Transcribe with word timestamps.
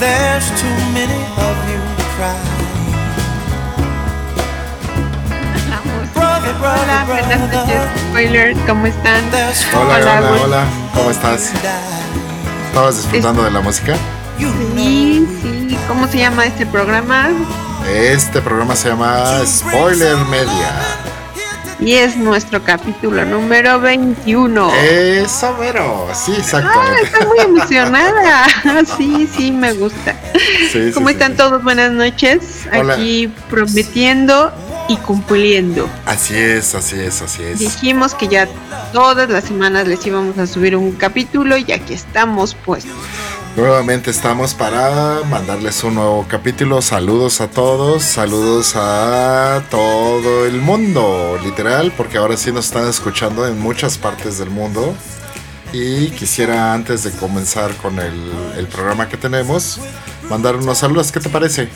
There's 0.00 0.48
too 0.60 0.76
many 0.94 1.20
of 1.42 1.56
you 1.68 1.80
crying. 2.14 2.58
Brother, 6.14 6.54
brother, 6.60 7.06
buenas 7.06 7.40
noches, 7.40 7.66
brother. 7.66 7.98
spoilers, 8.10 8.58
¿cómo 8.66 8.86
están? 8.86 9.24
Hola, 9.74 9.96
Hola, 9.96 10.18
hola, 10.18 10.42
hola. 10.42 10.64
¿Cómo 10.94 11.10
estás? 11.10 11.52
¿Estabas 12.78 12.96
disfrutando 13.02 13.42
de 13.42 13.50
la 13.50 13.60
música? 13.60 13.96
Sí, 14.38 15.26
sí, 15.42 15.76
¿cómo 15.88 16.06
se 16.06 16.18
llama 16.18 16.46
este 16.46 16.64
programa? 16.64 17.28
Este 17.92 18.40
programa 18.40 18.76
se 18.76 18.90
llama 18.90 19.44
Spoiler 19.44 20.16
Media. 20.30 20.70
Y 21.80 21.94
es 21.94 22.16
nuestro 22.16 22.62
capítulo 22.62 23.24
número 23.24 23.80
21. 23.80 24.72
Eso, 24.76 25.56
mero. 25.58 26.06
Sí, 26.14 26.30
Ah, 26.36 26.38
exactamente. 26.38 27.02
estoy 27.02 27.26
muy 27.26 27.38
emocionada. 27.40 28.46
Sí, 28.96 29.28
sí, 29.36 29.50
me 29.50 29.72
gusta. 29.72 30.14
Sí, 30.72 30.92
¿Cómo 30.94 31.08
sí. 31.08 31.14
están 31.14 31.34
todos? 31.36 31.64
Buenas 31.64 31.90
noches. 31.90 32.68
Hola. 32.72 32.94
Aquí 32.94 33.26
prometiendo 33.50 34.52
y 34.88 34.96
cumpliendo. 34.96 35.88
Así 36.06 36.34
es, 36.34 36.74
así 36.74 36.98
es, 36.98 37.22
así 37.22 37.42
es. 37.42 37.58
Dijimos 37.58 38.14
que 38.14 38.26
ya 38.26 38.48
todas 38.92 39.28
las 39.28 39.44
semanas 39.44 39.86
les 39.86 40.04
íbamos 40.06 40.38
a 40.38 40.46
subir 40.46 40.74
un 40.74 40.92
capítulo 40.92 41.56
y 41.56 41.70
aquí 41.72 41.94
estamos 41.94 42.56
pues. 42.64 42.84
Nuevamente 43.56 44.10
estamos 44.10 44.54
para 44.54 45.20
mandarles 45.28 45.82
un 45.84 45.96
nuevo 45.96 46.24
capítulo. 46.28 46.80
Saludos 46.80 47.40
a 47.40 47.48
todos, 47.48 48.02
saludos 48.02 48.74
a 48.76 49.62
todo 49.70 50.46
el 50.46 50.60
mundo, 50.60 51.38
literal, 51.42 51.92
porque 51.96 52.18
ahora 52.18 52.36
sí 52.36 52.52
nos 52.52 52.66
están 52.66 52.88
escuchando 52.88 53.46
en 53.46 53.58
muchas 53.58 53.98
partes 53.98 54.38
del 54.38 54.50
mundo. 54.50 54.94
Y 55.72 56.10
quisiera 56.10 56.72
antes 56.72 57.02
de 57.02 57.10
comenzar 57.10 57.74
con 57.74 57.98
el, 57.98 58.32
el 58.56 58.68
programa 58.68 59.08
que 59.08 59.18
tenemos, 59.18 59.80
mandar 60.30 60.56
unos 60.56 60.78
saludos. 60.78 61.12
¿Qué 61.12 61.20
te 61.20 61.28
parece? 61.28 61.68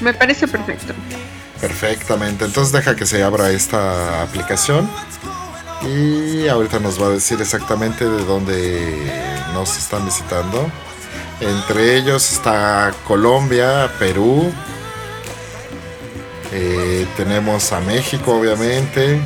Me 0.00 0.14
parece 0.14 0.46
perfecto. 0.46 0.94
Perfectamente, 1.60 2.44
entonces 2.44 2.72
deja 2.72 2.94
que 2.94 3.04
se 3.04 3.22
abra 3.22 3.50
esta 3.50 4.22
aplicación 4.22 4.88
y 5.82 6.46
ahorita 6.48 6.78
nos 6.78 7.00
va 7.00 7.06
a 7.06 7.10
decir 7.10 7.40
exactamente 7.40 8.08
de 8.08 8.24
dónde 8.24 9.12
nos 9.52 9.76
están 9.76 10.04
visitando. 10.04 10.70
Entre 11.40 11.96
ellos 11.96 12.32
está 12.32 12.92
Colombia, 13.04 13.90
Perú, 13.98 14.52
eh, 16.52 17.06
tenemos 17.16 17.72
a 17.72 17.80
México 17.80 18.38
obviamente, 18.38 19.20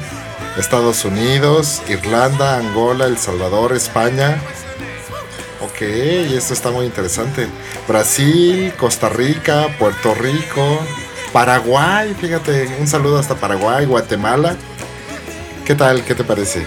Estados 0.58 1.04
Unidos, 1.04 1.82
Irlanda, 1.88 2.56
Angola, 2.56 3.06
El 3.06 3.18
Salvador, 3.18 3.72
España. 3.72 4.38
Ok, 5.60 5.82
esto 5.82 6.52
está 6.52 6.70
muy 6.70 6.86
interesante. 6.86 7.46
Brasil, 7.88 8.72
Costa 8.78 9.08
Rica, 9.08 9.68
Puerto 9.78 10.14
Rico, 10.14 10.80
Paraguay, 11.32 12.14
fíjate, 12.20 12.68
un 12.78 12.86
saludo 12.86 13.18
hasta 13.18 13.34
Paraguay, 13.34 13.86
Guatemala. 13.86 14.56
¿Qué 15.64 15.74
tal? 15.74 16.04
¿Qué 16.04 16.14
te 16.14 16.24
parece? 16.24 16.62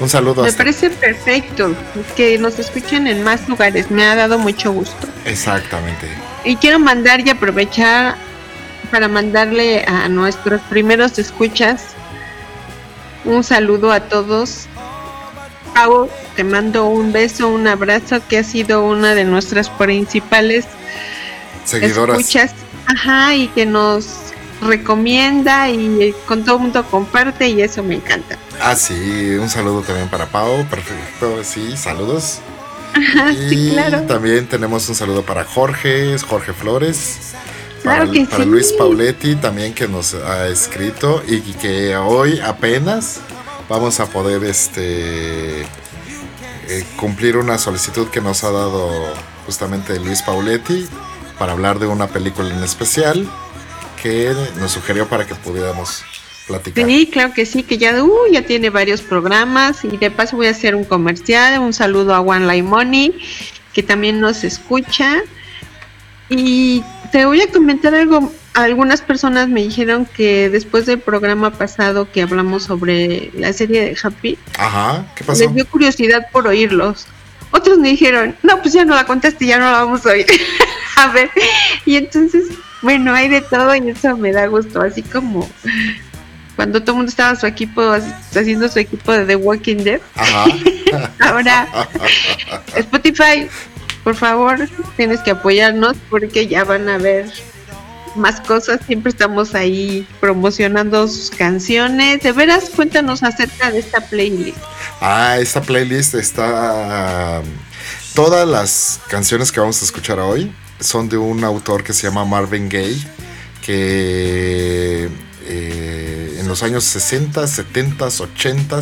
Un 0.00 0.08
saludo 0.08 0.42
Me 0.42 0.48
hasta... 0.48 0.58
parece 0.58 0.90
perfecto 0.90 1.74
que 2.16 2.38
nos 2.38 2.58
escuchen 2.58 3.06
en 3.06 3.22
más 3.22 3.48
lugares. 3.48 3.90
Me 3.90 4.04
ha 4.04 4.16
dado 4.16 4.38
mucho 4.38 4.72
gusto. 4.72 5.06
Exactamente. 5.24 6.08
Y 6.44 6.56
quiero 6.56 6.78
mandar 6.78 7.20
y 7.20 7.30
aprovechar 7.30 8.16
para 8.90 9.08
mandarle 9.08 9.84
a 9.86 10.08
nuestros 10.08 10.60
primeros 10.62 11.18
escuchas 11.18 11.84
un 13.24 13.44
saludo 13.44 13.92
a 13.92 14.00
todos. 14.00 14.66
Pau, 15.74 16.08
te 16.36 16.44
mando 16.44 16.86
un 16.86 17.12
beso, 17.12 17.48
un 17.48 17.66
abrazo, 17.66 18.20
que 18.28 18.38
ha 18.38 18.44
sido 18.44 18.84
una 18.84 19.14
de 19.14 19.24
nuestras 19.24 19.70
principales 19.70 20.66
Seguidoras. 21.64 22.18
escuchas. 22.18 22.52
Ajá, 22.86 23.34
y 23.34 23.48
que 23.48 23.66
nos 23.66 24.32
recomienda 24.62 25.68
y 25.68 26.14
con 26.26 26.44
todo 26.44 26.56
el 26.56 26.62
mundo 26.62 26.84
comparte 26.84 27.48
y 27.48 27.62
eso 27.62 27.82
me 27.82 27.96
encanta. 27.96 28.38
Ah, 28.60 28.76
sí, 28.76 29.34
un 29.40 29.48
saludo 29.48 29.82
también 29.82 30.08
para 30.08 30.26
Pau, 30.26 30.64
perfecto, 30.66 31.42
sí, 31.42 31.76
saludos. 31.76 32.38
Ajá, 32.94 33.32
y 33.32 33.48
sí, 33.48 33.70
claro. 33.72 34.02
también 34.02 34.46
tenemos 34.46 34.88
un 34.88 34.94
saludo 34.94 35.22
para 35.22 35.44
Jorge, 35.44 36.16
Jorge 36.18 36.52
Flores. 36.52 37.34
Claro 37.82 38.06
para, 38.06 38.12
que 38.12 38.24
para 38.26 38.44
sí. 38.44 38.50
Luis 38.50 38.72
Pauletti 38.72 39.34
también 39.36 39.74
que 39.74 39.88
nos 39.88 40.14
ha 40.14 40.46
escrito 40.46 41.22
y 41.26 41.40
que 41.40 41.96
hoy 41.96 42.38
apenas 42.40 43.20
vamos 43.68 43.98
a 43.98 44.06
poder 44.06 44.44
este 44.44 45.62
eh, 45.62 46.86
cumplir 46.96 47.36
una 47.36 47.58
solicitud 47.58 48.08
que 48.08 48.20
nos 48.20 48.44
ha 48.44 48.52
dado 48.52 48.88
justamente 49.46 49.98
Luis 49.98 50.22
Pauletti 50.22 50.86
para 51.42 51.54
hablar 51.54 51.80
de 51.80 51.88
una 51.88 52.06
película 52.06 52.54
en 52.54 52.62
especial 52.62 53.28
que 54.00 54.32
nos 54.60 54.70
sugirió 54.70 55.08
para 55.08 55.26
que 55.26 55.34
pudiéramos 55.34 56.04
platicar. 56.46 56.86
Sí, 56.86 57.10
claro 57.12 57.34
que 57.34 57.46
sí, 57.46 57.64
que 57.64 57.78
ya, 57.78 58.00
uh, 58.00 58.30
ya 58.30 58.42
tiene 58.42 58.70
varios 58.70 59.02
programas 59.02 59.84
y 59.84 59.96
de 59.96 60.12
paso 60.12 60.36
voy 60.36 60.46
a 60.46 60.50
hacer 60.50 60.76
un 60.76 60.84
comercial, 60.84 61.58
un 61.58 61.72
saludo 61.72 62.14
a 62.14 62.20
One 62.20 62.46
Line 62.46 62.62
Money, 62.62 63.18
que 63.72 63.82
también 63.82 64.20
nos 64.20 64.44
escucha. 64.44 65.16
Y 66.28 66.84
te 67.10 67.24
voy 67.24 67.40
a 67.40 67.48
comentar 67.50 67.92
algo, 67.92 68.32
algunas 68.54 69.00
personas 69.00 69.48
me 69.48 69.62
dijeron 69.62 70.06
que 70.06 70.48
después 70.48 70.86
del 70.86 71.00
programa 71.00 71.50
pasado 71.50 72.08
que 72.08 72.22
hablamos 72.22 72.62
sobre 72.62 73.32
la 73.34 73.52
serie 73.52 73.80
de 73.80 73.98
Happy, 74.00 74.38
Ajá, 74.56 75.06
¿qué 75.16 75.24
pasó? 75.24 75.42
les 75.42 75.52
dio 75.56 75.66
curiosidad 75.66 76.28
por 76.30 76.46
oírlos. 76.46 77.08
Otros 77.50 77.78
me 77.78 77.88
dijeron, 77.88 78.36
no, 78.44 78.62
pues 78.62 78.74
ya 78.74 78.84
no 78.84 78.94
la 78.94 79.06
contaste, 79.06 79.44
ya 79.44 79.58
no 79.58 79.64
la 79.64 79.84
vamos 79.84 80.06
a 80.06 80.10
oír. 80.10 80.26
a 80.96 81.08
ver, 81.08 81.30
y 81.84 81.96
entonces, 81.96 82.48
bueno, 82.80 83.14
hay 83.14 83.28
de 83.28 83.40
todo 83.40 83.74
y 83.74 83.90
eso 83.90 84.16
me 84.16 84.32
da 84.32 84.46
gusto, 84.46 84.80
así 84.80 85.02
como 85.02 85.48
cuando 86.56 86.80
todo 86.80 86.92
el 86.92 86.96
mundo 86.98 87.10
estaba 87.10 87.34
su 87.34 87.46
equipo, 87.46 87.82
haciendo 87.82 88.68
su 88.68 88.78
equipo 88.78 89.12
de 89.12 89.24
The 89.24 89.36
Walking 89.36 89.78
Dead. 89.78 90.00
Ajá. 90.14 90.44
Ahora, 91.20 91.68
Spotify, 92.76 93.48
por 94.04 94.14
favor, 94.14 94.68
tienes 94.96 95.20
que 95.20 95.30
apoyarnos 95.30 95.96
porque 96.10 96.46
ya 96.46 96.64
van 96.64 96.88
a 96.88 96.98
ver 96.98 97.32
más 98.16 98.40
cosas. 98.40 98.80
Siempre 98.86 99.10
estamos 99.10 99.54
ahí 99.54 100.06
promocionando 100.20 101.08
sus 101.08 101.30
canciones. 101.30 102.20
De 102.22 102.32
veras, 102.32 102.70
cuéntanos 102.76 103.22
acerca 103.22 103.70
de 103.70 103.78
esta 103.78 104.00
playlist. 104.00 104.58
Ah, 105.00 105.38
esta 105.38 105.62
playlist 105.62 106.14
está. 106.14 107.40
Todas 108.14 108.46
las 108.46 109.00
canciones 109.08 109.50
que 109.50 109.58
vamos 109.58 109.80
a 109.80 109.86
escuchar 109.86 110.20
hoy 110.20 110.52
son 110.82 111.08
de 111.08 111.16
un 111.16 111.44
autor 111.44 111.82
que 111.84 111.92
se 111.92 112.06
llama 112.08 112.24
Marvin 112.24 112.68
Gaye, 112.68 113.06
que 113.64 115.08
eh, 115.46 116.36
en 116.40 116.48
los 116.48 116.62
años 116.62 116.84
60, 116.84 117.46
70, 117.46 118.06
80 118.06 118.80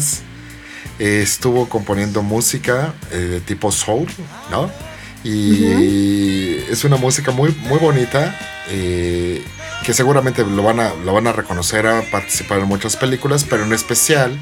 eh, 0.99 1.21
estuvo 1.22 1.69
componiendo 1.69 2.22
música 2.22 2.94
eh, 3.11 3.16
de 3.16 3.41
tipo 3.41 3.71
soul, 3.72 4.06
¿no? 4.50 4.71
Y 5.22 6.55
es 6.71 6.84
una 6.84 6.97
música 6.97 7.31
muy, 7.31 7.55
muy 7.69 7.78
bonita. 7.78 8.38
eh, 8.71 9.43
que 9.84 9.94
seguramente 9.94 10.44
lo 10.44 10.62
van, 10.62 10.78
a, 10.78 10.93
lo 11.05 11.15
van 11.15 11.27
a 11.27 11.32
reconocer, 11.32 11.87
a 11.87 12.03
participar 12.11 12.59
en 12.59 12.67
muchas 12.67 12.97
películas, 12.97 13.47
pero 13.49 13.64
en 13.64 13.73
especial 13.73 14.38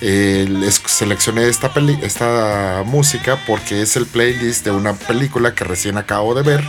eh, 0.00 0.46
les 0.48 0.82
seleccioné 0.84 1.46
esta, 1.48 1.72
peli 1.72 1.96
esta 2.02 2.82
música 2.84 3.38
porque 3.46 3.82
es 3.82 3.94
el 3.96 4.06
playlist 4.06 4.64
de 4.64 4.72
una 4.72 4.94
película 4.94 5.54
que 5.54 5.62
recién 5.62 5.96
acabo 5.96 6.34
de 6.34 6.42
ver 6.42 6.64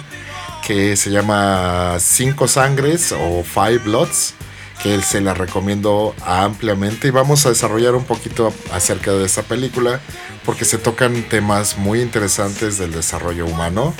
que 0.65 0.95
se 0.95 1.09
llama 1.09 1.97
Cinco 1.99 2.47
Sangres 2.47 3.11
o 3.11 3.43
Five 3.43 3.79
Bloods 3.79 4.35
que 4.81 5.01
se 5.01 5.21
la 5.21 5.33
recomiendo 5.33 6.15
ampliamente. 6.25 7.07
Y 7.07 7.11
vamos 7.11 7.45
a 7.45 7.49
desarrollar 7.49 7.95
un 7.95 8.05
poquito 8.05 8.53
acerca 8.71 9.11
de 9.11 9.25
esta 9.25 9.43
película 9.43 9.99
porque 10.45 10.65
se 10.65 10.77
tocan 10.77 11.23
temas 11.23 11.77
muy 11.77 12.01
interesantes 12.01 12.77
del 12.77 12.91
desarrollo 12.91 13.45
humano. 13.45 13.93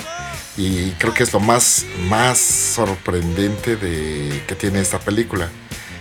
Y 0.56 0.90
creo 0.92 1.14
que 1.14 1.22
es 1.22 1.32
lo 1.32 1.40
más, 1.40 1.86
más 2.08 2.38
sorprendente 2.38 3.76
de, 3.76 4.42
que 4.46 4.54
tiene 4.54 4.80
esta 4.80 4.98
película. 4.98 5.48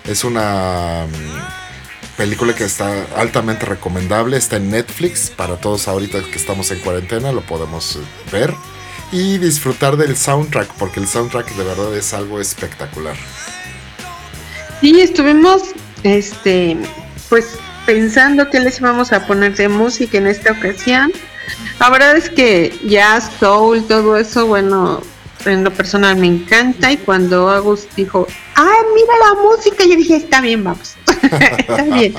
Es 0.06 0.24
una 0.24 1.06
mm, 1.08 2.18
película 2.18 2.54
que 2.54 2.66
está 2.66 3.06
altamente 3.16 3.66
recomendable, 3.66 4.36
está 4.36 4.58
en 4.58 4.72
Netflix. 4.72 5.30
Para 5.30 5.58
todos 5.58 5.88
ahorita 5.88 6.22
que 6.24 6.36
estamos 6.36 6.72
en 6.72 6.80
cuarentena, 6.80 7.32
lo 7.32 7.42
podemos 7.42 8.00
ver 8.32 8.54
y 9.12 9.38
disfrutar 9.38 9.98
del 9.98 10.16
soundtrack 10.16 10.74
porque 10.76 11.00
el 11.00 11.08
soundtrack 11.08 11.54
de 11.56 11.64
verdad 11.64 11.96
es 11.96 12.14
algo 12.14 12.40
espectacular. 12.40 13.16
Sí, 14.80 15.00
estuvimos, 15.00 15.62
este, 16.04 16.78
pues 17.30 17.58
pensando 17.86 18.50
que 18.50 18.60
les 18.60 18.80
íbamos 18.80 19.12
a 19.12 19.28
poner 19.28 19.56
de 19.56 19.70
música 19.70 20.18
en 20.18 20.28
esta 20.28 20.54
ocasión. 20.54 21.12
La 21.80 21.90
verdad 21.90 22.16
es 22.16 22.30
que 22.30 22.74
jazz, 22.86 23.30
soul, 23.40 23.86
todo 23.88 24.18
eso, 24.18 24.48
bueno, 24.48 25.02
en 25.46 25.64
lo 25.64 25.72
personal 25.72 26.16
me 26.16 26.28
encanta 26.28 26.92
y 26.92 26.98
cuando 26.98 27.50
Agus 27.50 27.88
dijo, 27.96 28.28
ah, 28.56 28.78
mira 28.96 29.14
la 29.20 29.42
música, 29.42 29.84
yo 29.84 29.96
dije, 29.96 30.16
está 30.16 30.42
bien, 30.42 30.64
vamos. 30.64 30.96
está 31.58 31.84
bien. 31.84 32.14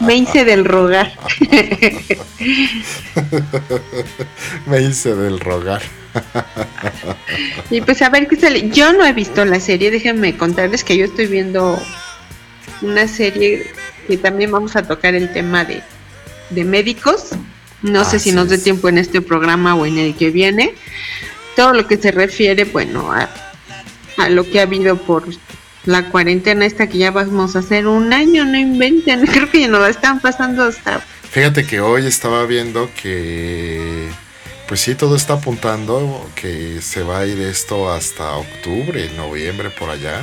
Me 0.00 0.16
hice 0.16 0.44
del 0.44 0.64
rogar. 0.64 1.12
me 4.66 4.82
hice 4.82 5.14
del 5.14 5.40
rogar. 5.40 5.82
y 7.70 7.80
pues 7.80 8.02
a 8.02 8.10
ver 8.10 8.28
qué 8.28 8.36
sale. 8.36 8.70
Yo 8.70 8.92
no 8.92 9.04
he 9.04 9.12
visto 9.12 9.44
la 9.44 9.60
serie, 9.60 9.90
déjenme 9.90 10.36
contarles 10.36 10.84
que 10.84 10.96
yo 10.96 11.04
estoy 11.04 11.26
viendo 11.26 11.80
una 12.82 13.08
serie 13.08 13.70
que 14.06 14.16
también 14.16 14.50
vamos 14.50 14.76
a 14.76 14.82
tocar 14.82 15.14
el 15.14 15.32
tema 15.32 15.64
de, 15.64 15.82
de 16.50 16.64
médicos. 16.64 17.30
No 17.82 18.04
sé 18.04 18.18
si 18.18 18.32
nos 18.32 18.48
dé 18.48 18.58
tiempo 18.58 18.88
en 18.88 18.98
este 18.98 19.20
programa 19.20 19.74
o 19.74 19.86
en 19.86 19.98
el 19.98 20.14
que 20.16 20.30
viene. 20.30 20.74
Todo 21.54 21.72
lo 21.74 21.86
que 21.86 21.96
se 21.96 22.10
refiere, 22.10 22.64
bueno, 22.64 23.12
a, 23.12 23.28
a 24.16 24.28
lo 24.28 24.48
que 24.48 24.60
ha 24.60 24.62
habido 24.62 24.96
por 24.96 25.24
la 25.84 26.08
cuarentena 26.10 26.66
esta 26.66 26.88
que 26.88 26.98
ya 26.98 27.10
vamos 27.10 27.56
a 27.56 27.60
hacer 27.60 27.86
un 27.86 28.12
año, 28.12 28.44
no 28.44 28.56
inventen. 28.58 29.26
Creo 29.32 29.50
que 29.50 29.60
ya 29.60 29.68
nos 29.68 29.80
la 29.80 29.88
están 29.88 30.20
pasando 30.20 30.64
hasta... 30.64 31.00
Fíjate 31.30 31.66
que 31.66 31.80
hoy 31.80 32.06
estaba 32.06 32.46
viendo 32.46 32.90
que 33.02 34.08
pues 34.68 34.80
sí, 34.80 34.94
todo 34.94 35.14
está 35.14 35.34
apuntando 35.34 36.28
que 36.34 36.80
se 36.82 37.02
va 37.02 37.20
a 37.20 37.26
ir 37.26 37.40
esto 37.40 37.90
hasta 37.90 38.36
octubre, 38.36 39.10
noviembre, 39.16 39.70
por 39.70 39.90
allá. 39.90 40.20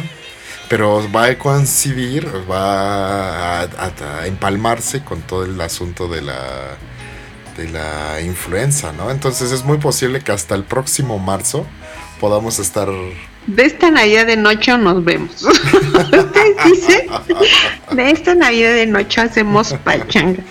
Pero 0.69 1.09
va 1.11 1.25
a 1.25 1.37
coincidir, 1.37 2.27
va 2.49 3.61
a, 3.61 4.27
empalmarse 4.27 5.03
con 5.03 5.21
todo 5.21 5.45
el 5.45 5.59
asunto 5.61 6.07
de 6.07 6.21
la, 6.21 6.77
de 7.57 7.69
la 7.69 8.21
influenza, 8.21 8.91
¿no? 8.91 9.11
Entonces 9.11 9.51
es 9.51 9.63
muy 9.63 9.77
posible 9.77 10.21
que 10.21 10.31
hasta 10.31 10.55
el 10.55 10.63
próximo 10.63 11.19
marzo 11.19 11.65
podamos 12.19 12.59
estar 12.59 12.89
de 13.47 13.65
esta 13.65 13.91
Navidad 13.91 14.27
de 14.27 14.37
noche 14.37 14.77
nos 14.77 15.03
vemos. 15.03 15.43
Ustedes 15.43 16.55
dicen, 16.65 17.07
de 17.91 18.11
esta 18.11 18.35
Navidad 18.35 18.73
de 18.73 18.85
noche 18.85 19.21
hacemos 19.21 19.73
pachanga. 19.83 20.41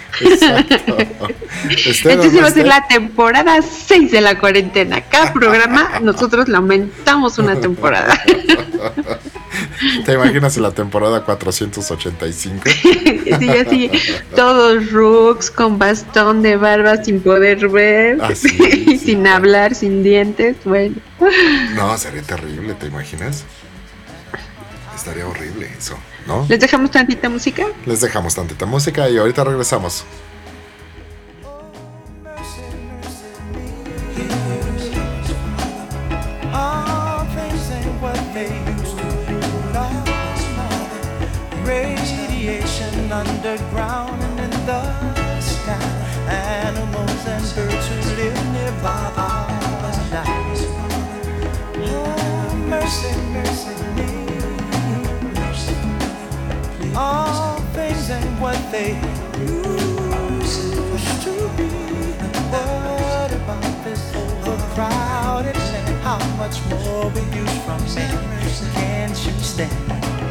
Entonces 2.04 2.42
va 2.42 2.46
a 2.46 2.50
ser 2.50 2.66
la 2.66 2.86
temporada 2.86 3.60
6 3.62 4.10
de 4.10 4.20
la 4.20 4.38
cuarentena. 4.38 5.00
Cada 5.02 5.32
programa 5.32 6.00
nosotros 6.00 6.48
la 6.48 6.58
aumentamos 6.58 7.38
una 7.38 7.60
temporada. 7.60 8.22
¿Te 10.04 10.12
imaginas 10.14 10.56
en 10.56 10.62
la 10.62 10.72
temporada 10.72 11.24
485? 11.24 12.62
sí, 13.38 13.48
así, 13.50 13.90
todos 14.34 14.90
rooks 14.90 15.50
con 15.50 15.78
bastón 15.78 16.42
de 16.42 16.56
barba 16.56 17.02
sin 17.02 17.20
poder 17.20 17.68
ver, 17.68 18.18
ah, 18.22 18.34
sin 18.34 19.26
hablar, 19.26 19.74
sin 19.74 20.02
dientes, 20.02 20.56
bueno. 20.64 20.96
No, 21.74 21.96
sería 21.98 22.22
terrible, 22.22 22.74
¿te 22.74 22.86
imaginas? 22.86 23.44
Estaría 24.94 25.26
horrible 25.26 25.70
eso, 25.76 25.98
¿no? 26.26 26.46
¿Les 26.48 26.60
dejamos 26.60 26.90
tantita 26.90 27.28
música? 27.28 27.64
Les 27.86 28.00
dejamos 28.00 28.34
tantita 28.34 28.66
música 28.66 29.08
y 29.08 29.18
ahorita 29.18 29.44
regresamos. 29.44 30.04
Underground 43.52 44.22
and 44.22 44.40
in 44.40 44.50
the 44.66 45.40
sky. 45.40 45.76
Animals 46.26 47.26
and 47.26 47.44
birds 47.54 47.86
who 47.88 47.96
live 48.16 48.52
nearby 48.52 49.12
are 49.16 49.48
nice. 50.10 50.62
Oh, 51.76 52.54
mercy, 52.66 53.12
mercy 53.36 53.74
me. 53.96 54.10
All 56.96 57.58
things 57.74 58.10
ain't 58.10 58.40
what 58.40 58.58
they 58.72 58.94
used 59.38 60.72
to 61.24 61.32
be. 61.56 61.68
What 62.52 63.32
about 63.32 63.84
this 63.84 64.02
overcrowded 64.16 65.56
land? 65.56 66.02
How 66.02 66.20
much 66.36 66.56
more 66.70 67.10
we 67.10 67.22
use 67.36 67.56
from 67.64 67.80
men? 67.94 68.14
Can't 68.74 69.26
you 69.26 69.32
stand? 69.42 70.21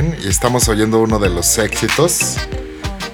Y 0.00 0.28
estamos 0.28 0.66
oyendo 0.68 0.98
uno 1.00 1.18
de 1.18 1.28
los 1.28 1.58
éxitos. 1.58 2.36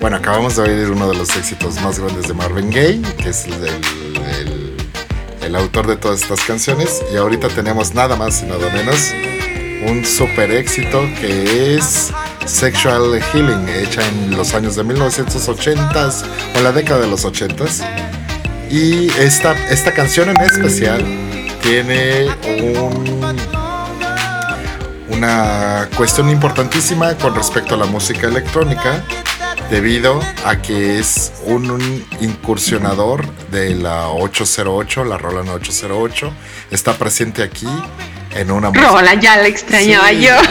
Bueno, 0.00 0.16
acabamos 0.18 0.54
de 0.54 0.62
oír 0.62 0.90
uno 0.90 1.08
de 1.08 1.16
los 1.16 1.34
éxitos 1.36 1.80
más 1.80 1.98
grandes 1.98 2.28
de 2.28 2.34
Marvin 2.34 2.70
Gaye, 2.70 3.02
que 3.16 3.30
es 3.30 3.46
el, 3.46 4.76
el, 5.42 5.56
autor 5.56 5.88
de 5.88 5.96
todas 5.96 6.22
estas 6.22 6.40
canciones. 6.42 7.02
Y 7.12 7.16
ahorita 7.16 7.48
tenemos 7.48 7.92
nada 7.92 8.14
más 8.14 8.40
y 8.42 8.46
nada 8.46 8.70
menos 8.72 9.12
un 9.88 10.04
super 10.04 10.52
éxito 10.52 11.02
que 11.20 11.74
es 11.74 12.12
Sexual 12.44 13.20
Healing, 13.32 13.68
hecha 13.68 14.06
en 14.06 14.36
los 14.36 14.54
años 14.54 14.76
de 14.76 14.84
1980 14.84 16.10
o 16.56 16.60
la 16.60 16.70
década 16.70 17.00
de 17.00 17.08
los 17.08 17.24
80s. 17.24 17.84
Y 18.70 19.08
esta, 19.18 19.54
esta 19.70 19.92
canción 19.92 20.28
en 20.28 20.40
especial 20.40 21.04
tiene 21.62 22.28
un 22.62 23.36
una 25.16 25.88
cuestión 25.96 26.28
importantísima 26.28 27.16
con 27.16 27.34
respecto 27.34 27.74
a 27.74 27.78
la 27.78 27.86
música 27.86 28.26
electrónica, 28.26 29.02
debido 29.70 30.20
a 30.44 30.60
que 30.60 30.98
es 30.98 31.32
un, 31.46 32.04
incursionador 32.20 33.26
de 33.50 33.74
la 33.74 34.08
808, 34.08 35.04
la 35.04 35.16
Roland 35.16 35.48
808, 35.48 36.30
está 36.70 36.92
presente 36.94 37.42
aquí 37.42 37.68
en 38.34 38.50
una 38.50 38.70
Roland, 38.70 39.22
ya 39.22 39.38
la 39.38 39.46
extrañaba 39.46 40.12
yo. 40.12 40.34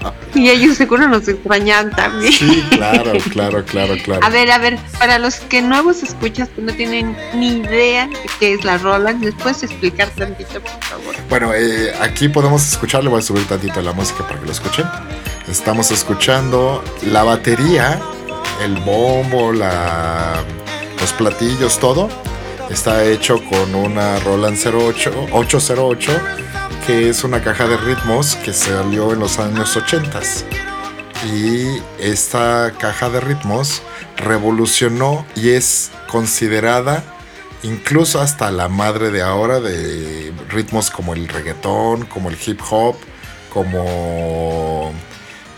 y 0.34 0.50
ellos 0.50 0.76
seguro 0.76 1.08
nos 1.08 1.28
extrañan 1.28 1.90
también. 1.90 2.32
Sí, 2.32 2.64
claro, 2.70 3.12
claro, 3.30 3.64
claro, 3.64 3.94
claro. 4.02 4.24
A 4.24 4.30
ver, 4.30 4.50
a 4.50 4.58
ver, 4.58 4.78
para 4.98 5.18
los 5.18 5.36
que 5.36 5.62
nuevos 5.62 6.02
escuchas 6.02 6.48
que 6.50 6.62
no 6.62 6.72
tienen 6.72 7.16
ni 7.34 7.58
idea 7.58 8.06
de 8.06 8.18
qué 8.38 8.54
es 8.54 8.64
la 8.64 8.78
Roland, 8.78 9.24
¿les 9.24 9.34
puedes 9.34 9.62
explicar 9.62 10.08
tantito, 10.10 10.60
por 10.60 10.84
favor? 10.84 11.14
Bueno, 11.28 11.52
eh, 11.54 11.92
aquí 12.00 12.28
podemos 12.28 12.66
escuchar, 12.66 13.02
le 13.02 13.10
voy 13.10 13.20
a 13.20 13.22
subir 13.22 13.46
tantito 13.46 13.80
la 13.82 13.92
música 13.92 14.26
para 14.26 14.40
que 14.40 14.46
lo 14.46 14.52
escuchen. 14.52 14.86
Estamos 15.48 15.90
escuchando 15.90 16.84
la 17.02 17.24
batería, 17.24 18.00
el 18.62 18.76
bombo, 18.80 19.52
la, 19.52 20.42
los 21.00 21.12
platillos, 21.14 21.78
todo. 21.78 22.08
Está 22.70 23.04
hecho 23.04 23.42
con 23.44 23.74
una 23.74 24.20
Roland 24.20 24.56
08, 24.56 25.28
808 25.32 26.12
que 26.86 27.08
es 27.08 27.24
una 27.24 27.42
caja 27.42 27.66
de 27.66 27.76
ritmos 27.76 28.36
que 28.36 28.52
salió 28.52 29.12
en 29.12 29.20
los 29.20 29.38
años 29.38 29.76
80. 29.76 30.20
y 31.26 31.82
esta 31.98 32.72
caja 32.78 33.10
de 33.10 33.20
ritmos 33.20 33.82
revolucionó 34.16 35.26
y 35.34 35.50
es 35.50 35.90
considerada 36.08 37.04
incluso 37.62 38.20
hasta 38.20 38.50
la 38.50 38.68
madre 38.68 39.10
de 39.10 39.22
ahora 39.22 39.60
de 39.60 40.32
ritmos 40.48 40.90
como 40.90 41.12
el 41.12 41.28
reggaetón, 41.28 42.06
como 42.06 42.30
el 42.30 42.38
hip 42.44 42.60
hop, 42.70 42.96
como 43.52 44.92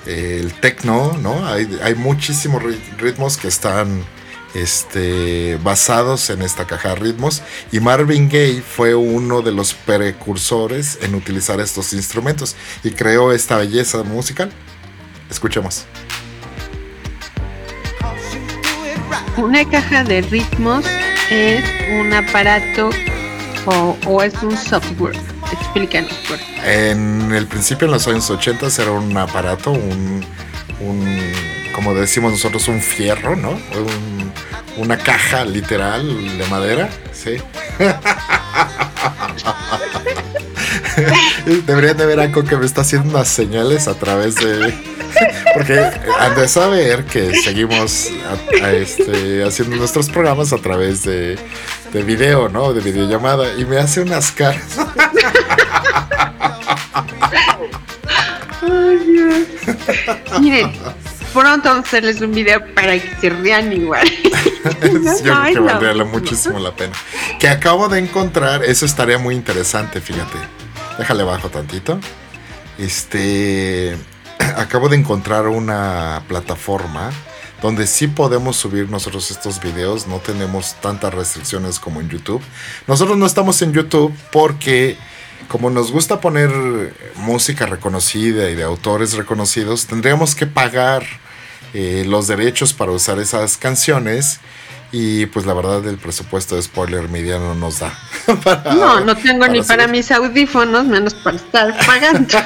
el 0.07 0.53
techno, 0.55 1.17
¿no? 1.19 1.47
Hay, 1.47 1.79
hay 1.83 1.95
muchísimos 1.95 2.63
ritmos 2.99 3.37
que 3.37 3.49
están 3.49 4.05
este, 4.55 5.59
basados 5.63 6.31
en 6.31 6.43
esta 6.43 6.67
caja 6.67 6.91
de 6.91 6.97
ritmos 6.97 7.43
y 7.71 7.81
Marvin 7.81 8.29
Gaye 8.29 8.63
fue 8.63 8.95
uno 8.95 9.43
de 9.43 9.53
los 9.53 9.75
precursores 9.75 10.99
en 11.03 11.15
utilizar 11.15 11.61
estos 11.61 11.93
instrumentos 11.93 12.57
y 12.85 12.91
creó 12.91 13.33
esta 13.33 13.57
belleza 13.57 14.03
musical. 14.03 14.53
Escuchemos. 15.31 15.87
Una 19.37 19.69
caja 19.69 20.05
de 20.05 20.21
ritmos 20.23 20.85
es 21.31 21.65
un 21.99 22.13
aparato 22.13 22.91
o, 24.07 24.23
es 24.23 24.35
un 24.43 24.57
software. 24.57 25.17
Explícanos. 25.53 26.13
En 26.65 27.33
el 27.33 27.47
principio, 27.47 27.87
en 27.87 27.93
los 27.93 28.07
años 28.09 28.29
80, 28.31 28.69
era 28.83 28.91
un 28.91 29.17
aparato, 29.17 29.71
un, 29.71 30.25
un 30.81 31.33
como 31.75 31.95
decimos 31.95 32.33
nosotros, 32.33 32.69
un 32.69 32.81
fierro, 32.81 33.37
¿no? 33.37 33.59
Una 34.77 34.97
caja 34.99 35.45
literal 35.45 36.39
de 36.39 36.47
madera, 36.47 36.89
sí. 37.13 37.37
Deberían 41.67 41.97
de 41.97 42.07
ver 42.07 42.21
algo 42.21 42.45
que 42.45 42.57
me 42.57 42.67
está 42.67 42.83
haciendo 42.83 43.11
unas 43.11 43.29
señales 43.29 43.89
a 43.89 43.95
través 43.95 44.37
de. 44.37 44.75
Porque 45.55 45.79
han 46.19 46.35
de 46.35 46.49
saber 46.49 47.05
que 47.05 47.35
seguimos 47.43 48.11
este, 48.63 49.45
haciendo 49.45 49.77
nuestros 49.77 50.09
programas 50.09 50.53
a 50.53 50.59
través 50.59 51.03
de, 51.03 51.39
de 51.93 52.03
video, 52.03 52.49
¿no? 52.49 52.73
De 52.73 52.81
videollamada. 52.81 53.53
Y 53.59 53.65
me 53.65 53.79
hace 53.79 54.01
unas 54.01 54.33
caras. 54.33 54.79
Miren, 60.41 60.73
pronto 61.33 61.69
vamos 61.69 61.85
a 61.85 61.89
hacerles 61.89 62.21
un 62.21 62.33
video 62.33 62.63
para 62.75 62.99
que 62.99 63.11
se 63.21 63.31
rían 63.31 63.73
igual. 63.73 64.11
Yo 64.83 65.17
creo 65.23 65.53
que 65.53 65.61
valdría 65.61 66.05
muchísimo 66.05 66.59
la 66.59 66.75
pena. 66.75 66.95
Que 67.39 67.49
acabo 67.49 67.89
de 67.89 67.99
encontrar, 67.99 68.65
eso 68.65 68.87
estaría 68.87 69.19
muy 69.19 69.35
interesante, 69.35 70.01
fíjate. 70.01 70.39
Déjale 70.99 71.25
bajo 71.25 71.49
tantito. 71.49 71.99
Este. 72.79 73.97
Acabo 74.57 74.89
de 74.89 74.97
encontrar 74.97 75.47
una 75.47 76.25
plataforma 76.29 77.11
donde 77.63 77.87
sí 77.87 78.09
podemos 78.09 78.57
subir 78.57 78.91
nosotros 78.91 79.31
estos 79.31 79.63
videos, 79.63 80.09
no 80.09 80.19
tenemos 80.19 80.75
tantas 80.81 81.15
restricciones 81.15 81.79
como 81.79 82.01
en 82.01 82.09
YouTube. 82.09 82.43
Nosotros 82.89 83.17
no 83.17 83.25
estamos 83.25 83.63
en 83.63 83.73
YouTube 83.73 84.13
porque 84.33 84.99
como 85.47 85.71
nos 85.71 85.93
gusta 85.93 86.21
poner 86.21 86.51
música 87.17 87.67
reconocida 87.67 88.51
y 88.51 88.55
de 88.55 88.65
autores 88.65 89.13
reconocidos, 89.13 89.87
tendríamos 89.87 90.35
que 90.35 90.47
pagar 90.47 91.05
eh, 91.75 92.05
los 92.07 92.27
derechos 92.27 92.73
para 92.73 92.93
usar 92.93 93.19
esas 93.19 93.57
canciones. 93.57 94.41
Y 94.95 95.25
pues 95.27 95.47
la 95.47 95.55
verdad 95.55 95.87
el 95.87 95.97
presupuesto 95.97 96.55
de 96.55 96.63
Spoiler 96.63 97.09
Media 97.09 97.39
no 97.39 97.55
nos 97.55 97.79
da. 97.79 97.99
no, 98.75 99.01
no 99.01 99.17
tengo 99.17 99.49
ni 99.49 99.63
para 99.63 99.87
mis 99.87 100.11
audífonos, 100.11 100.85
menos 100.85 101.15
para 101.15 101.37
estar 101.37 101.75
pagando. 101.87 102.29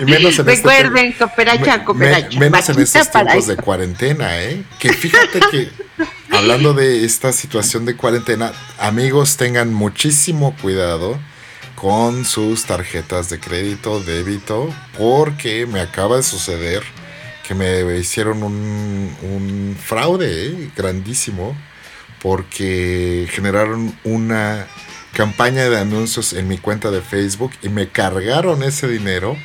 y 0.00 0.04
menos 0.06 0.38
en 0.38 0.48
este 0.48 0.52
Recuerden, 0.54 1.06
este, 1.06 1.18
cooperacha, 1.18 1.84
cooperacha. 1.84 2.38
menos 2.38 2.68
en 2.70 2.80
estos 2.80 3.10
tiempos 3.10 3.46
de 3.48 3.56
cuarentena, 3.56 4.40
¿eh? 4.40 4.64
Que 4.78 4.94
fíjate 4.94 5.40
que 5.50 5.68
hablando 6.30 6.72
de 6.72 7.04
esta 7.04 7.32
situación 7.32 7.84
de 7.84 7.96
cuarentena, 7.96 8.52
amigos, 8.78 9.36
tengan 9.36 9.74
muchísimo 9.74 10.56
cuidado 10.62 11.18
con 11.74 12.24
sus 12.24 12.64
tarjetas 12.64 13.28
de 13.28 13.40
crédito, 13.40 14.00
débito, 14.00 14.72
porque 14.96 15.66
me 15.66 15.80
acaba 15.80 16.16
de 16.16 16.22
suceder 16.22 16.82
que 17.50 17.56
me 17.56 17.98
hicieron 17.98 18.44
un, 18.44 19.76
fraude 19.84 20.46
¿eh? 20.46 20.70
grandísimo, 20.76 21.56
porque 22.22 23.26
generaron 23.28 23.92
una 24.04 24.68
campaña 25.14 25.68
de 25.68 25.76
anuncios 25.76 26.32
en 26.32 26.46
mi 26.46 26.58
cuenta 26.58 26.92
de 26.92 27.00
Facebook 27.00 27.50
y 27.60 27.68
me 27.68 27.88
cargaron 27.88 28.62
ese 28.62 28.86
dinero 28.86 29.36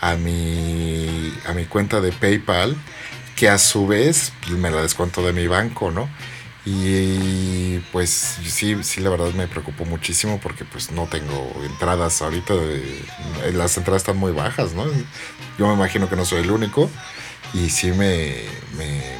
a 0.00 0.16
mi, 0.16 1.32
a 1.46 1.52
mi 1.52 1.66
cuenta 1.66 2.00
de 2.00 2.10
PayPal, 2.10 2.74
que 3.36 3.48
a 3.48 3.58
su 3.58 3.86
vez 3.86 4.32
pues, 4.40 4.58
me 4.58 4.72
la 4.72 4.82
descuento 4.82 5.24
de 5.24 5.32
mi 5.32 5.46
banco, 5.46 5.92
¿no? 5.92 6.08
Y 6.66 7.78
pues 7.92 8.10
sí, 8.10 8.76
sí, 8.82 9.00
la 9.00 9.10
verdad 9.10 9.32
me 9.32 9.46
preocupó 9.46 9.84
muchísimo 9.84 10.40
porque 10.42 10.64
pues 10.64 10.90
no 10.90 11.06
tengo 11.06 11.52
entradas 11.64 12.20
ahorita. 12.20 12.52
las 13.52 13.76
entradas 13.76 14.02
están 14.02 14.16
muy 14.16 14.32
bajas, 14.32 14.72
¿no? 14.72 14.86
Yo 15.56 15.68
me 15.68 15.74
imagino 15.74 16.08
que 16.08 16.16
no 16.16 16.24
soy 16.24 16.42
el 16.42 16.50
único 16.50 16.90
y 17.54 17.70
sí 17.70 17.92
me, 17.92 18.34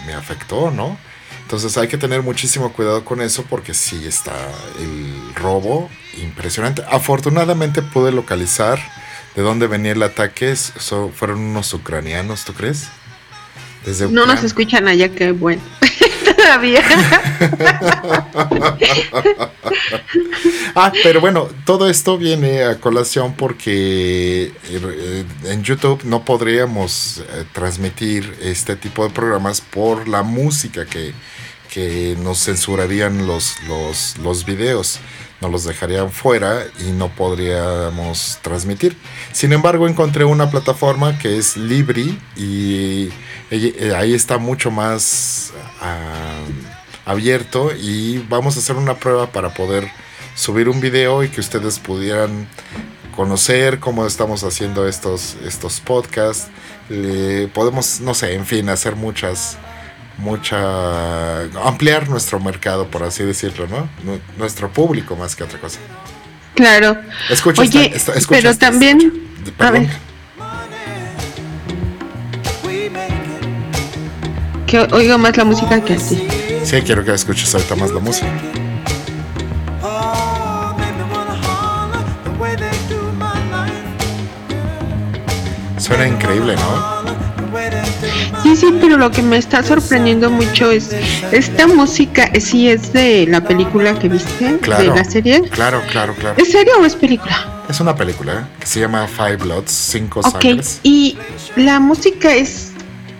me, 0.06 0.12
afectó, 0.14 0.70
¿no? 0.70 0.98
Entonces 1.42 1.76
hay 1.76 1.88
que 1.88 1.96
tener 1.96 2.22
muchísimo 2.22 2.72
cuidado 2.72 3.04
con 3.04 3.20
eso 3.20 3.44
porque 3.48 3.74
sí 3.74 4.04
está 4.06 4.32
el 4.80 5.34
robo 5.34 5.88
impresionante. 6.22 6.82
Afortunadamente 6.90 7.82
pude 7.82 8.12
localizar 8.12 8.78
de 9.36 9.42
dónde 9.42 9.66
venía 9.66 9.92
el 9.92 10.02
ataque. 10.02 10.54
fueron 11.14 11.40
unos 11.40 11.72
ucranianos, 11.72 12.44
¿tú 12.44 12.54
crees? 12.54 12.88
no 14.10 14.26
nos 14.26 14.42
escuchan 14.42 14.88
allá, 14.88 15.10
qué 15.10 15.32
bueno. 15.32 15.62
Todavía. 16.44 16.82
ah, 20.74 20.92
pero 21.02 21.22
bueno, 21.22 21.48
todo 21.64 21.88
esto 21.88 22.18
viene 22.18 22.64
a 22.64 22.78
colación 22.78 23.34
porque 23.34 24.52
eh, 24.68 25.24
en 25.44 25.62
YouTube 25.62 26.04
no 26.04 26.26
podríamos 26.26 27.18
eh, 27.18 27.44
transmitir 27.52 28.36
este 28.42 28.76
tipo 28.76 29.04
de 29.04 29.10
programas 29.14 29.62
por 29.62 30.06
la 30.06 30.22
música 30.22 30.84
que, 30.84 31.14
que 31.72 32.14
nos 32.22 32.44
censurarían 32.44 33.26
los, 33.26 33.56
los, 33.66 34.18
los 34.18 34.44
videos 34.44 35.00
nos 35.40 35.50
los 35.50 35.64
dejarían 35.64 36.10
fuera 36.10 36.64
y 36.80 36.92
no 36.92 37.08
podríamos 37.08 38.38
transmitir. 38.40 38.96
Sin 39.32 39.52
embargo, 39.52 39.86
encontré 39.86 40.24
una 40.24 40.50
plataforma 40.50 41.18
que 41.18 41.36
es 41.36 41.56
Libri 41.56 42.18
y 42.36 43.10
ahí 43.50 44.14
está 44.14 44.38
mucho 44.38 44.70
más 44.70 45.52
ah, 45.80 46.42
abierto 47.04 47.70
y 47.76 48.18
vamos 48.28 48.56
a 48.56 48.60
hacer 48.60 48.76
una 48.76 48.94
prueba 48.96 49.30
para 49.30 49.54
poder 49.54 49.90
subir 50.34 50.68
un 50.68 50.80
video 50.80 51.22
y 51.22 51.28
que 51.28 51.40
ustedes 51.40 51.78
pudieran 51.78 52.48
conocer 53.14 53.78
cómo 53.78 54.06
estamos 54.06 54.42
haciendo 54.42 54.88
estos, 54.88 55.36
estos 55.46 55.80
podcasts. 55.80 56.48
podemos, 57.52 58.00
no 58.00 58.14
sé, 58.14 58.34
en 58.34 58.46
fin, 58.46 58.68
hacer 58.68 58.96
muchas 58.96 59.58
mucha 60.16 61.40
ampliar 61.66 62.08
nuestro 62.08 62.38
mercado 62.38 62.86
por 62.86 63.02
así 63.02 63.24
decirlo 63.24 63.66
no 63.66 63.88
nuestro 64.38 64.72
público 64.72 65.16
más 65.16 65.34
que 65.34 65.42
otra 65.42 65.58
cosa. 65.58 65.80
Claro. 66.54 66.96
Escucha 67.28 67.62
Oye, 67.62 67.92
pero 68.28 68.56
también 68.56 69.12
a 69.58 69.70
ver. 69.70 69.88
Que 74.74 74.94
oigo 74.94 75.18
más 75.18 75.36
la 75.36 75.44
música 75.44 75.80
que 75.80 75.94
así 75.94 76.26
sí 76.64 76.82
quiero 76.82 77.04
que 77.04 77.14
escuches 77.14 77.54
ahorita 77.54 77.76
más 77.76 77.92
la 77.92 78.00
música 78.00 78.32
suena 85.78 86.08
increíble 86.08 86.56
no 86.56 86.94
Sí, 88.42 88.56
sí, 88.56 88.74
pero 88.80 88.98
lo 88.98 89.10
que 89.10 89.22
me 89.22 89.38
está 89.38 89.62
sorprendiendo 89.62 90.28
mucho 90.28 90.70
es 90.70 90.90
esta 91.32 91.66
música, 91.66 92.30
sí 92.38 92.68
es 92.68 92.92
de 92.92 93.26
la 93.26 93.40
película 93.40 93.98
que 93.98 94.08
viste, 94.08 94.58
de 94.58 94.86
la 94.86 95.04
serie. 95.04 95.42
Claro, 95.48 95.80
claro, 95.90 96.14
claro. 96.14 96.36
¿Es 96.36 96.52
serio 96.52 96.74
o 96.78 96.84
es 96.84 96.94
película? 96.94 97.64
Es 97.70 97.80
una 97.80 97.96
película 97.96 98.32
¿eh? 98.32 98.60
que 98.60 98.66
se 98.66 98.80
llama 98.80 99.06
Five 99.06 99.36
Bloods, 99.36 99.70
Cinco 99.70 100.20
okay. 100.20 100.60
Y 100.82 101.16
la 101.56 101.80
música 101.80 102.34
es 102.34 102.63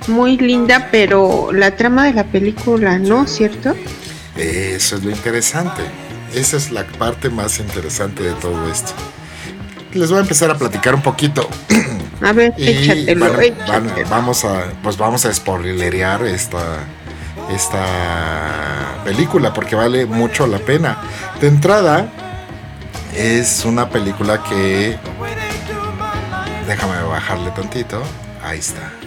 muy 0.09 0.37
linda, 0.37 0.89
pero 0.91 1.51
la 1.53 1.77
trama 1.77 2.07
de 2.07 2.15
la 2.15 2.25
película 2.25 2.99
no, 2.99 3.27
¿cierto? 3.27 3.75
Eso 4.37 4.97
es 4.97 5.05
lo 5.05 5.11
interesante. 5.11 5.83
Esa 6.35 6.57
es 6.57 6.71
la 6.71 6.85
parte 6.85 7.31
más 7.31 7.61
interesante 7.61 8.23
de 8.23 8.33
todo 8.33 8.71
esto. 8.71 8.93
Les 9.93 10.11
voy 10.11 10.19
a 10.19 10.23
empezar 10.23 10.51
a 10.51 10.59
platicar 10.59 10.95
un 10.95 11.03
poquito 11.03 11.49
A 12.21 12.33
ver, 12.33 12.55
échatelo, 12.57 13.33
vamos 14.09 14.45
a, 14.45 14.65
pues 14.83 14.97
vamos 14.97 15.25
a 15.27 15.35
spoilerear 15.35 16.25
esta, 16.25 16.79
esta 17.51 18.97
película 19.05 19.53
porque 19.53 19.77
vale 19.77 20.07
mucho 20.07 20.47
la 20.47 20.59
pena. 20.59 20.99
De 21.41 21.49
entrada, 21.49 22.09
es 23.15 23.65
una 23.65 23.91
película 23.91 24.43
que. 24.43 24.97
Déjame 26.67 27.03
bajarle 27.03 27.51
tantito. 27.51 28.03
Ahí 28.43 28.59
está. 28.59 29.04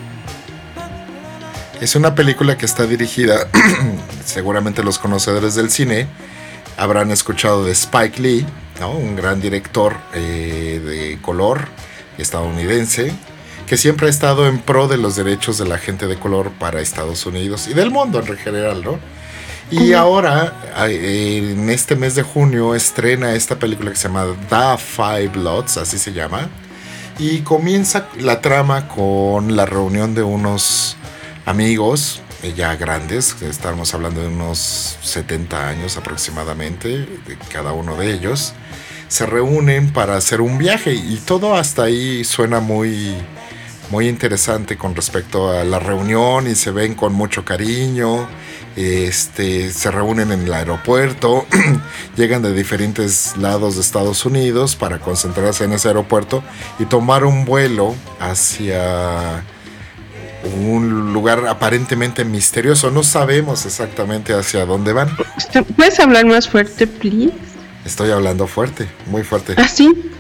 Es 1.80 1.96
una 1.96 2.16
película 2.16 2.58
que 2.58 2.66
está 2.66 2.88
dirigida, 2.88 3.48
seguramente 4.26 4.84
los 4.84 4.98
conocedores 4.98 5.54
del 5.54 5.70
cine 5.70 6.08
habrán 6.76 7.12
escuchado 7.12 7.64
de 7.66 7.72
Spike 7.72 8.20
Lee, 8.20 8.46
¿no? 8.80 8.92
un 8.92 9.16
gran 9.16 9.40
director 9.40 9.96
eh, 10.14 10.82
de 10.84 11.22
color 11.22 11.68
estadounidense, 12.18 13.14
que 13.68 13.78
siempre 13.78 14.08
ha 14.08 14.10
estado 14.10 14.48
en 14.48 14.58
pro 14.60 14.88
de 14.88 14.98
los 14.98 15.16
derechos 15.16 15.60
de 15.60 15.68
la 15.68 15.78
gente 15.78 16.08
de 16.08 16.18
color 16.18 16.50
para 16.52 16.82
Estados 16.82 17.26
Unidos 17.28 17.68
y 17.68 17.76
del 17.76 17.92
mundo 17.92 18.24
en 18.26 18.38
general, 18.38 18.84
¿no? 18.84 19.00
Y 19.70 19.94
ahora, 19.94 20.54
en 20.88 21.70
este 21.70 21.96
mes 21.98 22.16
de 22.16 22.24
junio, 22.24 22.74
estrena 22.74 23.34
esta 23.34 23.60
película 23.60 23.92
que 23.92 23.98
se 23.98 24.08
llama 24.08 24.26
The 24.50 24.78
Five 24.78 25.28
Bloods, 25.28 25.76
así 25.76 25.98
se 25.98 26.14
llama. 26.14 26.48
Y 27.20 27.40
comienza 27.40 28.08
la 28.20 28.40
trama 28.40 28.88
con 28.88 29.58
la 29.58 29.66
reunión 29.66 30.16
de 30.16 30.24
unos 30.24 30.97
amigos 31.48 32.22
eh, 32.44 32.54
ya 32.56 32.76
grandes, 32.76 33.42
estamos 33.42 33.96
hablando 33.96 34.22
de 34.22 34.28
unos 34.28 35.00
70 35.02 35.68
años 35.68 35.98
aproximadamente, 35.98 36.90
de 36.90 37.38
cada 37.52 37.74
uno 37.74 37.96
de 37.96 38.14
ellos, 38.14 38.54
se 39.08 39.26
reúnen 39.26 39.92
para 39.92 40.18
hacer 40.18 40.42
un 40.42 40.60
viaje 40.60 40.94
y 40.94 41.16
todo 41.26 41.56
hasta 41.56 41.86
ahí 41.86 42.24
suena 42.24 42.60
muy, 42.60 43.16
muy 43.90 44.08
interesante 44.08 44.78
con 44.78 44.96
respecto 44.96 45.50
a 45.50 45.64
la 45.64 45.80
reunión 45.80 46.48
y 46.48 46.54
se 46.54 46.72
ven 46.72 46.94
con 46.94 47.14
mucho 47.14 47.44
cariño 47.44 48.28
este, 48.78 49.72
se 49.72 49.90
reúnen 49.90 50.32
en 50.32 50.44
el 50.44 50.54
aeropuerto, 50.54 51.48
llegan 52.16 52.44
de 52.44 52.54
diferentes 52.54 53.36
lados 53.36 53.74
de 53.74 53.82
Estados 53.82 54.24
Unidos 54.24 54.76
para 54.76 55.00
concentrarse 55.00 55.64
en 55.64 55.74
ese 55.74 55.88
aeropuerto 55.88 56.44
y 56.78 56.86
tomar 56.86 57.26
un 57.26 57.44
vuelo 57.44 57.96
hacia 58.20 59.44
un 60.56 61.14
lugar 61.14 61.48
aparentemente 61.48 62.26
misterioso. 62.26 62.92
No 62.92 63.04
sabemos 63.04 63.66
exactamente 63.66 64.34
hacia 64.34 64.66
dónde 64.66 64.94
van. 64.94 65.10
¿Puedes 65.76 66.00
hablar 66.00 66.26
más 66.26 66.48
fuerte, 66.48 66.88
please? 66.88 67.34
Estoy 67.86 68.12
hablando 68.12 68.48
fuerte, 68.48 68.88
muy 69.08 69.24
fuerte. 69.24 69.54
¿Ah, 69.58 69.68
sí? 69.68 70.12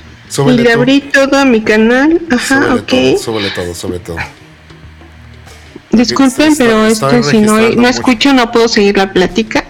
y 0.48 0.52
le 0.52 0.72
abrí 0.72 1.02
todo 1.02 1.38
a 1.38 1.46
mi 1.46 1.62
canal. 1.62 2.22
Ajá, 2.32 2.76
ok. 2.76 2.88
Todo, 2.88 3.18
súbele 3.18 3.50
todo, 3.52 3.74
súbele 3.74 4.00
todo. 4.00 4.18
Disculpen, 5.92 6.56
pero 6.58 6.86
esto 6.86 7.24
si 7.24 7.40
no, 7.40 7.58
no 7.58 7.88
escucho 7.88 8.34
no 8.34 8.52
puedo 8.52 8.68
seguir 8.68 8.98
la 8.98 9.12
plática. 9.12 9.66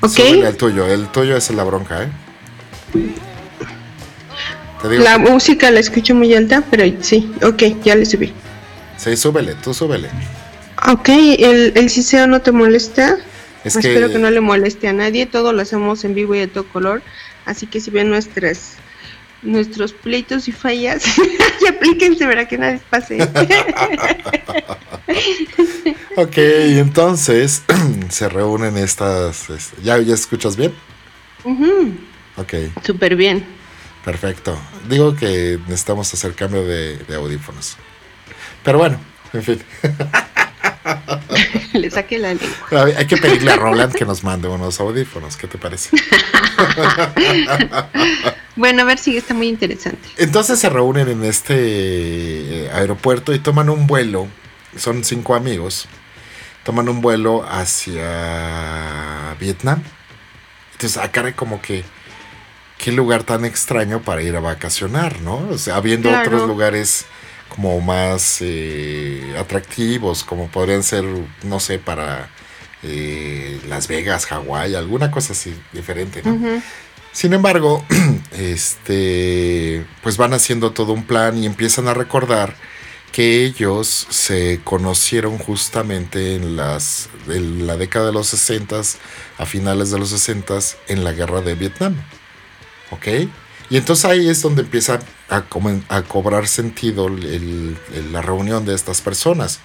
¿Ok? 0.00 0.18
el 0.18 0.56
tuyo, 0.56 0.86
el 0.86 1.06
tuyo 1.08 1.36
es 1.36 1.50
la 1.50 1.62
bronca, 1.62 2.02
¿eh? 2.02 2.08
la 4.98 5.18
música 5.18 5.70
la 5.70 5.78
escucho 5.78 6.14
muy 6.14 6.34
alta, 6.34 6.64
pero 6.70 6.84
sí, 7.00 7.30
ok, 7.42 7.62
ya 7.84 7.94
le 7.94 8.04
subí. 8.04 8.32
Sí, 9.02 9.16
súbele, 9.16 9.54
tú 9.56 9.74
súbele. 9.74 10.08
Ok, 10.88 11.08
el, 11.08 11.72
el 11.74 11.90
ciseo 11.90 12.26
no 12.26 12.40
te 12.40 12.52
molesta. 12.52 13.18
Espero 13.64 14.10
que 14.10 14.18
no 14.18 14.30
le 14.30 14.40
moleste 14.40 14.88
a 14.88 14.92
nadie, 14.92 15.26
todo 15.26 15.52
lo 15.52 15.62
hacemos 15.62 16.04
en 16.04 16.14
vivo 16.14 16.34
y 16.34 16.40
de 16.40 16.48
todo 16.48 16.64
color, 16.64 17.00
así 17.44 17.66
que 17.66 17.80
si 17.80 17.90
ven 17.90 18.10
nuestras 18.10 18.76
nuestros 19.42 19.92
pleitos 19.92 20.46
y 20.48 20.52
fallas 20.52 21.04
y 21.60 21.66
aplíquense, 21.66 22.26
verá 22.26 22.46
que 22.46 22.58
nadie 22.58 22.80
pase. 22.90 23.22
ok, 26.16 26.36
entonces 26.36 27.62
se 28.08 28.28
reúnen 28.28 28.76
estas. 28.76 29.46
¿Ya, 29.82 29.98
ya 29.98 30.14
escuchas 30.14 30.56
bien? 30.56 30.72
Ok. 32.36 32.54
Súper 32.84 33.16
bien. 33.16 33.44
Perfecto. 34.04 34.58
Digo 34.88 35.16
que 35.16 35.58
necesitamos 35.66 36.12
hacer 36.14 36.34
cambio 36.34 36.64
de, 36.64 36.98
de 36.98 37.14
audífonos. 37.14 37.76
Pero 38.64 38.78
bueno, 38.78 38.98
en 39.32 39.42
fin. 39.42 39.62
Le 41.72 41.90
saqué 41.90 42.18
la 42.18 42.34
lengua. 42.34 42.84
Hay 42.96 43.06
que 43.06 43.16
pedirle 43.16 43.52
a 43.52 43.56
Roland 43.56 43.94
que 43.94 44.04
nos 44.04 44.22
mande 44.24 44.48
unos 44.48 44.78
audífonos. 44.80 45.36
¿Qué 45.36 45.46
te 45.46 45.58
parece? 45.58 45.90
bueno, 48.56 48.82
a 48.82 48.84
ver 48.84 48.98
si 48.98 49.16
está 49.16 49.32
muy 49.34 49.48
interesante. 49.48 50.08
Entonces 50.16 50.58
se 50.58 50.68
reúnen 50.68 51.08
en 51.08 51.24
este 51.24 51.54
eh, 51.56 52.70
aeropuerto 52.72 53.32
y 53.32 53.38
toman 53.38 53.70
un 53.70 53.86
vuelo. 53.86 54.28
Son 54.76 55.04
cinco 55.04 55.34
amigos. 55.34 55.88
Toman 56.64 56.88
un 56.88 57.00
vuelo 57.00 57.44
hacia 57.48 59.34
Vietnam. 59.40 59.82
Entonces, 60.72 61.02
acá 61.02 61.24
ah, 61.26 61.32
como 61.32 61.62
que 61.62 61.84
qué 62.78 62.92
lugar 62.92 63.22
tan 63.22 63.44
extraño 63.44 64.02
para 64.02 64.22
ir 64.22 64.36
a 64.36 64.40
vacacionar, 64.40 65.20
¿no? 65.20 65.36
O 65.50 65.58
sea, 65.58 65.76
habiendo 65.76 66.10
otros 66.10 66.46
lugares 66.48 67.06
como 67.54 67.80
más 67.80 68.38
eh, 68.40 69.34
atractivos, 69.38 70.24
como 70.24 70.48
podrían 70.48 70.82
ser, 70.82 71.04
no 71.42 71.60
sé, 71.60 71.78
para 71.78 72.30
eh, 72.82 73.60
Las 73.68 73.88
Vegas, 73.88 74.24
Hawái, 74.26 74.74
alguna 74.74 75.10
cosa 75.10 75.34
así 75.34 75.54
diferente, 75.72 76.22
¿no? 76.24 76.62
Sin 77.12 77.34
embargo, 77.34 77.84
este, 78.32 79.84
pues 80.02 80.16
van 80.16 80.32
haciendo 80.32 80.72
todo 80.72 80.94
un 80.94 81.04
plan 81.04 81.36
y 81.36 81.44
empiezan 81.44 81.88
a 81.88 81.94
recordar 81.94 82.56
que 83.12 83.44
ellos 83.44 84.06
se 84.08 84.60
conocieron 84.64 85.36
justamente 85.36 86.34
en 86.34 86.56
las 86.56 87.10
en 87.28 87.66
la 87.66 87.76
década 87.76 88.06
de 88.06 88.12
los 88.12 88.28
60 88.28 88.80
a 89.36 89.44
finales 89.44 89.90
de 89.90 89.98
los 89.98 90.08
60 90.08 90.58
en 90.88 91.04
la 91.04 91.12
guerra 91.12 91.42
de 91.42 91.54
Vietnam. 91.54 91.94
¿Ok? 92.90 93.28
Y 93.70 93.76
entonces 93.76 94.04
ahí 94.04 94.28
es 94.28 94.42
donde 94.42 94.62
empieza 94.62 95.00
a, 95.30 95.44
a 95.88 96.02
cobrar 96.02 96.46
sentido 96.46 97.08
la 97.08 98.22
reunión 98.22 98.64
de 98.64 98.74
estas 98.74 99.00
personas, 99.00 99.60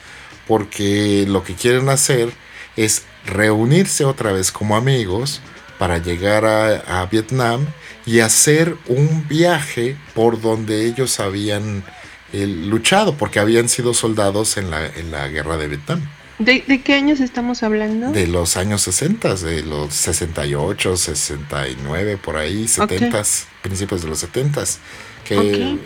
porque 0.47 1.25
lo 1.27 1.43
que 1.43 1.55
quieren 1.55 1.89
hacer 1.89 2.31
es 2.77 3.03
reunirse 3.25 4.05
otra 4.05 4.31
vez 4.31 4.51
como 4.51 4.77
amigos 4.77 5.41
para 5.77 5.97
llegar 5.99 6.45
a, 6.45 7.05
Vietnam 7.05 7.65
y 8.05 8.19
hacer 8.21 8.75
un 8.87 9.27
viaje 9.27 9.97
por 10.15 10.41
donde 10.41 10.85
ellos 10.85 11.19
habían 11.19 11.83
eh, 12.33 12.47
luchado, 12.47 13.15
porque 13.15 13.39
habían 13.39 13.69
sido 13.69 13.93
soldados 13.93 14.57
en 14.57 14.71
la, 14.71 14.85
en 14.85 15.11
la 15.11 15.27
guerra 15.27 15.57
de 15.57 15.67
Vietnam. 15.67 16.01
¿De, 16.39 16.81
qué 16.83 16.93
años 16.93 17.19
estamos 17.19 17.63
hablando? 17.63 18.11
De 18.11 18.27
los 18.27 18.57
años 18.57 18.83
60, 18.83 19.33
de 19.35 19.63
los 19.63 19.91
68, 19.93 20.95
69, 20.95 22.17
por 22.17 22.37
ahí, 22.37 22.67
70, 22.67 23.23
principios 23.63 24.03
de 24.03 24.09
los 24.09 24.19
70. 24.19 24.63
Que, 25.23 25.35
eh, 25.35 25.79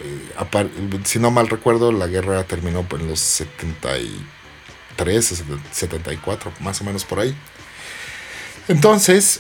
si 1.05 1.19
no 1.19 1.31
mal 1.31 1.47
recuerdo, 1.47 1.93
la 1.93 2.07
guerra 2.07 2.43
terminó 2.43 2.85
en 2.91 3.07
los 3.07 3.21
73, 3.21 5.43
74, 5.71 6.51
más 6.59 6.81
o 6.81 6.83
menos 6.83 7.05
por 7.05 7.21
ahí. 7.21 7.33
Entonces, 8.67 9.39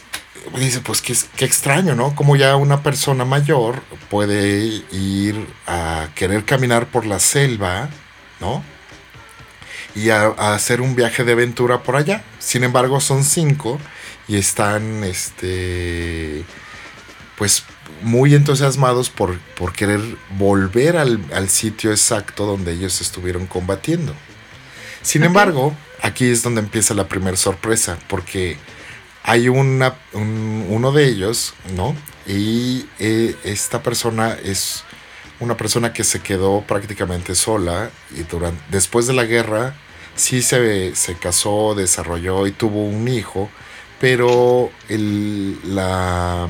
dice, 0.57 0.79
pues 0.79 1.01
qué, 1.01 1.13
qué 1.35 1.43
extraño, 1.43 1.93
¿no? 1.93 2.15
Como 2.15 2.37
ya 2.37 2.55
una 2.55 2.83
persona 2.83 3.25
mayor 3.25 3.83
puede 4.09 4.81
ir 4.91 5.45
a 5.67 6.07
querer 6.15 6.45
caminar 6.45 6.87
por 6.87 7.05
la 7.05 7.19
selva, 7.19 7.89
¿no? 8.39 8.63
Y 9.95 10.09
a, 10.09 10.29
hacer 10.53 10.81
un 10.81 10.95
viaje 10.95 11.23
de 11.23 11.33
aventura 11.33 11.83
por 11.83 11.95
allá. 11.95 12.23
Sin 12.39 12.63
embargo, 12.63 12.99
son 12.99 13.23
cinco 13.23 13.79
y 14.27 14.37
están, 14.37 15.03
este, 15.03 16.43
pues, 17.37 17.63
muy 18.01 18.33
entusiasmados 18.33 19.09
por, 19.09 19.37
por 19.55 19.73
querer 19.73 20.01
volver 20.37 20.97
al, 20.97 21.49
sitio 21.49 21.91
exacto 21.91 22.45
donde 22.45 22.73
ellos 22.73 23.01
estuvieron 23.01 23.45
combatiendo. 23.47 24.15
Sin 25.01 25.23
embargo, 25.23 25.75
aquí 26.01 26.25
es 26.29 26.43
donde 26.43 26.61
empieza 26.61 26.93
la 26.93 27.07
primera 27.07 27.37
sorpresa, 27.37 27.97
porque 28.07 28.57
hay 29.23 29.49
una, 29.49 29.95
uno 30.13 30.91
de 30.91 31.05
ellos, 31.05 31.53
¿no? 31.75 31.95
Y 32.27 32.85
eh, 32.99 33.35
esta 33.43 33.81
persona 33.81 34.37
es 34.43 34.83
una 35.41 35.57
persona 35.57 35.91
que 35.91 36.03
se 36.03 36.21
quedó 36.21 36.61
prácticamente 36.61 37.35
sola 37.35 37.89
y 38.15 38.23
durante, 38.23 38.63
después 38.69 39.07
de 39.07 39.13
la 39.13 39.25
guerra 39.25 39.75
sí 40.15 40.41
se, 40.41 40.95
se 40.95 41.15
casó, 41.15 41.75
desarrolló 41.75 42.47
y 42.47 42.51
tuvo 42.51 42.85
un 42.85 43.07
hijo, 43.07 43.49
pero 43.99 44.71
el, 44.87 45.59
la, 45.75 46.47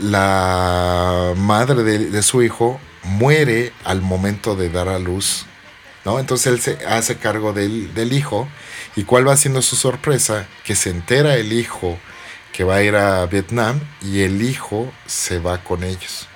la 0.00 1.32
madre 1.36 1.82
de, 1.84 2.22
su 2.22 2.42
hijo 2.42 2.80
muere 3.04 3.72
al 3.84 4.02
momento 4.02 4.56
de 4.56 4.68
dar 4.68 4.88
a 4.88 4.98
luz, 4.98 5.46
¿no? 6.04 6.18
Entonces 6.18 6.48
él 6.48 6.60
se 6.60 6.84
hace 6.86 7.16
cargo 7.16 7.52
del, 7.52 7.94
del 7.94 8.12
hijo 8.12 8.48
y 8.96 9.04
cuál 9.04 9.26
va 9.26 9.36
siendo 9.36 9.62
su 9.62 9.76
sorpresa, 9.76 10.46
que 10.64 10.74
se 10.74 10.90
entera 10.90 11.36
el 11.36 11.52
hijo 11.52 11.96
que 12.52 12.64
va 12.64 12.76
a 12.76 12.82
ir 12.82 12.96
a 12.96 13.24
Vietnam 13.26 13.80
y 14.02 14.20
el 14.20 14.42
hijo 14.42 14.92
se 15.06 15.38
va 15.38 15.62
con 15.62 15.84
ellos. 15.84 16.28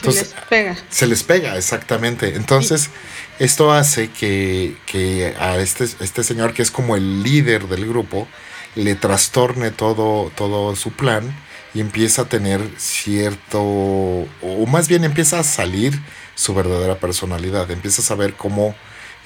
Entonces, 0.00 0.28
se 0.28 0.34
les 0.34 0.44
pega. 0.48 0.76
Se 0.88 1.06
les 1.06 1.22
pega, 1.22 1.56
exactamente. 1.56 2.34
Entonces, 2.34 2.90
esto 3.38 3.72
hace 3.72 4.10
que, 4.10 5.34
a 5.38 5.58
este, 5.58 5.84
este 5.84 6.24
señor, 6.24 6.54
que 6.54 6.62
es 6.62 6.70
como 6.70 6.96
el 6.96 7.22
líder 7.22 7.68
del 7.68 7.86
grupo, 7.86 8.26
le 8.74 8.94
trastorne 8.94 9.70
todo, 9.70 10.30
todo 10.34 10.74
su 10.76 10.92
plan 10.92 11.34
y 11.74 11.80
empieza 11.80 12.22
a 12.22 12.24
tener 12.26 12.60
cierto, 12.78 13.60
o 13.60 14.66
más 14.68 14.88
bien 14.88 15.04
empieza 15.04 15.38
a 15.38 15.44
salir 15.44 16.00
su 16.34 16.54
verdadera 16.54 16.98
personalidad, 16.98 17.70
empieza 17.70 18.02
a 18.02 18.04
saber 18.04 18.34
cómo 18.34 18.74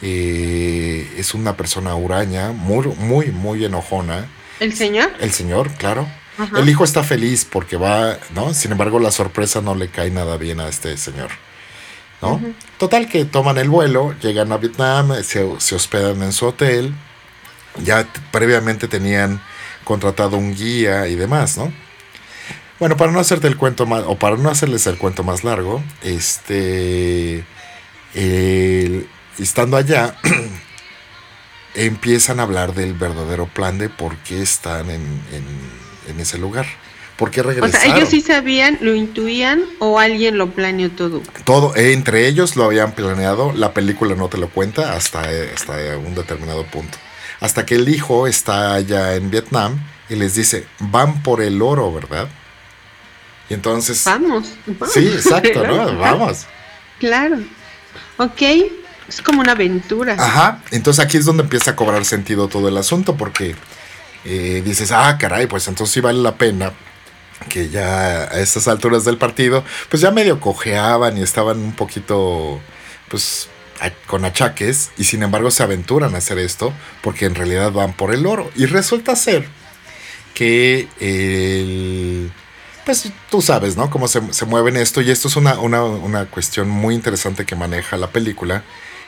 eh, 0.02 1.14
es 1.16 1.34
una 1.34 1.56
persona 1.56 1.94
huraña, 1.94 2.52
muy, 2.52 2.88
muy, 2.88 3.30
muy 3.30 3.64
enojona. 3.64 4.28
¿El 4.60 4.74
señor? 4.74 5.12
El 5.20 5.32
señor, 5.32 5.70
claro. 5.72 6.06
El 6.56 6.68
hijo 6.68 6.84
está 6.84 7.04
feliz 7.04 7.44
porque 7.44 7.76
va, 7.76 8.18
¿no? 8.34 8.54
Sin 8.54 8.72
embargo, 8.72 8.98
la 8.98 9.10
sorpresa 9.10 9.60
no 9.60 9.74
le 9.74 9.88
cae 9.88 10.10
nada 10.10 10.36
bien 10.36 10.60
a 10.60 10.68
este 10.68 10.96
señor. 10.96 11.30
¿No? 12.22 12.40
Total 12.78 13.08
que 13.08 13.24
toman 13.24 13.58
el 13.58 13.68
vuelo, 13.68 14.14
llegan 14.20 14.50
a 14.50 14.56
Vietnam, 14.56 15.12
se, 15.22 15.46
se 15.58 15.74
hospedan 15.74 16.22
en 16.22 16.32
su 16.32 16.46
hotel. 16.46 16.94
Ya 17.84 18.08
previamente 18.30 18.88
tenían 18.88 19.40
contratado 19.84 20.36
un 20.38 20.54
guía 20.54 21.06
y 21.06 21.16
demás, 21.16 21.58
¿no? 21.58 21.72
Bueno, 22.80 22.96
para 22.96 23.12
no 23.12 23.20
hacerte 23.20 23.46
el 23.46 23.56
cuento 23.56 23.86
más, 23.86 24.04
o 24.06 24.16
para 24.16 24.36
no 24.36 24.50
hacerles 24.50 24.86
el 24.86 24.98
cuento 24.98 25.22
más 25.22 25.44
largo, 25.44 25.82
este, 26.02 27.44
estando 29.38 29.76
allá, 29.76 30.16
empiezan 31.74 32.40
a 32.40 32.42
hablar 32.42 32.74
del 32.74 32.94
verdadero 32.94 33.46
plan 33.46 33.78
de 33.78 33.88
por 33.88 34.16
qué 34.18 34.42
están 34.42 34.90
en, 34.90 35.02
en, 35.32 35.83
ese 36.20 36.38
lugar. 36.38 36.66
¿Por 37.16 37.30
qué 37.30 37.42
regresaron? 37.42 37.76
O 37.76 37.78
sea, 37.78 37.96
ellos 37.96 38.08
sí 38.08 38.20
sabían, 38.20 38.78
lo 38.80 38.94
intuían 38.94 39.62
o 39.78 40.00
alguien 40.00 40.36
lo 40.36 40.50
planeó 40.50 40.90
todo. 40.90 41.22
Todo, 41.44 41.76
entre 41.76 42.26
ellos 42.26 42.56
lo 42.56 42.64
habían 42.64 42.92
planeado. 42.92 43.52
La 43.52 43.72
película 43.72 44.16
no 44.16 44.28
te 44.28 44.38
lo 44.38 44.48
cuenta 44.48 44.94
hasta, 44.94 45.22
hasta 45.54 45.96
un 45.96 46.14
determinado 46.14 46.64
punto. 46.66 46.98
Hasta 47.40 47.64
que 47.64 47.76
el 47.76 47.88
hijo 47.88 48.26
está 48.26 48.74
allá 48.74 49.14
en 49.14 49.30
Vietnam 49.30 49.78
y 50.08 50.16
les 50.16 50.34
dice, 50.34 50.66
van 50.80 51.22
por 51.22 51.40
el 51.40 51.62
oro, 51.62 51.92
¿verdad? 51.92 52.28
Y 53.48 53.54
entonces... 53.54 54.02
Vamos. 54.04 54.48
Sí, 54.92 55.06
exacto, 55.06 55.66
¿no? 55.66 55.96
Vamos. 55.98 56.46
Claro. 56.98 57.38
Ok, 58.16 58.42
es 59.08 59.22
como 59.22 59.40
una 59.40 59.52
aventura. 59.52 60.16
Ajá, 60.18 60.62
entonces 60.70 61.04
aquí 61.04 61.16
es 61.16 61.24
donde 61.24 61.42
empieza 61.42 61.72
a 61.72 61.76
cobrar 61.76 62.04
sentido 62.04 62.48
todo 62.48 62.68
el 62.68 62.76
asunto 62.76 63.16
porque 63.16 63.54
eh, 64.24 64.62
dices, 64.64 64.92
ah, 64.92 65.16
caray, 65.18 65.46
pues 65.46 65.68
entonces 65.68 65.92
sí 65.94 66.00
vale 66.00 66.20
la 66.20 66.36
pena 66.36 66.72
que 67.48 67.68
ya 67.68 68.22
a 68.22 68.40
estas 68.40 68.68
alturas 68.68 69.04
del 69.04 69.18
partido, 69.18 69.64
pues 69.88 70.00
ya 70.00 70.10
medio 70.10 70.40
cojeaban 70.40 71.18
y 71.18 71.22
estaban 71.22 71.58
un 71.58 71.72
poquito, 71.72 72.60
pues 73.08 73.48
con 74.06 74.24
achaques 74.24 74.92
y 74.96 75.04
sin 75.04 75.22
embargo 75.22 75.50
se 75.50 75.62
aventuran 75.62 76.14
a 76.14 76.18
hacer 76.18 76.38
esto 76.38 76.72
porque 77.02 77.26
en 77.26 77.34
realidad 77.34 77.72
van 77.72 77.92
por 77.92 78.14
el 78.14 78.24
oro 78.24 78.50
y 78.56 78.64
resulta 78.64 79.14
ser 79.14 79.46
que 80.32 80.88
el 81.00 82.32
pues 82.84 83.10
tú 83.30 83.40
sabes, 83.40 83.76
¿no? 83.76 83.88
Cómo 83.88 84.08
se, 84.08 84.20
se 84.32 84.44
mueven 84.44 84.76
esto 84.76 85.00
y 85.00 85.10
esto 85.10 85.28
es 85.28 85.36
una, 85.36 85.58
una, 85.58 86.26
cuestión 86.26 86.68
muy 86.68 86.94
interesante 86.94 87.46
que 87.46 87.56
maneja 87.56 87.96
la 87.96 88.08
película, 88.08 88.62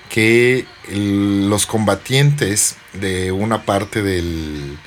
que 0.09 0.67
los 0.91 1.67
combatientes 1.67 2.77
de 2.95 3.33
una 3.33 3.65
parte 3.65 4.03
del, 4.03 4.79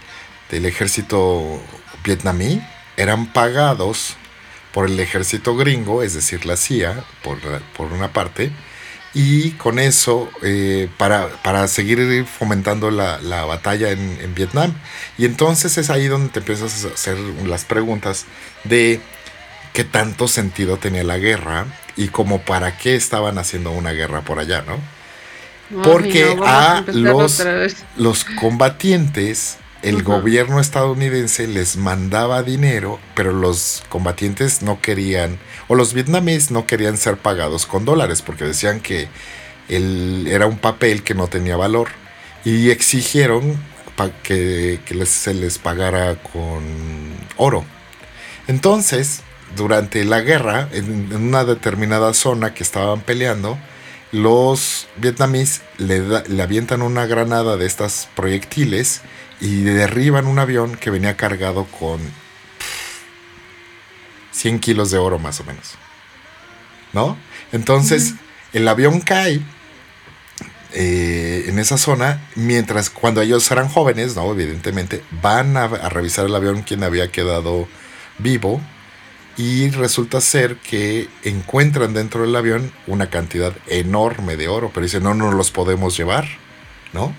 del 0.49 0.65
ejército 0.65 1.61
vietnamí 2.03 2.61
eran 2.97 3.31
pagados 3.31 4.15
por 4.73 4.87
el 4.87 4.99
ejército 4.99 5.55
gringo, 5.55 6.03
es 6.03 6.13
decir, 6.13 6.45
la 6.45 6.57
CIA, 6.57 7.03
por, 7.23 7.39
por 7.75 7.91
una 7.91 8.13
parte, 8.13 8.51
y 9.13 9.51
con 9.51 9.79
eso 9.79 10.29
eh, 10.43 10.89
para, 10.97 11.29
para, 11.41 11.67
seguir 11.67 12.25
fomentando 12.25 12.91
la, 12.91 13.19
la 13.19 13.45
batalla 13.45 13.89
en, 13.91 14.19
en, 14.21 14.35
Vietnam. 14.35 14.73
Y 15.17 15.25
entonces 15.25 15.77
es 15.77 15.89
ahí 15.89 16.07
donde 16.07 16.29
te 16.29 16.39
empiezas 16.39 16.85
a 16.85 16.89
hacer 16.89 17.17
las 17.17 17.65
preguntas 17.65 18.25
de 18.63 19.01
qué 19.73 19.83
tanto 19.83 20.27
sentido 20.27 20.77
tenía 20.77 21.03
la 21.03 21.17
guerra 21.17 21.65
y 21.95 22.09
como 22.09 22.41
para 22.41 22.77
qué 22.77 22.95
estaban 22.95 23.39
haciendo 23.39 23.71
una 23.71 23.91
guerra 23.91 24.21
por 24.21 24.39
allá, 24.39 24.61
¿no? 24.61 24.77
Porque 25.83 26.35
a, 26.45 26.83
los, 26.87 27.43
los 27.95 28.25
combatientes 28.25 29.58
el 29.81 30.03
gobierno 30.03 30.59
estadounidense 30.59 31.47
les 31.47 31.77
mandaba 31.77 32.43
dinero, 32.43 32.99
pero 33.15 33.31
los 33.31 33.83
combatientes 33.89 34.61
no 34.61 34.81
querían, 34.81 35.39
o 35.67 35.75
los 35.75 35.93
vietnamíes 35.93 36.51
no 36.51 36.67
querían 36.67 36.97
ser 36.97 37.17
pagados 37.17 37.65
con 37.65 37.85
dólares, 37.85 38.21
porque 38.21 38.43
decían 38.43 38.81
que 38.81 39.07
el, 39.69 40.27
era 40.27 40.47
un 40.47 40.57
papel 40.57 41.03
que 41.03 41.13
no 41.13 41.27
tenía 41.27 41.55
valor, 41.55 41.89
y 42.43 42.71
exigieron 42.71 43.57
que, 44.23 44.79
se 45.05 45.33
les 45.33 45.57
pagara 45.57 46.15
con 46.15 46.63
oro. 47.37 47.65
Entonces, 48.47 49.21
durante 49.55 50.03
la 50.05 50.21
guerra, 50.21 50.69
en, 50.71 51.13
una 51.13 51.43
determinada 51.43 52.13
zona 52.13 52.53
que 52.53 52.63
estaban 52.63 53.01
peleando, 53.01 53.57
los 54.11 54.87
vietnamíes 54.97 55.61
le, 55.77 56.01
le 56.27 56.43
avientan 56.43 56.81
una 56.81 57.05
granada 57.05 57.57
de 57.57 57.65
estas 57.65 58.09
proyectiles, 58.15 59.01
y 59.39 59.63
derriban 59.63 60.27
un 60.27 60.39
avión 60.39 60.75
que 60.75 60.89
venía 60.89 61.15
cargado 61.15 61.65
con 61.65 61.99
100 64.31 64.59
kilos 64.59 64.91
de 64.91 64.97
oro 64.97 65.19
más 65.19 65.39
o 65.39 65.43
menos. 65.43 65.75
¿No? 66.93 67.17
Entonces, 67.51 68.15
el 68.53 68.67
avión 68.67 68.99
cae 69.01 69.41
eh, 70.73 71.45
en 71.47 71.59
esa 71.59 71.77
zona, 71.77 72.21
mientras 72.35 72.89
cuando 72.89 73.21
ellos 73.21 73.49
eran 73.51 73.69
jóvenes, 73.69 74.15
¿no? 74.15 74.31
Evidentemente, 74.31 75.03
van 75.21 75.55
a, 75.55 75.63
a 75.63 75.89
revisar 75.89 76.25
el 76.25 76.35
avión 76.35 76.63
quien 76.63 76.83
había 76.83 77.11
quedado 77.11 77.67
vivo 78.17 78.61
y 79.37 79.69
resulta 79.69 80.19
ser 80.19 80.57
que 80.57 81.07
encuentran 81.23 81.93
dentro 81.93 82.23
del 82.23 82.35
avión 82.35 82.71
una 82.87 83.09
cantidad 83.09 83.53
enorme 83.67 84.35
de 84.35 84.47
oro, 84.47 84.71
pero 84.73 84.83
dicen, 84.83 85.03
no 85.03 85.13
nos 85.13 85.33
los 85.33 85.51
podemos 85.51 85.95
llevar, 85.95 86.27
¿no? 86.91 87.13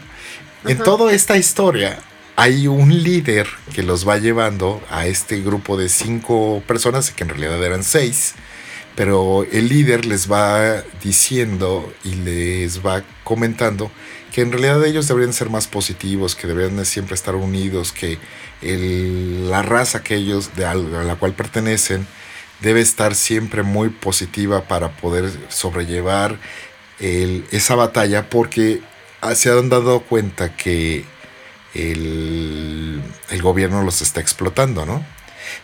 En 0.67 0.79
toda 0.79 1.13
esta 1.13 1.39
historia 1.39 1.99
hay 2.41 2.69
un 2.69 3.03
líder 3.03 3.47
que 3.75 3.83
los 3.83 4.09
va 4.09 4.17
llevando 4.17 4.83
a 4.89 5.07
este 5.07 5.43
grupo 5.43 5.77
de 5.77 5.91
cinco 5.91 6.63
personas, 6.67 7.11
que 7.11 7.23
en 7.23 7.29
realidad 7.29 7.63
eran 7.63 7.85
seis, 7.85 8.33
pero 8.97 9.45
el 9.53 9.69
líder 9.69 10.07
les 10.07 10.33
va 10.33 10.83
diciendo 11.05 11.93
y 12.03 12.15
les 12.15 12.81
va 12.81 13.03
comentando 13.25 13.91
que 14.33 14.41
en 14.41 14.53
realidad 14.53 14.83
ellos 14.87 15.07
deberían 15.07 15.35
ser 15.35 15.51
más 15.51 15.67
positivos, 15.67 16.35
que 16.35 16.47
deberían 16.47 16.83
siempre 16.87 17.15
estar 17.15 17.35
unidos, 17.35 17.93
que 17.93 18.17
la 18.63 19.61
raza 19.61 20.03
que 20.03 20.15
ellos, 20.15 20.57
de 20.57 20.65
a 20.65 20.75
la 20.75 21.17
cual 21.17 21.35
pertenecen, 21.35 22.07
debe 22.63 22.81
estar 22.81 23.15
siempre 23.17 23.65
muy 23.65 23.91
positiva 23.91 24.65
para 24.65 24.93
poder 24.97 25.31
sobrellevar 25.51 26.39
esa 26.99 27.75
batalla, 27.75 28.31
porque 28.31 28.81
se 29.35 29.51
han 29.51 29.69
dado 29.69 30.01
cuenta 30.01 30.57
que 30.57 31.05
el, 31.75 33.03
gobierno 33.41 33.83
los 33.83 34.03
está 34.03 34.21
explotando, 34.21 34.87
¿no? 34.87 35.05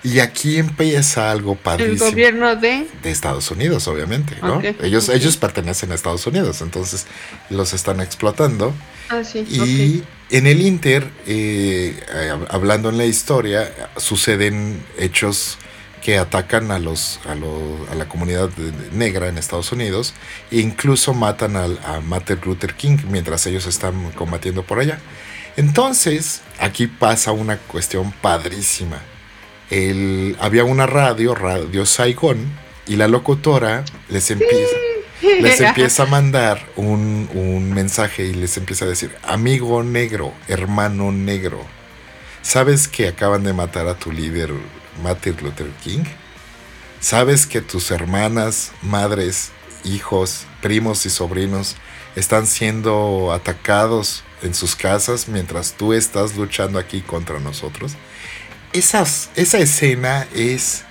Y 0.03 0.19
aquí 0.19 0.59
empieza 0.59 1.31
algo 1.31 1.55
padrísimo. 1.55 2.07
¿El 2.07 2.11
gobierno 2.11 2.57
de? 2.57 2.87
De 3.03 3.11
Estados 3.11 3.51
Unidos, 3.51 3.87
obviamente, 3.87 4.37
¿no? 4.42 4.61
ellos, 4.83 5.09
ellos 5.09 5.37
pertenecen 5.37 5.92
a 5.92 5.95
Estados 5.95 6.27
Unidos, 6.27 6.61
entonces 6.61 7.07
los 7.51 7.73
están 7.73 8.01
explotando. 8.01 8.75
Ah, 9.09 9.23
sí. 9.23 9.47
Y 9.49 10.03
en 10.35 10.47
el 10.47 10.61
Inter, 10.61 11.09
eh, 11.27 12.01
hablando 12.49 12.88
en 12.88 12.99
la 12.99 13.05
historia, 13.05 13.73
suceden 13.97 14.85
hechos 14.99 15.59
que 16.03 16.19
atacan 16.19 16.71
a, 16.71 16.79
los, 16.79 17.21
a, 17.27 17.95
la 17.95 18.09
comunidad 18.09 18.51
negra 18.92 19.29
en 19.29 19.38
Estados 19.38 19.73
Unidos 19.73 20.14
e 20.51 20.59
incluso 20.59 21.14
matan 21.14 21.57
a 21.57 22.01
Martin 22.01 22.38
Luther 22.45 22.75
King 22.75 22.99
mientras 23.09 23.47
ellos 23.47 23.66
están 23.66 24.12
combatiendo 24.12 24.62
por 24.62 24.79
allá. 24.79 25.01
Entonces, 25.57 26.42
aquí 26.59 26.87
pasa 26.87 27.33
una 27.33 27.57
cuestión 27.59 28.12
padrísima. 28.12 29.01
El, 29.71 30.37
había 30.40 30.64
una 30.64 30.87
radio, 30.87 31.35
Radio 31.35 31.87
Saigón, 31.87 32.38
y 32.87 32.97
la 32.97 33.09
locutora 33.09 33.85
les 34.09 34.31
empieza, 34.31 34.77
les 35.40 35.61
empieza 35.61 36.05
a 36.05 36.07
mandar 36.07 36.64
un, 36.77 37.29
un 37.35 37.73
mensaje 37.73 38.27
y 38.27 38.35
les 38.35 38.57
empieza 38.57 38.85
a 38.85 38.88
decir, 38.88 39.16
amigo 39.25 39.83
negro, 39.83 40.33
hermano 40.47 41.11
negro, 41.11 41.64
¿sabes 42.42 42.87
que 42.87 43.09
acaban 43.09 43.42
de 43.42 43.53
matar 43.53 43.88
a 43.88 43.99
tu 43.99 44.12
líder 44.12 44.53
Martin 45.03 45.37
Luther 45.42 45.71
King? 45.83 46.05
¿Sabes 47.01 47.47
que 47.47 47.61
tus 47.61 47.90
hermanas, 47.90 48.73
madres, 48.83 49.51
hijos, 49.85 50.47
primos 50.61 51.07
y 51.07 51.11
sobrinos 51.11 51.77
están 52.14 52.47
siendo 52.47 53.33
atacados 53.33 54.25
en 54.42 54.55
sus 54.55 54.77
casas 54.77 55.29
mientras 55.29 55.72
tú 55.75 55.92
estás 55.92 56.37
luchando 56.37 56.79
aquí 56.79 57.01
contra 57.01 57.40
nosotros. 57.40 57.94
Esas, 58.72 59.31
esa 59.37 59.59
escena 59.59 60.27
es 60.35 60.85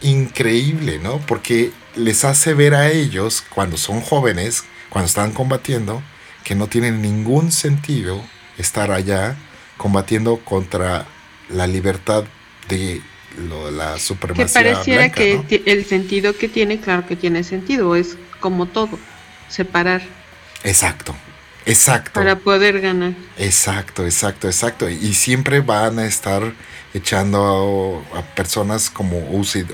increíble, 0.00 0.98
¿no? 0.98 1.18
Porque 1.26 1.72
les 1.94 2.24
hace 2.24 2.54
ver 2.54 2.74
a 2.74 2.90
ellos, 2.90 3.44
cuando 3.54 3.76
son 3.76 4.00
jóvenes, 4.00 4.64
cuando 4.90 5.06
están 5.06 5.32
combatiendo, 5.32 6.02
que 6.44 6.54
no 6.54 6.66
tienen 6.66 7.02
ningún 7.02 7.52
sentido 7.52 8.22
estar 8.58 8.90
allá 8.90 9.36
combatiendo 9.76 10.38
contra 10.38 11.06
la 11.48 11.66
libertad 11.66 12.24
de 12.68 13.00
lo- 13.48 13.70
la 13.70 13.92
Que 13.94 13.98
supremacía 14.00 14.52
pareciera 14.52 15.00
blanca, 15.02 15.14
que 15.14 15.34
¿no? 15.36 15.42
ti- 15.44 15.62
el 15.66 15.84
sentido 15.86 16.36
que 16.36 16.48
tiene, 16.48 16.80
claro 16.80 17.06
que 17.06 17.16
tiene 17.16 17.44
sentido, 17.44 17.94
es 17.96 18.16
como 18.40 18.66
todo, 18.66 18.98
separar 19.48 20.02
Exacto, 20.64 21.14
exacto. 21.66 22.12
para 22.14 22.36
poder 22.36 22.80
ganar. 22.80 23.12
Exacto, 23.38 24.04
exacto, 24.04 24.46
exacto. 24.48 24.88
Y 24.88 25.14
siempre 25.14 25.60
van 25.60 25.98
a 25.98 26.06
estar 26.06 26.52
echando 26.94 28.04
a, 28.14 28.20
personas 28.34 28.90
como 28.90 29.18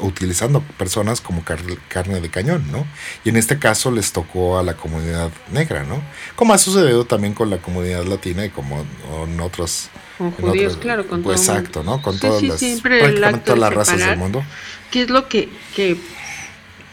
utilizando 0.01 0.61
personas 0.79 1.21
como 1.21 1.43
car- 1.45 1.59
carne 1.89 2.21
de 2.21 2.29
cañón, 2.31 2.65
¿no? 2.71 2.87
Y 3.25 3.31
en 3.31 3.37
este 3.37 3.59
caso 3.59 3.91
les 3.91 4.13
tocó 4.13 4.59
a 4.59 4.63
la 4.63 4.75
comunidad 4.75 5.31
negra, 5.53 5.83
¿no? 5.83 6.01
Como 6.37 6.55
ha 6.55 6.59
sucedido 6.59 7.05
también 7.07 7.35
con 7.35 7.51
la 7.51 7.59
comunidad 7.59 8.05
latina 8.05 8.45
y 8.45 8.51
como 8.51 8.85
en 9.25 9.41
otros 9.41 9.89
Con 10.17 10.29
en 10.29 10.33
judíos, 10.35 10.73
otros- 10.75 10.83
claro, 10.83 11.09
con 11.09 11.23
pues 11.23 11.45
todo 11.45 11.57
exacto. 11.57 11.83
¿no? 11.83 12.01
Con 12.03 12.15
Sí, 12.15 12.21
todas 12.21 12.41
sí, 12.41 12.49
las 12.73 12.81
prácticamente 12.81 13.41
todas 13.47 13.59
las 13.61 13.75
razas 13.75 13.99
del 13.99 14.17
mundo. 14.17 14.45
¿Qué 14.93 15.03
es 15.03 15.11
lo 15.11 15.29
que, 15.29 15.49
que, 15.75 15.97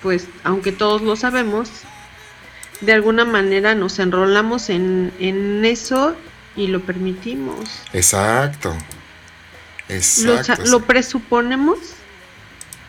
pues, 0.02 0.28
aunque 0.44 0.72
todos 0.72 1.02
lo 1.04 1.16
sabemos, 1.16 1.70
de 2.82 2.94
alguna 2.94 3.26
manera 3.26 3.76
nos 3.76 4.00
enrolamos 4.00 4.70
en, 4.70 5.12
en 5.20 5.64
eso 5.66 6.16
y 6.56 6.68
lo 6.68 6.82
permitimos? 6.82 7.58
Exacto. 7.94 8.76
Lo, 9.88 9.96
Exacto. 9.96 10.44
sa- 10.66 10.72
lo 10.72 10.82
presuponemos, 10.82 11.78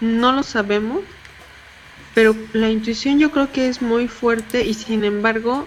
no 0.01 0.33
lo 0.33 0.43
sabemos, 0.43 1.01
pero 2.15 2.35
la 2.55 2.71
intuición 2.71 3.19
yo 3.19 3.31
creo 3.31 3.53
que 3.53 3.69
es 3.69 3.83
muy 3.83 4.09
fuerte 4.09 4.65
y 4.65 4.73
sin 4.75 5.05
embargo 5.05 5.67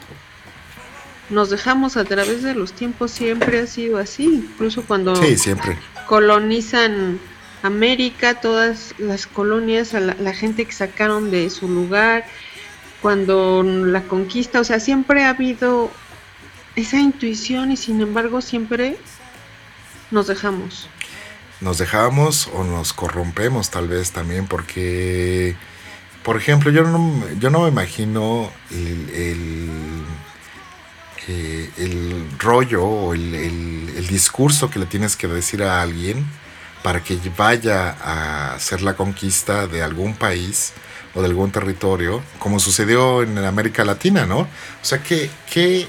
nos 1.29 1.51
dejamos 1.51 1.95
a 1.97 2.05
través 2.05 2.41
de 2.41 2.55
los 2.55 2.73
tiempos, 2.73 3.12
siempre 3.12 3.60
ha 3.60 3.67
sido 3.67 3.97
así, 3.99 4.23
incluso 4.25 4.82
cuando 4.84 5.15
Sí, 5.23 5.38
siempre. 5.38 5.77
colonizan 6.08 7.19
América, 7.62 8.36
todas 8.41 8.95
las 8.97 9.27
colonias, 9.27 9.93
a 9.93 9.99
la, 9.99 10.15
la 10.19 10.34
gente 10.34 10.65
que 10.65 10.71
sacaron 10.71 11.29
de 11.29 11.49
su 11.51 11.67
lugar, 11.67 12.25
cuando 13.02 13.64
la 13.64 14.04
conquista, 14.04 14.60
o 14.60 14.64
sea, 14.64 14.80
siempre 14.80 15.24
ha 15.26 15.30
habido 15.30 15.90
esa 16.76 16.98
intuición 17.00 17.72
y 17.72 17.78
sin 17.78 18.02
embargo 18.02 18.42
siempre 18.42 18.98
nos 20.12 20.28
dejamos. 20.28 20.88
nos 21.62 21.78
dejamos 21.78 22.48
o 22.54 22.64
nos 22.64 22.94
corrompemos 22.94 23.70
tal 23.70 23.90
vez 23.90 24.12
también 24.12 24.48
porque 24.48 25.56
por 26.24 26.38
ejemplo 26.38 26.72
yo 26.72 26.84
no 26.84 27.22
yo 27.38 27.50
no 27.50 27.64
me 27.64 27.68
imagino 27.70 28.50
el, 28.72 29.10
el, 29.10 29.70
eh, 31.28 31.70
rollo 32.40 32.84
o 32.86 33.14
el- 33.14 33.36
el 33.36 34.08
discurso 34.08 34.70
que 34.70 34.80
le 34.80 34.86
tienes 34.86 35.16
que 35.18 35.28
decir 35.28 35.62
a 35.64 35.82
alguien 35.82 36.26
para 36.82 37.04
que 37.04 37.20
vaya 37.38 37.90
a 38.02 38.54
hacer 38.56 38.82
la 38.82 38.96
conquista 38.96 39.68
de 39.68 39.84
algún 39.84 40.16
país 40.16 40.72
o 41.15 41.22
de 41.22 41.28
algún 41.28 41.52
territorio 41.52 42.22
como 42.39 42.60
sucedió 42.60 43.24
en 43.24 43.38
América 43.39 43.84
Latina 43.84 44.26
no 44.26 44.39
o 44.39 44.48
sea 44.84 45.02
que 45.04 45.30
que 45.52 45.88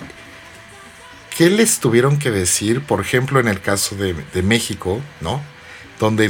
¿Qué 1.40 1.48
les 1.48 1.78
tuvieron 1.78 2.18
que 2.18 2.30
decir, 2.30 2.82
por 2.82 3.00
ejemplo, 3.00 3.40
en 3.40 3.48
el 3.48 3.62
caso 3.62 3.96
de, 3.96 4.42
México, 4.42 5.00
¿no? 5.22 5.40
Donde 5.98 6.28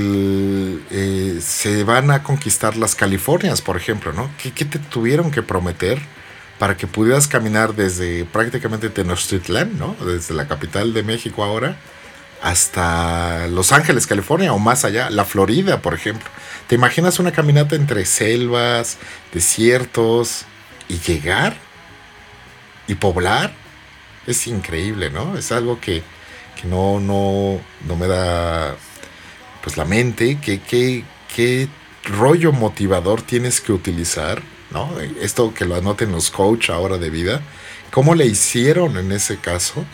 eh, 0.93 1.41
se 1.43 1.83
van 1.83 2.13
a 2.13 2.23
conquistar 2.23 2.77
las 2.77 2.95
Californias, 2.95 3.61
por 3.61 3.77
ejemplo, 3.77 4.13
¿no? 4.13 4.31
¿Qué, 4.41 4.53
qué 4.53 4.65
te 4.65 4.79
tuvieron 4.79 5.33
que 5.33 5.43
prometer 5.43 5.99
para 6.61 6.77
que 6.77 6.87
pudieras 6.87 7.27
caminar 7.27 7.75
desde 7.75 8.25
prácticamente 8.25 8.89
Tenochtitlán, 8.89 9.77
¿no? 9.81 9.97
Desde 10.05 10.33
la 10.33 10.47
capital 10.47 10.95
de 10.95 11.03
México 11.03 11.43
ahora 11.43 11.77
hasta 12.41 13.49
Los 13.49 13.73
Ángeles, 13.73 14.07
California, 14.07 14.53
o 14.53 14.61
más 14.61 14.85
allá, 14.85 15.11
la 15.11 15.25
Florida, 15.25 15.83
por 15.83 15.95
ejemplo. 15.95 16.29
¿Te 16.71 16.77
imaginas 16.77 17.19
una 17.19 17.33
caminata 17.33 17.75
entre 17.75 18.07
selvas, 18.07 18.97
desiertos 19.35 20.45
y 20.89 21.01
llegar 21.01 21.57
y 22.87 22.95
poblar? 22.95 23.53
es 24.25 24.47
increíble, 24.47 25.11
¿no? 25.11 25.37
Es 25.37 25.51
algo 25.51 25.81
que, 25.81 26.05
que 26.61 26.69
no, 26.69 27.01
no, 27.01 27.61
no 27.89 27.97
me 27.97 28.07
da 28.07 28.77
pues 29.65 29.77
la 29.79 29.85
mente, 29.85 30.39
que, 30.41 30.61
que, 30.61 31.03
qué 31.35 31.69
rollo 32.05 32.53
motivador 32.53 33.21
tienes 33.21 33.61
que 33.61 33.73
utilizar, 33.73 34.41
¿no? 34.71 34.97
Esto 35.21 35.53
que 35.53 35.65
lo 35.65 35.75
anoten 35.75 36.13
los 36.13 36.31
coach 36.31 36.71
ahora 36.71 36.99
de 36.99 37.11
vida, 37.11 37.41
¿cómo 37.91 38.15
le 38.15 38.27
hicieron 38.27 38.97
en 38.97 39.11
ese 39.11 39.39
caso 39.39 39.85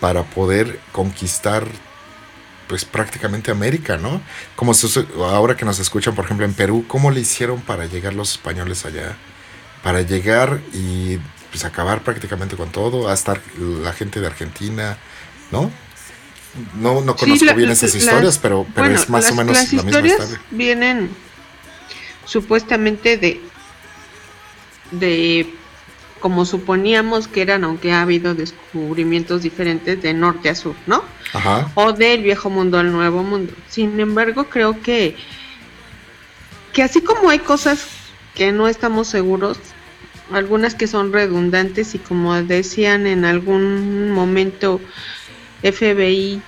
para 0.00 0.24
poder 0.24 0.80
conquistar 0.92 1.66
pues 2.70 2.84
prácticamente 2.84 3.50
América, 3.50 3.96
¿no? 3.96 4.22
Como 4.54 4.72
ahora 5.26 5.56
que 5.56 5.64
nos 5.64 5.80
escuchan, 5.80 6.14
por 6.14 6.24
ejemplo, 6.24 6.46
en 6.46 6.54
Perú, 6.54 6.84
¿cómo 6.86 7.10
le 7.10 7.18
hicieron 7.20 7.60
para 7.60 7.84
llegar 7.86 8.14
los 8.14 8.30
españoles 8.30 8.86
allá? 8.86 9.16
Para 9.82 10.02
llegar 10.02 10.60
y 10.72 11.18
pues 11.50 11.64
acabar 11.64 12.02
prácticamente 12.04 12.54
con 12.56 12.70
todo, 12.70 13.08
hasta 13.08 13.40
la 13.58 13.92
gente 13.92 14.20
de 14.20 14.28
Argentina, 14.28 14.96
¿no? 15.50 15.68
No, 16.76 17.00
no 17.00 17.12
Sí, 17.14 17.18
conozco 17.24 17.44
la- 17.46 17.52
bien 17.54 17.70
esas 17.70 17.92
las- 17.92 18.02
historias, 18.04 18.38
pero, 18.38 18.64
pero 18.72 18.86
bueno, 18.86 19.00
es 19.02 19.08
más 19.10 19.24
las- 19.24 19.32
o 19.32 19.34
menos 19.34 19.56
las 19.56 19.72
la 19.72 19.82
misma 19.82 19.90
historias 19.90 20.20
historia. 20.20 20.42
vienen 20.52 21.10
supuestamente 22.24 23.16
de 23.16 23.40
de 24.92 25.52
como 26.20 26.44
suponíamos 26.44 27.26
que 27.26 27.42
eran, 27.42 27.64
aunque 27.64 27.92
ha 27.92 28.02
habido 28.02 28.34
descubrimientos 28.34 29.42
diferentes 29.42 30.00
de 30.02 30.14
norte 30.14 30.50
a 30.50 30.54
sur, 30.54 30.74
¿no? 30.86 31.02
Ajá, 31.32 31.70
O 31.74 31.92
del 31.92 32.22
viejo 32.22 32.50
mundo 32.50 32.78
al 32.78 32.92
nuevo 32.92 33.22
mundo. 33.22 33.52
Sin 33.68 33.98
embargo, 33.98 34.44
creo 34.44 34.80
que 34.80 35.16
que 36.72 36.82
así 36.82 37.00
como 37.00 37.30
hay 37.30 37.40
cosas 37.40 37.86
que 38.34 38.52
no 38.52 38.68
estamos 38.68 39.08
seguros, 39.08 39.58
algunas 40.32 40.74
que 40.74 40.86
son 40.86 41.12
redundantes 41.12 41.94
y 41.94 41.98
como 41.98 42.34
decían 42.42 43.06
en 43.06 43.24
algún 43.24 44.10
momento 44.12 44.80
FBI, 45.62 46.40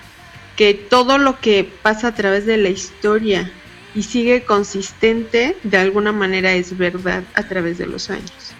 que 0.56 0.74
todo 0.74 1.18
lo 1.18 1.40
que 1.40 1.70
pasa 1.82 2.08
a 2.08 2.14
través 2.14 2.46
de 2.46 2.56
la 2.56 2.68
historia 2.68 3.50
y 3.94 4.04
sigue 4.04 4.44
consistente, 4.44 5.56
de 5.62 5.76
alguna 5.78 6.12
manera 6.12 6.52
es 6.52 6.76
verdad 6.78 7.24
a 7.35 7.42
través 7.42 7.78
de 7.78 7.87
los 7.87 8.11
años. 8.11 8.51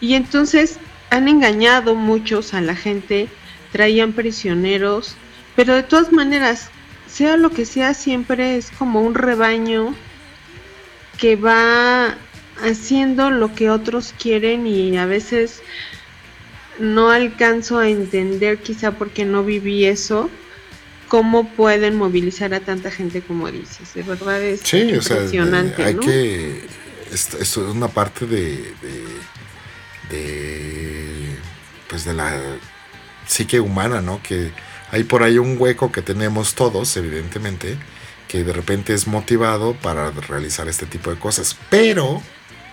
Y 0.00 0.14
entonces 0.14 0.78
han 1.10 1.28
engañado 1.28 1.94
muchos 1.94 2.54
a 2.54 2.60
la 2.60 2.74
gente, 2.74 3.28
traían 3.72 4.12
prisioneros, 4.12 5.16
pero 5.54 5.74
de 5.74 5.82
todas 5.82 6.12
maneras, 6.12 6.70
sea 7.06 7.36
lo 7.36 7.50
que 7.50 7.64
sea, 7.64 7.94
siempre 7.94 8.56
es 8.56 8.70
como 8.70 9.02
un 9.02 9.14
rebaño 9.14 9.94
que 11.18 11.36
va 11.36 12.16
haciendo 12.62 13.30
lo 13.30 13.54
que 13.54 13.70
otros 13.70 14.14
quieren 14.18 14.66
y 14.66 14.96
a 14.98 15.06
veces 15.06 15.62
no 16.78 17.10
alcanzo 17.10 17.78
a 17.78 17.88
entender, 17.88 18.58
quizá 18.58 18.92
porque 18.92 19.24
no 19.24 19.44
viví 19.44 19.86
eso, 19.86 20.30
cómo 21.08 21.48
pueden 21.48 21.96
movilizar 21.96 22.52
a 22.54 22.60
tanta 22.60 22.90
gente 22.90 23.22
como 23.22 23.50
dices. 23.50 23.94
De 23.94 24.02
verdad 24.02 24.42
es 24.42 24.60
sí, 24.60 24.92
o 24.92 25.02
sea, 25.02 25.16
impresionante. 25.16 25.84
hay 25.84 25.94
¿no? 25.94 26.00
que... 26.00 26.64
Esto, 27.12 27.38
esto 27.38 27.68
es 27.68 27.74
una 27.74 27.86
parte 27.86 28.26
de, 28.26 28.56
de, 28.82 29.04
de, 30.10 31.36
Pues 31.88 32.04
de 32.04 32.14
la 32.14 32.32
psique 33.26 33.60
humana, 33.60 34.00
¿no? 34.00 34.22
Que 34.22 34.52
hay 34.90 35.04
por 35.04 35.22
ahí 35.22 35.38
un 35.38 35.56
hueco 35.58 35.90
que 35.92 36.02
tenemos 36.02 36.54
todos, 36.54 36.96
evidentemente, 36.96 37.76
que 38.28 38.44
de 38.44 38.52
repente 38.52 38.94
es 38.94 39.06
motivado 39.06 39.74
para 39.74 40.10
realizar 40.10 40.68
este 40.68 40.86
tipo 40.86 41.10
de 41.10 41.18
cosas. 41.18 41.56
Pero, 41.70 42.22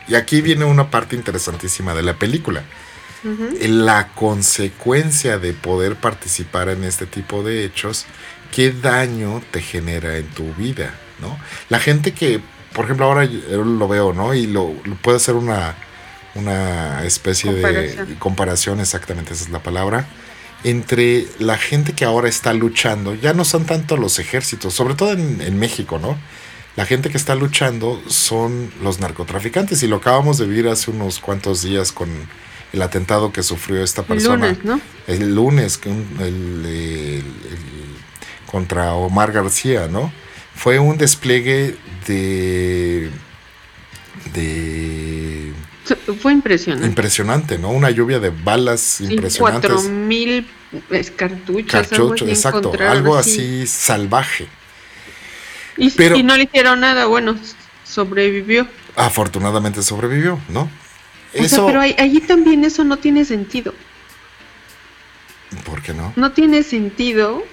y 0.08 0.16
aquí 0.16 0.42
viene 0.42 0.66
una 0.66 0.90
parte 0.92 1.16
interesantísima 1.16 1.94
de 1.94 2.04
la 2.04 2.14
película. 2.18 2.64
La 3.62 4.10
consecuencia 4.10 5.40
de 5.40 5.54
poder 5.54 5.96
participar 5.96 6.68
en 6.68 6.84
este 6.84 7.06
tipo 7.06 7.42
de 7.42 7.64
hechos, 7.64 8.06
qué 8.52 8.72
daño 8.72 9.42
te 9.50 9.62
genera 9.62 10.18
en 10.18 10.28
tu 10.28 10.54
vida, 10.56 10.94
¿no? 11.22 11.40
La 11.70 11.80
gente 11.80 12.14
que, 12.14 12.42
por 12.74 12.84
ejemplo, 12.84 13.06
ahora 13.06 13.24
yo 13.24 13.64
lo 13.64 13.88
veo, 13.88 14.12
¿no? 14.12 14.34
Y 14.34 14.46
lo, 14.46 14.74
lo 14.84 14.96
puedo 14.96 15.16
hacer 15.16 15.36
una, 15.36 15.74
una 16.36 17.04
especie 17.06 17.52
de 17.54 18.16
Comparación. 18.20 18.80
exactamente 18.80 19.34
esa 19.34 19.44
es 19.46 19.50
la 19.50 19.62
palabra, 19.64 20.08
entre 20.64 21.28
la 21.40 21.58
gente 21.58 21.94
que 21.94 22.06
ahora 22.06 22.30
está 22.30 22.54
luchando, 22.54 23.16
ya 23.16 23.34
no 23.34 23.44
son 23.46 23.66
tanto 23.66 23.98
los 23.98 24.18
ejércitos, 24.20 24.74
sobre 24.74 24.96
todo 24.96 25.12
en, 25.14 25.42
en 25.42 25.58
México, 25.60 26.00
¿no? 26.00 26.18
La 26.76 26.86
gente 26.86 27.10
que 27.12 27.18
está 27.18 27.36
luchando 27.36 28.02
son 28.08 28.72
los 28.82 29.00
narcotraficantes 29.00 29.84
y 29.84 29.88
lo 29.88 29.98
acabamos 29.98 30.38
de 30.40 30.48
vivir 30.48 30.68
hace 30.70 30.90
unos 30.90 31.20
cuantos 31.20 31.62
días 31.62 31.92
con 31.92 32.10
el 32.72 32.82
atentado 32.82 33.32
que 33.32 33.44
sufrió 33.44 33.84
esta 33.84 34.02
El 34.02 34.08
persona 34.08 34.48
lunes, 34.48 34.64
¿no? 34.66 34.82
el 35.06 35.36
lunes 35.36 35.80
un- 35.86 36.18
el- 36.20 36.66
el- 36.66 37.26
el- 37.52 38.48
contra 38.48 38.94
Omar 38.94 39.32
García, 39.32 39.88
¿no? 39.88 40.12
Fue 40.56 40.80
un 40.80 40.98
despliegue 40.98 41.76
de 42.08 43.12
de 44.34 45.13
Fue 46.22 46.32
impresionante. 46.32 46.88
impresionante, 46.88 47.58
¿no? 47.58 47.70
Una 47.72 47.90
lluvia 47.92 48.20
de 48.20 48.30
balas 48.30 49.02
impresionantes. 49.02 49.72
cuatro 49.72 49.90
mil 49.90 50.48
cartuchos, 51.16 51.92
algo 51.92 52.16
exacto, 52.16 52.74
algo 52.88 53.16
así 53.18 53.68
salvaje. 53.68 54.48
Y, 55.78 55.90
Pero- 55.92 56.16
y 56.16 56.24
no 56.24 56.38
le 56.38 56.44
hicieron 56.44 56.80
nada, 56.80 57.06
bueno, 57.08 57.36
sobrevivió. 57.84 58.68
Afortunadamente 58.96 59.84
sobrevivió, 59.84 60.40
¿no? 60.50 60.62
O 60.62 60.70
Eso, 61.34 61.56
sea, 61.58 61.66
pero 61.66 61.82
ahí- 61.82 61.96
allí 61.98 62.22
también 62.22 62.64
eso 62.64 62.84
no 62.84 62.98
tiene 62.98 63.26
sentido. 63.26 63.74
¿por 65.66 65.82
qué 65.84 65.94
no? 65.94 66.14
No 66.16 66.32
tiene 66.32 66.64
sentido 66.64 67.44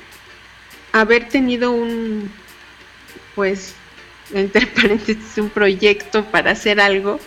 haber 0.93 1.29
tenido 1.29 1.71
un, 1.71 2.31
pues, 3.35 3.75
entre 4.33 4.67
paréntesis, 4.69 5.37
un 5.39 5.51
proyecto 5.51 6.25
para 6.27 6.53
hacer 6.53 6.81
algo 6.81 7.21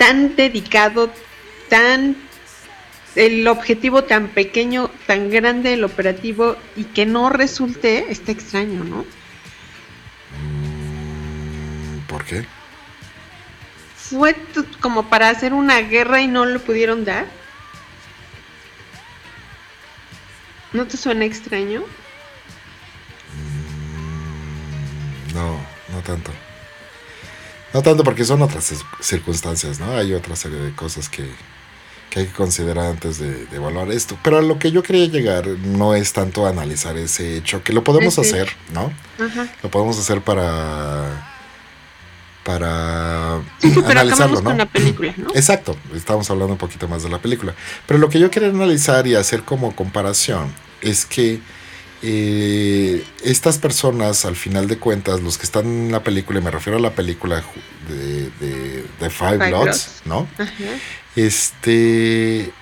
tan 0.00 0.34
dedicado, 0.34 1.12
tan 1.68 2.16
el 3.16 3.46
objetivo 3.46 4.04
tan 4.04 4.28
pequeño, 4.28 4.90
tan 5.06 5.28
grande 5.28 5.74
el 5.74 5.84
operativo 5.84 6.56
y 6.74 6.84
que 6.84 7.04
no 7.04 7.28
resulte, 7.28 8.10
está 8.10 8.32
extraño, 8.32 8.82
¿no? 8.82 9.04
Mm, 10.40 11.98
¿Por 12.08 12.24
qué? 12.24 12.46
Fue 13.94 14.34
como 14.80 15.10
para 15.10 15.28
hacer 15.28 15.52
una 15.52 15.82
guerra 15.82 16.22
y 16.22 16.28
no 16.28 16.46
lo 16.46 16.60
pudieron 16.60 17.04
dar. 17.04 17.26
¿No 20.72 20.86
te 20.86 20.96
suena 20.96 21.26
extraño? 21.26 21.82
No, 25.34 25.60
no 25.92 26.00
tanto. 26.02 26.32
No 27.72 27.82
tanto 27.82 28.02
porque 28.04 28.24
son 28.24 28.42
otras 28.42 28.72
cir- 28.72 28.84
circunstancias, 29.00 29.78
¿no? 29.80 29.92
Hay 29.96 30.12
otra 30.12 30.34
serie 30.36 30.58
de 30.58 30.72
cosas 30.74 31.08
que, 31.08 31.24
que 32.10 32.20
hay 32.20 32.26
que 32.26 32.32
considerar 32.32 32.86
antes 32.86 33.18
de, 33.18 33.46
de 33.46 33.56
evaluar 33.56 33.90
esto. 33.92 34.18
Pero 34.22 34.38
a 34.38 34.42
lo 34.42 34.58
que 34.58 34.72
yo 34.72 34.82
quería 34.82 35.06
llegar 35.06 35.46
no 35.46 35.94
es 35.94 36.12
tanto 36.12 36.46
analizar 36.46 36.96
ese 36.96 37.36
hecho, 37.36 37.62
que 37.62 37.72
lo 37.72 37.84
podemos 37.84 38.18
hacer, 38.18 38.48
¿no? 38.72 38.92
Ajá. 39.24 39.48
Lo 39.62 39.70
podemos 39.70 39.98
hacer 39.98 40.20
para 40.22 41.26
para 42.44 43.40
Sí, 43.58 43.70
pero 43.74 43.86
analizarlo, 43.90 44.38
acabamos 44.38 44.42
¿no? 44.42 44.50
con 44.50 44.58
la 44.58 44.66
película, 44.66 45.14
¿no? 45.16 45.30
Exacto, 45.34 45.76
estamos 45.94 46.28
hablando 46.30 46.54
un 46.54 46.58
poquito 46.58 46.88
más 46.88 47.02
de 47.02 47.10
la 47.10 47.18
película. 47.18 47.54
Pero 47.86 47.98
lo 48.00 48.08
que 48.08 48.18
yo 48.18 48.30
quería 48.30 48.48
analizar 48.48 49.06
y 49.06 49.14
hacer 49.14 49.42
como 49.42 49.76
comparación 49.76 50.52
es 50.80 51.04
que 51.04 51.40
eh, 52.02 53.04
estas 53.24 53.58
personas, 53.58 54.24
al 54.24 54.36
final 54.36 54.68
de 54.68 54.78
cuentas, 54.78 55.20
los 55.22 55.36
que 55.38 55.44
están 55.44 55.66
en 55.66 55.92
la 55.92 56.02
película, 56.02 56.38
y 56.40 56.42
me 56.42 56.50
refiero 56.50 56.78
a 56.78 56.82
la 56.82 56.94
película 56.94 57.42
de, 57.88 58.30
de, 58.40 58.84
de 59.00 59.10
Five, 59.10 59.32
Five 59.38 59.48
Bloods, 59.50 59.62
Bloods. 59.64 60.02
¿no? 60.06 60.28
Ajá. 60.38 60.52
Este. 61.16 62.52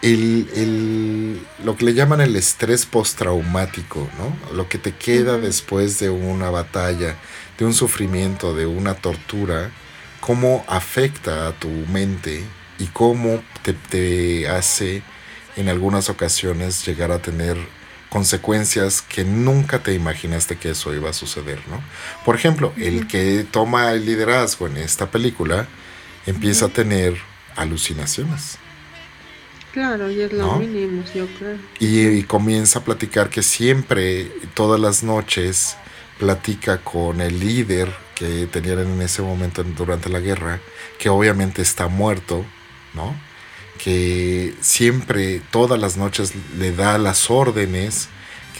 El, 0.00 0.48
el- 0.54 1.40
lo 1.64 1.76
que 1.76 1.84
le 1.86 1.92
llaman 1.94 2.20
el 2.20 2.36
estrés 2.36 2.86
postraumático, 2.86 4.08
¿no? 4.16 4.54
Lo 4.56 4.68
que 4.68 4.78
te 4.78 4.92
queda 4.92 5.38
después 5.38 5.98
de 5.98 6.08
una 6.08 6.50
batalla, 6.50 7.16
de 7.58 7.64
un 7.64 7.74
sufrimiento, 7.74 8.54
de 8.54 8.66
una 8.66 8.94
tortura, 8.94 9.72
cómo 10.20 10.64
afecta 10.68 11.48
a 11.48 11.52
tu 11.52 11.68
mente 11.68 12.44
y 12.78 12.86
cómo 12.86 13.42
te, 13.62 13.72
te 13.72 14.48
hace 14.48 15.02
en 15.56 15.68
algunas 15.68 16.08
ocasiones 16.10 16.86
llegar 16.86 17.10
a 17.10 17.18
tener 17.20 17.56
consecuencias 18.08 19.02
que 19.02 19.24
nunca 19.24 19.82
te 19.82 19.92
imaginaste 19.94 20.56
que 20.56 20.70
eso 20.70 20.94
iba 20.94 21.10
a 21.10 21.12
suceder, 21.12 21.60
¿no? 21.68 21.80
Por 22.24 22.36
ejemplo, 22.36 22.72
el 22.76 23.06
que 23.06 23.44
toma 23.50 23.92
el 23.92 24.06
liderazgo 24.06 24.66
en 24.66 24.76
esta 24.78 25.10
película 25.10 25.66
empieza 26.26 26.66
a 26.66 26.68
tener 26.68 27.16
alucinaciones 27.56 28.58
Claro, 29.72 30.10
y 30.10 30.22
es 30.22 30.32
lo 30.32 30.46
¿No? 30.46 30.58
mínimo, 30.58 31.04
yo 31.14 31.26
creo. 31.38 31.58
y, 31.78 32.00
y 32.18 32.22
comienza 32.24 32.78
a 32.80 32.84
platicar 32.84 33.28
que 33.28 33.42
siempre, 33.42 34.32
todas 34.54 34.80
las 34.80 35.02
noches, 35.02 35.76
platica 36.18 36.78
con 36.78 37.20
el 37.20 37.38
líder 37.38 37.94
que 38.14 38.46
tenían 38.46 38.80
en 38.80 39.00
ese 39.02 39.22
momento 39.22 39.60
en- 39.60 39.74
durante 39.76 40.08
la 40.08 40.20
guerra, 40.20 40.58
que 40.98 41.08
obviamente 41.10 41.62
está 41.62 41.86
muerto, 41.86 42.44
¿no? 42.94 43.14
Que 43.78 44.54
siempre, 44.60 45.40
todas 45.50 45.80
las 45.80 45.96
noches, 45.96 46.32
le 46.58 46.72
da 46.72 46.98
las 46.98 47.30
órdenes 47.30 48.08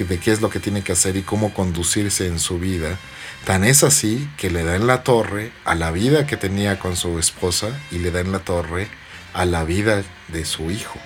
de 0.05 0.19
qué 0.19 0.33
es 0.33 0.41
lo 0.41 0.51
que 0.51 0.61
tiene 0.61 0.83
que 0.83 0.93
hacer 0.93 1.17
y 1.17 1.23
cómo 1.23 1.53
conducirse 1.53 2.27
en 2.27 2.39
su 2.39 2.59
vida. 2.59 2.99
Tan 3.45 3.65
es 3.65 3.83
así 3.85 4.29
que 4.37 4.51
le 4.51 4.65
da 4.65 4.77
en 4.77 4.87
la 4.87 5.03
torre 5.03 5.53
a 5.65 5.75
la 5.75 5.91
vida 5.91 6.27
que 6.27 6.37
tenía 6.37 6.79
con 6.79 6.97
su 6.97 7.19
esposa 7.19 7.69
y 7.91 7.99
le 7.99 8.11
da 8.11 8.21
en 8.21 8.33
la 8.33 8.41
torre 8.41 8.89
a 9.33 9.45
la 9.45 9.65
vida 9.65 10.03
de 10.29 10.45
su 10.45 10.71
hijo. 10.71 10.99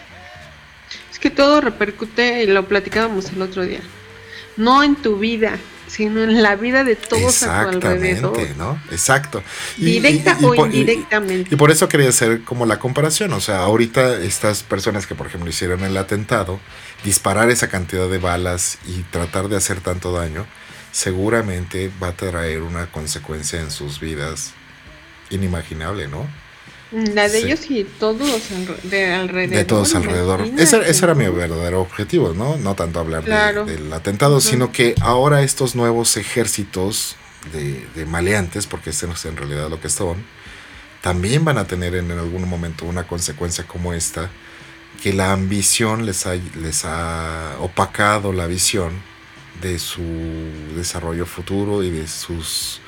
Es 1.11 1.19
que 1.19 1.31
todo 1.31 1.61
repercute, 1.61 2.43
y 2.43 2.47
lo 2.47 2.67
platicábamos 2.67 3.31
el 3.31 3.43
otro 3.43 3.65
día, 3.65 3.81
no 4.57 4.83
en 4.83 4.97
tu 4.97 5.19
vida, 5.19 5.59
sino 5.93 6.23
en 6.23 6.43
la 6.43 6.57
vida 6.57 6.85
de 6.85 6.97
todos 6.97 7.43
a 7.43 7.63
tu 7.65 7.69
alrededor. 7.69 8.39
Exactamente, 8.41 8.55
¿no? 8.57 8.81
Exacto. 8.91 9.43
Y- 9.77 9.85
Directa 9.85 10.37
y- 10.41 10.43
y 10.43 10.47
o 10.47 10.55
por- 10.55 10.67
indirectamente. 10.75 11.49
Y 11.53 11.57
por 11.57 11.71
eso 11.71 11.89
quería 11.89 12.09
hacer 12.09 12.43
como 12.45 12.65
la 12.67 12.79
comparación. 12.79 13.33
O 13.35 13.41
sea, 13.41 13.59
ahorita 13.59 14.17
estas 14.17 14.63
personas 14.63 15.07
que, 15.07 15.15
por 15.15 15.27
ejemplo, 15.27 15.51
hicieron 15.51 15.85
el 15.85 15.97
atentado, 15.97 16.59
disparar 17.05 17.51
esa 17.51 17.69
cantidad 17.69 18.09
de 18.09 18.19
balas 18.19 18.79
y 18.87 19.03
tratar 19.11 19.49
de 19.49 19.57
hacer 19.57 19.81
tanto 19.81 20.13
daño, 20.13 20.47
seguramente 20.93 21.91
va 22.03 22.09
a 22.09 22.13
traer 22.17 22.63
una 22.63 22.87
consecuencia 22.87 23.61
en 23.61 23.71
sus 23.71 24.01
vidas 24.01 24.53
inimaginable, 25.31 26.09
¿no? 26.09 26.27
La 26.93 27.29
de 27.29 27.41
Sí. 27.41 27.47
ellos 27.47 27.71
y 27.71 27.85
todos 27.85 28.29
de 28.83 29.13
alrededor. 29.13 29.57
de 29.57 29.65
todos 29.65 29.95
alrededor. 29.95 30.43
Ese, 30.59 30.79
ese 30.89 31.05
era 31.05 31.15
mi 31.15 31.25
¿no? 31.25 31.33
verdadero 31.33 31.81
objetivo, 31.81 32.35
¿no? 32.35 32.57
No 32.59 32.75
tanto 32.75 33.01
hablar 33.01 33.25
de- 33.25 33.65
del 33.65 33.93
atentado, 33.93 34.41
sino 34.41 34.73
que 34.73 34.95
ahora 35.01 35.43
estos 35.43 35.75
nuevos 35.75 36.17
ejércitos 36.19 37.17
de, 37.53 37.87
de 37.95 38.05
maleantes, 38.07 38.67
porque 38.67 38.91
ese 38.91 39.11
es 39.11 39.25
en 39.25 39.37
realidad 39.37 39.71
lo 39.71 39.81
que 39.81 39.89
son, 39.89 40.23
también 41.01 41.45
van 41.45 41.59
a 41.59 41.67
tener 41.67 41.95
en 41.95 42.11
algún 42.13 42.49
momento 42.49 42.85
una 42.85 43.07
consecuencia 43.07 43.65
como 43.67 43.93
esta, 43.95 44.29
que 45.03 45.13
la 45.15 45.33
ambición 45.33 46.05
les 46.07 46.27
ha, 46.27 46.35
les 46.61 46.85
ha 46.85 47.57
opacado 47.61 48.33
la 48.33 48.47
visión 48.47 48.93
de 49.63 49.79
su 49.79 50.03
desarrollo 50.77 51.25
futuro 51.27 51.83
y 51.83 51.91
de 51.91 52.07
sus 52.07 52.81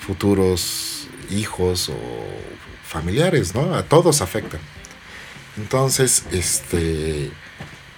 futuros 0.00 1.08
hijos 1.30 1.88
o 1.90 1.94
familiares, 2.94 3.54
¿no? 3.56 3.74
A 3.74 3.82
todos 3.82 4.22
afectan. 4.22 4.60
Entonces, 5.56 6.22
este 6.30 7.32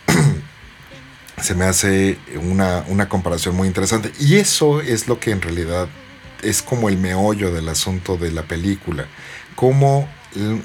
se 1.42 1.54
me 1.54 1.66
hace 1.66 2.18
una, 2.40 2.82
una 2.88 3.06
comparación 3.06 3.54
muy 3.54 3.68
interesante. 3.68 4.10
Y 4.18 4.36
eso 4.36 4.80
es 4.80 5.06
lo 5.06 5.20
que 5.20 5.32
en 5.32 5.42
realidad 5.42 5.88
es 6.42 6.62
como 6.62 6.88
el 6.88 6.96
meollo 6.96 7.52
del 7.52 7.68
asunto 7.68 8.16
de 8.16 8.32
la 8.32 8.42
película. 8.42 9.06
Como 9.54 10.08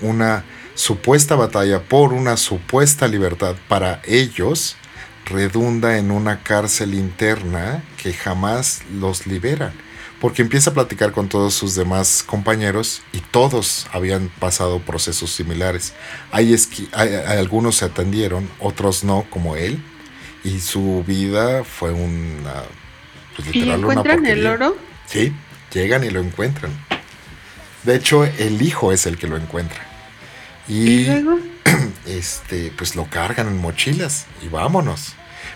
una 0.01 0.45
supuesta 0.75 1.35
batalla 1.35 1.81
por 1.81 2.13
una 2.13 2.37
supuesta 2.37 3.07
libertad 3.07 3.55
para 3.67 4.01
ellos 4.05 4.77
redunda 5.25 5.97
en 5.97 6.11
una 6.11 6.43
cárcel 6.43 6.93
interna 6.93 7.83
que 8.01 8.13
jamás 8.13 8.81
los 8.93 9.27
liberan. 9.27 9.73
Porque 10.21 10.43
empieza 10.43 10.69
a 10.69 10.73
platicar 10.73 11.11
con 11.11 11.27
todos 11.27 11.53
sus 11.55 11.75
demás 11.75 12.23
compañeros 12.25 13.01
y 13.11 13.19
todos 13.19 13.87
habían 13.91 14.29
pasado 14.39 14.79
procesos 14.79 15.31
similares. 15.31 15.93
Hay, 16.31 16.55
hay- 16.93 17.15
algunos 17.15 17.77
se 17.77 17.85
atendieron, 17.85 18.47
otros 18.59 19.03
no, 19.03 19.25
como 19.29 19.55
él. 19.57 19.83
Y 20.43 20.59
su 20.59 21.03
vida 21.05 21.63
fue 21.63 21.91
una... 21.91 22.63
Pues, 23.35 23.47
¿Y 23.49 23.53
literal, 23.61 23.79
una 23.83 23.93
encuentran 23.93 24.25
el 24.25 24.43
porquería. 24.43 24.51
oro? 24.51 24.77
Sí, 25.07 25.33
llegan 25.73 26.03
y 26.03 26.11
lo 26.11 26.19
encuentran. 26.21 26.71
De 27.83 27.95
hecho, 27.95 28.23
el 28.23 28.61
hijo 28.61 28.91
es 28.91 29.07
el 29.07 29.17
que 29.17 29.27
lo 29.27 29.37
encuentra. 29.37 29.83
¿Y 30.67 30.89
Y 30.89 31.05
luego? 31.05 31.39
este, 32.05 32.71
pues 32.77 32.95
lo 32.95 33.05
cargan 33.09 33.47
en 33.47 33.57
mochilas 33.57 34.25
y 34.43 34.49
vámonos. 34.49 35.13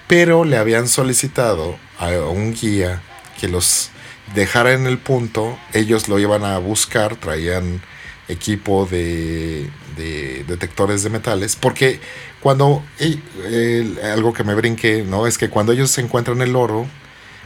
Pero 0.08 0.43
le 0.43 0.58
habían 0.58 0.88
solicitado 0.88 1.78
a 1.99 2.08
un 2.10 2.54
guía 2.54 3.02
que 3.39 3.48
los 3.48 3.92
dejara 4.34 4.73
en 4.73 4.88
el 4.88 4.98
punto. 4.98 5.58
Ellos 5.73 6.08
lo 6.08 6.17
iban 6.19 6.44
a 6.44 6.58
buscar, 6.58 7.15
traían 7.15 7.82
equipo 8.28 8.88
de, 8.90 9.69
de 9.98 10.44
detectores 10.48 11.04
de 11.04 11.10
metales. 11.12 11.56
Porque 11.56 12.00
cuando, 12.42 12.84
eh, 13.00 13.19
eh, 13.44 13.96
algo 14.13 14.34
que 14.34 14.44
me 14.44 14.56
brinqué, 14.56 15.04
¿no? 15.04 15.28
Es 15.28 15.38
que 15.38 15.50
cuando 15.50 15.73
ellos 15.73 15.96
encuentran 15.98 16.42
el 16.42 16.56
oro, 16.56 16.88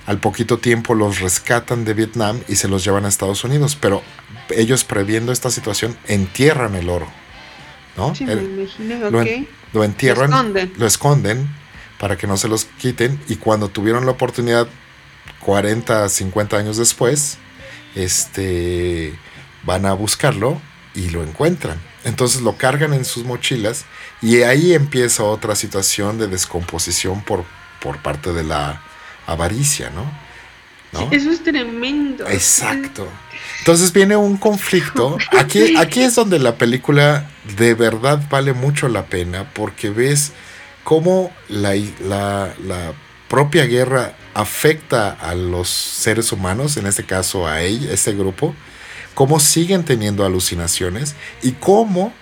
al 0.06 0.20
poquito 0.20 0.58
tiempo 0.58 0.96
los 0.96 1.20
rescatan 1.20 1.86
de 1.86 1.94
Vietnam 1.94 2.40
y 2.48 2.56
se 2.56 2.68
los 2.68 2.84
llevan 2.84 3.06
a 3.06 3.10
Estados 3.10 3.44
Unidos. 3.44 3.78
Pero 3.80 4.02
ellos 4.50 4.84
previendo 4.84 5.32
esta 5.32 5.52
situación 5.52 5.98
entierran 6.08 6.76
el 6.76 6.90
oro. 6.90 7.08
¿no? 7.98 8.16
Sí, 8.16 8.26
me 8.26 8.34
imagino, 8.34 9.10
lo, 9.12 9.22
en- 9.22 9.48
lo 9.74 9.84
entierran, 9.84 10.32
Lo 10.32 10.38
esconden. 10.38 10.74
lo 10.78 10.88
esconden 10.88 11.50
para 12.00 12.16
que 12.18 12.28
no 12.28 12.38
se 12.38 12.48
los 12.48 12.64
quiten 12.66 13.20
y 13.28 13.36
cuando 13.36 13.68
tuvieron 13.68 14.06
la 14.06 14.12
oportunidad 14.14 14.68
40, 15.50 16.10
50 16.10 16.58
años 16.58 16.78
después, 16.78 17.40
este 17.96 19.16
van 19.64 19.88
a 19.88 19.94
buscarlo 19.94 20.62
y 20.94 21.10
lo 21.10 21.24
encuentran. 21.24 21.82
Entonces 22.04 22.42
lo 22.42 22.56
cargan 22.56 22.94
en 22.94 23.04
sus 23.04 23.26
mochilas 23.26 23.86
y 24.22 24.44
ahí 24.44 24.76
empieza 24.76 25.24
otra 25.24 25.56
situación 25.56 26.20
de 26.20 26.28
descomposición 26.28 27.24
por, 27.24 27.46
por 27.82 27.98
parte 27.98 28.32
de 28.32 28.44
la 28.44 28.84
avaricia, 29.26 29.90
¿no? 29.90 30.06
¿no? 30.92 31.12
Eso 31.12 31.32
es 31.32 31.44
tremendo. 31.44 32.28
Exacto. 32.28 33.08
Entonces 33.58 33.92
viene 33.92 34.16
un 34.16 34.38
conflicto. 34.38 35.18
Aquí, 35.32 35.76
aquí 35.78 36.02
es 36.02 36.14
donde 36.14 36.38
la 36.38 36.60
película 36.60 37.28
de 37.58 37.74
verdad 37.74 38.22
vale 38.30 38.54
mucho 38.54 38.88
la 38.88 39.08
pena 39.08 39.50
porque 39.56 39.90
ves 39.90 40.32
cómo 40.84 41.34
la, 41.48 41.74
la, 42.02 42.54
la 42.64 42.94
propia 43.28 43.66
guerra 43.66 44.14
afecta 44.40 45.12
a 45.12 45.36
los 45.36 45.70
seres 45.70 46.32
humanos, 46.32 46.78
en 46.78 46.88
este 46.88 47.04
caso 47.04 47.48
a 47.48 47.62
ella, 47.62 47.92
este 47.92 48.14
grupo, 48.14 48.56
cómo 49.14 49.40
siguen 49.40 49.84
teniendo 49.84 50.26
alucinaciones 50.26 51.16
y 51.42 51.54
cómo 51.54 52.14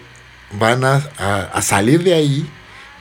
van 0.53 0.83
a, 0.83 0.95
a, 1.53 1.61
salir 1.61 2.03
de 2.03 2.13
ahí 2.13 2.49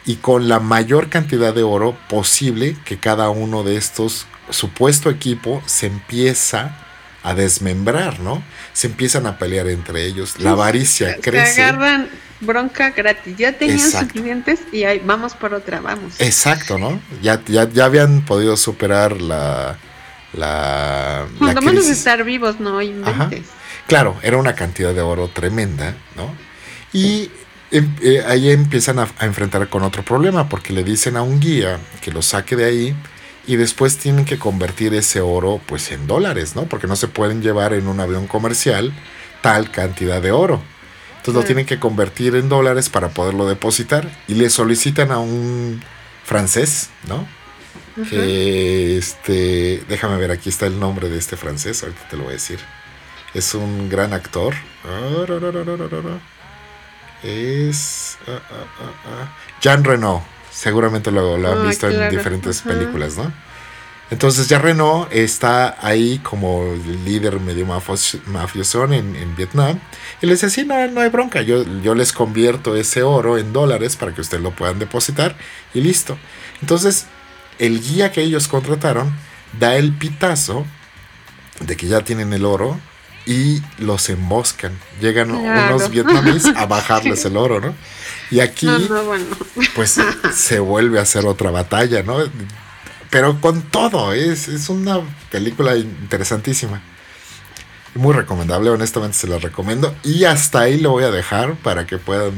y 0.05 0.17
con 0.17 0.49
la 0.49 0.61
mayor 0.61 1.09
cantidad 1.09 1.55
de 1.55 1.63
oro 1.63 1.97
posible 2.09 2.77
que 2.85 2.99
cada 2.99 3.31
uno 3.31 3.63
de 3.63 3.77
estos 3.77 4.27
supuesto 4.51 5.11
equipo 5.11 5.63
se 5.67 5.87
empieza 5.87 6.77
a 7.23 7.35
desmembrar, 7.35 8.21
¿no? 8.21 8.43
Se 8.73 8.87
empiezan 8.87 9.27
a 9.27 9.39
pelear 9.39 9.67
entre 9.69 10.05
ellos, 10.05 10.39
la 10.39 10.51
avaricia 10.51 11.17
crece. 11.21 11.55
Se 11.55 11.63
agarran 11.63 12.09
bronca 12.41 12.91
gratis, 12.91 13.37
ya 13.37 13.53
tenían 13.53 13.91
sus 13.91 14.05
clientes 14.05 14.61
y 14.73 14.85
ahí 14.85 15.01
vamos 15.05 15.35
por 15.35 15.55
otra, 15.55 15.81
vamos. 15.81 16.15
Exacto, 16.21 16.79
¿no? 16.79 17.01
Ya, 17.23 17.43
ya, 17.47 17.69
ya 17.69 17.85
habían 17.87 18.23
podido 18.25 18.57
superar 18.57 19.21
la... 19.21 19.79
la 20.33 21.27
Cuando 21.39 21.63
menos 21.63 21.87
estar 21.87 22.25
vivos, 22.25 22.61
no 22.61 22.83
inventes. 22.83 23.47
Claro, 23.87 24.17
era 24.23 24.37
una 24.37 24.55
cantidad 24.55 24.95
de 24.95 25.01
oro 25.01 25.29
tremenda, 25.29 25.95
¿no? 26.17 26.35
Y 26.93 27.31
em, 27.71 27.95
eh, 28.01 28.23
ahí 28.27 28.51
empiezan 28.51 28.99
a, 28.99 29.09
a, 29.19 29.27
enfrentar 29.27 29.69
con 29.69 29.83
otro 29.83 30.03
problema, 30.05 30.49
porque 30.49 30.73
le 30.73 30.83
dicen 30.83 31.17
a 31.17 31.23
un 31.23 31.41
guía 31.41 31.79
que 32.01 32.11
lo 32.11 32.23
saque 32.23 32.57
de 32.57 32.65
ahí 32.65 32.97
y 33.47 33.57
después 33.57 33.97
tienen 33.97 34.25
que 34.25 34.39
convertir 34.39 34.93
ese 34.95 35.21
oro 35.21 35.61
pues 35.67 35.93
en 35.93 36.07
dólares, 36.07 36.57
¿no? 36.57 36.65
Porque 36.65 36.87
no 36.87 36.97
se 36.97 37.09
pueden 37.09 37.43
llevar 37.43 37.73
en 37.75 37.87
un 37.87 38.01
avión 38.01 38.27
comercial 38.27 38.93
tal 39.41 39.71
cantidad 39.71 40.21
de 40.21 40.33
oro. 40.33 40.63
Entonces 41.27 41.43
lo 41.43 41.47
tienen 41.47 41.67
que 41.67 41.81
convertir 41.81 42.37
en 42.37 42.49
dólares 42.49 42.89
para 42.89 43.09
poderlo 43.09 43.49
depositar 43.49 44.09
y 44.29 44.35
le 44.35 44.49
solicitan 44.49 45.11
a 45.11 45.19
un 45.19 45.83
francés, 46.25 46.91
¿no? 47.09 47.27
Que 48.09 48.97
este, 48.97 49.83
déjame 49.89 50.19
ver, 50.19 50.31
aquí 50.31 50.51
está 50.51 50.67
el 50.67 50.79
nombre 50.79 51.09
de 51.09 51.19
este 51.19 51.37
francés, 51.37 51.83
ahorita 51.83 52.09
te 52.09 52.17
lo 52.17 52.25
voy 52.25 52.31
a 52.31 52.35
decir. 52.35 52.61
Es 53.35 53.55
un 53.55 53.89
gran 53.89 54.13
actor. 54.13 54.55
Es 57.23 58.19
Jean 59.61 59.83
Reno 59.83 60.23
seguramente 60.57 61.11
lo, 61.11 61.35
han 61.35 61.69
visto 61.69 61.89
en 61.89 62.11
diferentes 62.11 62.63
películas, 62.63 63.17
¿no? 63.17 63.31
Entonces 64.11 64.49
ya 64.49 64.59
Renault 64.59 65.13
está 65.13 65.77
ahí 65.81 66.19
como 66.21 66.65
líder 67.05 67.41
medio 67.41 67.67
mafioso 67.67 68.85
en, 68.93 69.37
Vietnam. 69.37 69.81
Y 70.23 70.27
le 70.27 70.33
dice, 70.33 70.49
sí, 70.49 70.65
no, 70.65 70.87
no 70.89 71.01
hay 71.01 71.09
bronca. 71.09 71.43
Yo, 71.43 71.65
yo 71.83 71.95
les 71.95 72.13
convierto 72.13 72.77
ese 72.77 73.03
oro 73.03 73.37
en 73.37 73.53
dólares 73.53 73.97
para 73.97 74.15
que 74.15 74.21
ustedes 74.21 74.43
lo 74.43 74.53
puedan 74.53 74.79
depositar 74.79 75.37
y 75.75 75.81
listo. 75.81 76.17
Entonces 76.61 77.07
el 77.59 77.81
guía 77.81 78.13
que 78.13 78.23
ellos 78.23 78.49
contrataron 78.49 79.13
da 79.59 79.77
el 79.77 79.93
pitazo 79.93 80.67
de 81.61 81.77
que 81.77 81.87
ya 81.87 82.03
tienen 82.03 82.33
el 82.33 82.45
oro 82.45 82.79
y 83.25 83.61
los 83.79 84.09
emboscan. 84.09 84.79
Llegan 85.01 85.33
unos 85.33 85.91
vietnamíes 85.91 86.47
a 86.47 86.67
bajarles 86.67 87.25
el 87.25 87.37
oro, 87.37 87.61
¿no? 87.61 87.75
Y 88.31 88.41
aquí, 88.41 88.69
pues 89.75 89.99
se 90.33 90.59
vuelve 90.61 90.99
a 90.99 91.03
hacer 91.03 91.27
otra 91.27 91.51
batalla, 91.51 92.03
¿no? 92.03 92.19
Pero 93.17 93.41
con 93.41 93.63
todo, 93.63 94.13
es, 94.13 94.47
es 94.47 94.69
una 94.69 95.01
película 95.31 95.75
interesantísima. 95.75 96.83
Muy 97.95 98.13
recomendable, 98.13 98.69
honestamente 98.69 99.17
se 99.17 99.27
la 99.27 99.39
recomiendo. 99.39 99.97
Y 100.05 100.25
hasta 100.25 100.61
ahí 100.61 100.79
lo 100.79 100.91
voy 100.91 101.05
a 101.05 101.11
dejar 101.11 101.55
para 101.55 101.87
que 101.87 101.97
puedan 101.97 102.35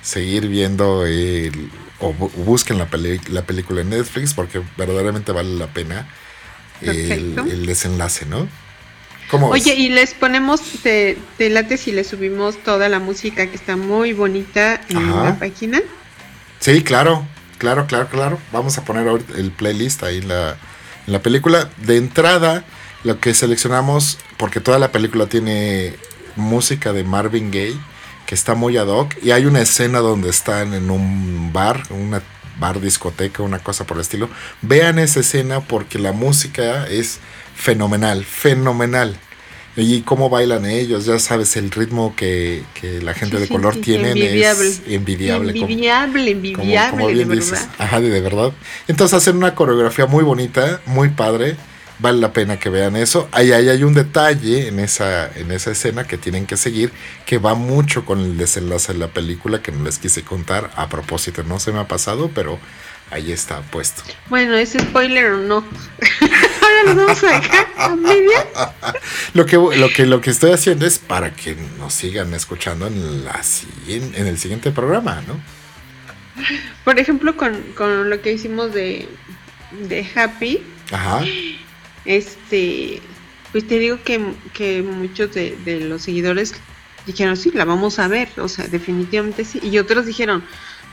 seguir 0.00 0.46
viendo 0.46 1.04
el, 1.04 1.72
o 1.98 2.12
busquen 2.12 2.78
la, 2.78 2.88
la 3.30 3.42
película 3.42 3.80
en 3.80 3.90
Netflix 3.90 4.32
porque 4.32 4.62
verdaderamente 4.76 5.32
vale 5.32 5.56
la 5.56 5.66
pena 5.66 6.06
el, 6.82 7.36
el 7.50 7.66
desenlace, 7.66 8.24
¿no? 8.24 8.46
Oye, 9.32 9.74
y 9.74 9.88
les 9.88 10.14
ponemos, 10.14 10.60
te, 10.84 11.18
late 11.40 11.78
si 11.78 11.90
le 11.90 12.04
subimos 12.04 12.62
toda 12.62 12.88
la 12.88 13.00
música 13.00 13.48
que 13.48 13.56
está 13.56 13.74
muy 13.76 14.12
bonita 14.12 14.80
en 14.88 15.10
la 15.10 15.36
página. 15.36 15.82
Sí, 16.60 16.84
claro, 16.84 17.26
claro, 17.62 17.86
claro, 17.86 18.08
claro. 18.08 18.38
Vamos 18.52 18.76
a 18.76 18.84
poner 18.84 19.06
el 19.36 19.52
playlist 19.52 20.02
ahí 20.02 20.18
en 20.18 20.26
la, 20.26 20.56
la 21.06 21.22
película. 21.22 21.70
De 21.76 21.96
entrada, 21.96 22.64
lo 23.04 23.20
que 23.20 23.34
seleccionamos, 23.34 24.18
porque 24.36 24.58
toda 24.58 24.80
la 24.80 24.90
película 24.90 25.26
tiene 25.26 25.94
música 26.34 26.92
de 26.92 27.04
Marvin 27.04 27.52
Gaye, 27.52 27.76
que 28.26 28.34
está 28.34 28.56
muy 28.56 28.76
ad 28.78 28.88
hoc, 28.88 29.14
y 29.22 29.30
hay 29.30 29.46
una 29.46 29.60
escena 29.60 30.00
donde 30.00 30.28
están 30.28 30.74
en 30.74 30.90
un 30.90 31.52
bar, 31.52 31.84
una 31.90 32.20
bar 32.58 32.80
discoteca, 32.80 33.44
una 33.44 33.60
cosa 33.60 33.86
por 33.86 33.96
el 33.96 34.00
estilo. 34.00 34.28
Vean 34.60 34.98
esa 34.98 35.20
escena 35.20 35.60
porque 35.60 36.00
la 36.00 36.10
música 36.10 36.88
es 36.88 37.20
fenomenal, 37.54 38.24
fenomenal. 38.24 39.16
Y 39.74 40.02
cómo 40.02 40.28
bailan 40.28 40.66
ellos, 40.66 41.06
ya 41.06 41.18
sabes, 41.18 41.56
el 41.56 41.70
ritmo 41.70 42.14
que, 42.14 42.62
la 43.02 43.14
gente 43.14 43.38
de 43.38 43.48
color 43.48 43.76
tiene 43.76 44.10
es 44.10 44.16
envidiable. 44.86 45.50
Envidiable, 45.50 46.30
envidiable, 46.30 47.14
de 47.14 47.24
verdad. 47.24 47.68
Ajá, 47.78 48.00
de 48.00 48.20
verdad. 48.20 48.52
Entonces 48.86 49.16
hacen 49.16 49.36
una 49.36 49.54
coreografía 49.54 50.06
muy 50.06 50.24
bonita, 50.24 50.80
muy 50.86 51.08
padre. 51.10 51.56
Vale 51.98 52.18
la 52.18 52.32
pena 52.32 52.58
que 52.58 52.68
vean 52.68 52.96
eso. 52.96 53.28
Ahí, 53.32 53.52
ahí 53.52 53.68
hay 53.68 53.84
un 53.84 53.94
detalle 53.94 54.66
en 54.66 54.80
esa, 54.80 55.30
en 55.36 55.52
esa 55.52 55.70
escena 55.70 56.04
que 56.04 56.18
tienen 56.18 56.46
que 56.46 56.56
seguir, 56.56 56.90
que 57.24 57.38
va 57.38 57.54
mucho 57.54 58.04
con 58.04 58.18
el 58.18 58.36
desenlace 58.36 58.92
de 58.92 58.98
la 58.98 59.08
película, 59.08 59.62
que 59.62 59.70
no 59.70 59.84
les 59.84 59.98
quise 59.98 60.22
contar 60.22 60.72
a 60.74 60.88
propósito. 60.88 61.44
No 61.44 61.60
se 61.60 61.70
me 61.70 61.78
ha 61.78 61.86
pasado, 61.86 62.30
pero 62.34 62.58
ahí 63.10 63.30
está 63.30 63.60
puesto. 63.60 64.02
Bueno, 64.28 64.54
¿es 64.54 64.72
spoiler 64.72 65.32
o 65.32 65.38
no? 65.38 65.64
Ahora 66.82 66.94
lo 66.94 67.06
vamos 67.06 67.24
a 67.24 67.40
dejar 67.40 67.66
a 67.76 67.88
lo, 69.34 69.46
que, 69.46 69.56
lo, 69.56 69.88
que, 69.88 70.06
lo 70.06 70.20
que 70.20 70.30
estoy 70.30 70.52
haciendo 70.52 70.86
es 70.86 70.98
para 70.98 71.34
que 71.34 71.56
nos 71.78 71.94
sigan 71.94 72.34
escuchando 72.34 72.86
en, 72.86 73.24
la, 73.24 73.40
en 73.88 74.26
el 74.26 74.38
siguiente 74.38 74.70
programa, 74.70 75.22
¿no? 75.26 75.40
Por 76.84 76.98
ejemplo, 76.98 77.36
con, 77.36 77.54
con 77.76 78.10
lo 78.10 78.20
que 78.20 78.32
hicimos 78.32 78.72
de, 78.74 79.08
de 79.88 80.06
Happy. 80.14 80.62
Ajá. 80.90 81.24
Este, 82.04 83.00
pues 83.52 83.66
te 83.66 83.78
digo 83.78 83.98
que, 84.04 84.20
que 84.52 84.82
muchos 84.82 85.32
de, 85.34 85.56
de 85.64 85.80
los 85.80 86.02
seguidores 86.02 86.54
dijeron, 87.06 87.36
sí, 87.36 87.50
la 87.52 87.64
vamos 87.64 87.98
a 87.98 88.08
ver, 88.08 88.28
o 88.38 88.48
sea, 88.48 88.66
definitivamente 88.66 89.44
sí. 89.44 89.60
Y 89.62 89.78
otros 89.78 90.06
dijeron, 90.06 90.42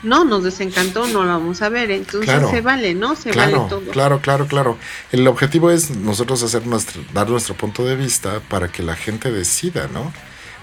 no, 0.04 0.24
nos 0.24 0.44
desencantó, 0.44 1.08
no 1.08 1.24
lo 1.24 1.30
vamos 1.30 1.62
a 1.62 1.70
ver. 1.70 1.92
Entonces 1.92 2.42
se 2.50 2.62
vale, 2.62 2.94
¿no? 2.94 3.16
Se 3.16 3.32
vale 3.32 3.54
todo. 3.54 3.82
Claro, 3.92 4.20
claro, 4.22 4.48
claro. 4.48 4.78
El 5.12 5.28
objetivo 5.28 5.72
es 5.72 5.92
nosotros 5.92 6.42
hacer 6.44 6.66
nuestro, 6.66 7.02
dar 7.14 7.30
nuestro 7.30 7.56
punto 7.56 7.86
de 7.86 7.96
vista 7.96 8.40
para 8.48 8.70
que 8.70 8.84
la 8.84 8.96
gente 8.96 9.32
decida, 9.32 9.90
¿no? 9.94 10.14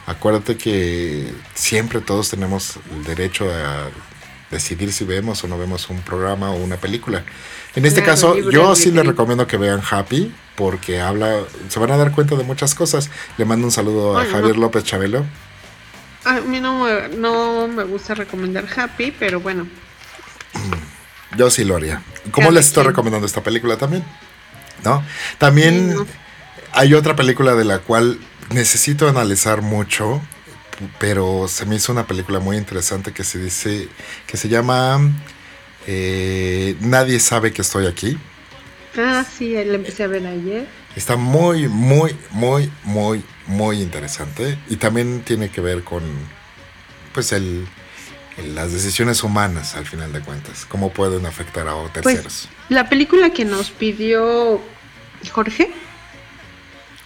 Acuérdate 0.07 0.57
que 0.57 1.33
siempre 1.55 2.01
todos 2.01 2.31
tenemos 2.31 2.79
el 2.95 3.05
derecho 3.05 3.51
a 3.51 3.89
decidir 4.51 4.93
si 4.93 5.05
vemos 5.05 5.43
o 5.43 5.49
no 5.49 5.59
vemos 5.59 5.91
un 5.91 6.01
programa 6.03 6.51
o 6.51 6.57
una 6.57 6.77
película. 6.77 7.25
En 7.75 7.85
este 7.85 8.03
caso, 8.03 8.39
yo 8.51 8.75
sí 8.77 8.91
les 8.91 9.05
recomiendo 9.05 9.47
que 9.47 9.57
vean 9.57 9.83
Happy 9.89 10.33
porque 10.55 11.01
habla, 11.01 11.41
se 11.69 11.79
van 11.79 11.91
a 11.91 11.97
dar 11.97 12.13
cuenta 12.13 12.37
de 12.37 12.45
muchas 12.45 12.75
cosas. 12.75 13.11
Le 13.37 13.45
mando 13.45 13.67
un 13.67 13.73
saludo 13.73 14.17
a 14.17 14.25
Javier 14.25 14.57
López 14.57 14.85
Chabelo 14.85 15.27
a 16.27 16.41
mí 16.41 16.61
no, 16.61 17.69
me 17.69 17.85
gusta 17.85 18.15
recomendar 18.15 18.67
Happy, 18.77 19.13
pero 19.17 19.41
bueno. 19.41 19.67
Yo 21.37 21.51
sí 21.51 21.65
lo 21.65 21.77
haría. 21.77 22.03
¿Cómo 22.33 22.51
les 22.51 22.67
estoy 22.67 22.85
recomendando 22.85 23.27
esta 23.27 23.43
película 23.43 23.77
también? 23.77 24.05
¿No? 24.85 25.05
También 25.39 25.95
hay 26.73 26.95
otra 26.95 27.15
película 27.15 27.55
de 27.55 27.65
la 27.65 27.79
cual 27.79 28.19
necesito 28.51 29.09
analizar 29.09 29.63
mucho, 29.63 30.21
pero 30.99 31.47
se 31.49 31.65
me 31.65 31.77
hizo 31.77 31.93
una 31.93 32.07
película 32.07 32.41
muy 32.41 32.57
interesante 32.57 33.13
que 33.13 33.23
se 33.23 33.39
dice, 33.39 33.89
que 34.27 34.37
se 34.37 34.49
llama 34.49 35.01
eh, 35.87 36.77
Nadie 36.81 37.21
sabe 37.21 37.53
que 37.53 37.63
estoy 37.63 37.87
aquí. 37.87 38.19
Ah, 38.99 39.25
sí, 39.25 39.53
la 39.53 39.75
empecé 39.75 40.03
a 40.03 40.09
ver 40.09 40.27
ayer. 40.27 40.67
Está 40.97 41.17
muy, 41.17 41.69
muy, 41.69 42.17
muy, 42.31 42.73
muy, 42.83 43.23
muy 43.47 43.83
interesante. 43.83 44.59
Y 44.71 44.77
también 44.77 45.21
tiene 45.21 45.51
que 45.51 45.61
ver 45.61 45.85
con, 45.85 46.03
pues, 47.13 47.33
el, 47.33 47.69
las 48.55 48.73
decisiones 48.73 49.23
humanas, 49.23 49.77
al 49.77 49.85
final 49.85 50.11
de 50.15 50.21
cuentas. 50.21 50.65
Cómo 50.65 50.91
pueden 50.91 51.27
afectar 51.27 51.69
a 51.69 51.75
pues, 51.75 51.93
terceros. 51.93 52.49
la 52.71 52.89
película 52.89 53.29
que 53.29 53.45
nos 53.45 53.71
pidió 53.71 54.59
Jorge. 55.31 55.71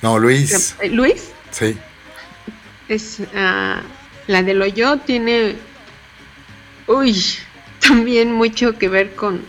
No, 0.02 0.20
Luis. 0.20 0.76
Eh, 0.80 0.88
¿Luis? 0.88 1.32
Sí. 1.50 1.76
Es 2.88 3.18
uh, 3.18 3.82
la 4.28 4.42
de 4.44 4.54
Loyo. 4.54 4.98
Tiene, 4.98 5.56
uy, 6.86 7.24
también 7.80 8.30
mucho 8.30 8.78
que 8.78 8.88
ver 8.88 9.16
con, 9.16 9.44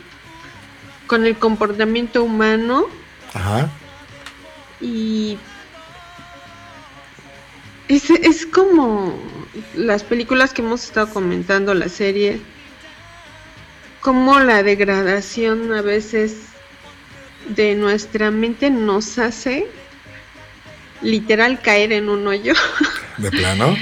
con 1.05 1.27
el 1.27 1.37
comportamiento 1.37 2.23
humano. 2.23 2.87
Ajá 3.35 3.69
Y 4.81 5.37
es, 7.87 8.09
es 8.09 8.45
como 8.45 9.17
las 9.75 10.03
películas 10.03 10.53
que 10.53 10.61
hemos 10.61 10.83
estado 10.83 11.09
comentando, 11.09 11.73
la 11.73 11.89
serie, 11.89 12.41
como 13.99 14.39
la 14.39 14.63
degradación 14.63 15.71
a 15.73 15.81
veces 15.81 16.37
de 17.49 17.75
nuestra 17.75 18.31
mente 18.31 18.69
nos 18.69 19.19
hace 19.19 19.67
literal 21.01 21.61
caer 21.61 21.91
en 21.91 22.09
un 22.09 22.27
hoyo. 22.27 22.53
¿De 23.17 23.29
plano? 23.31 23.75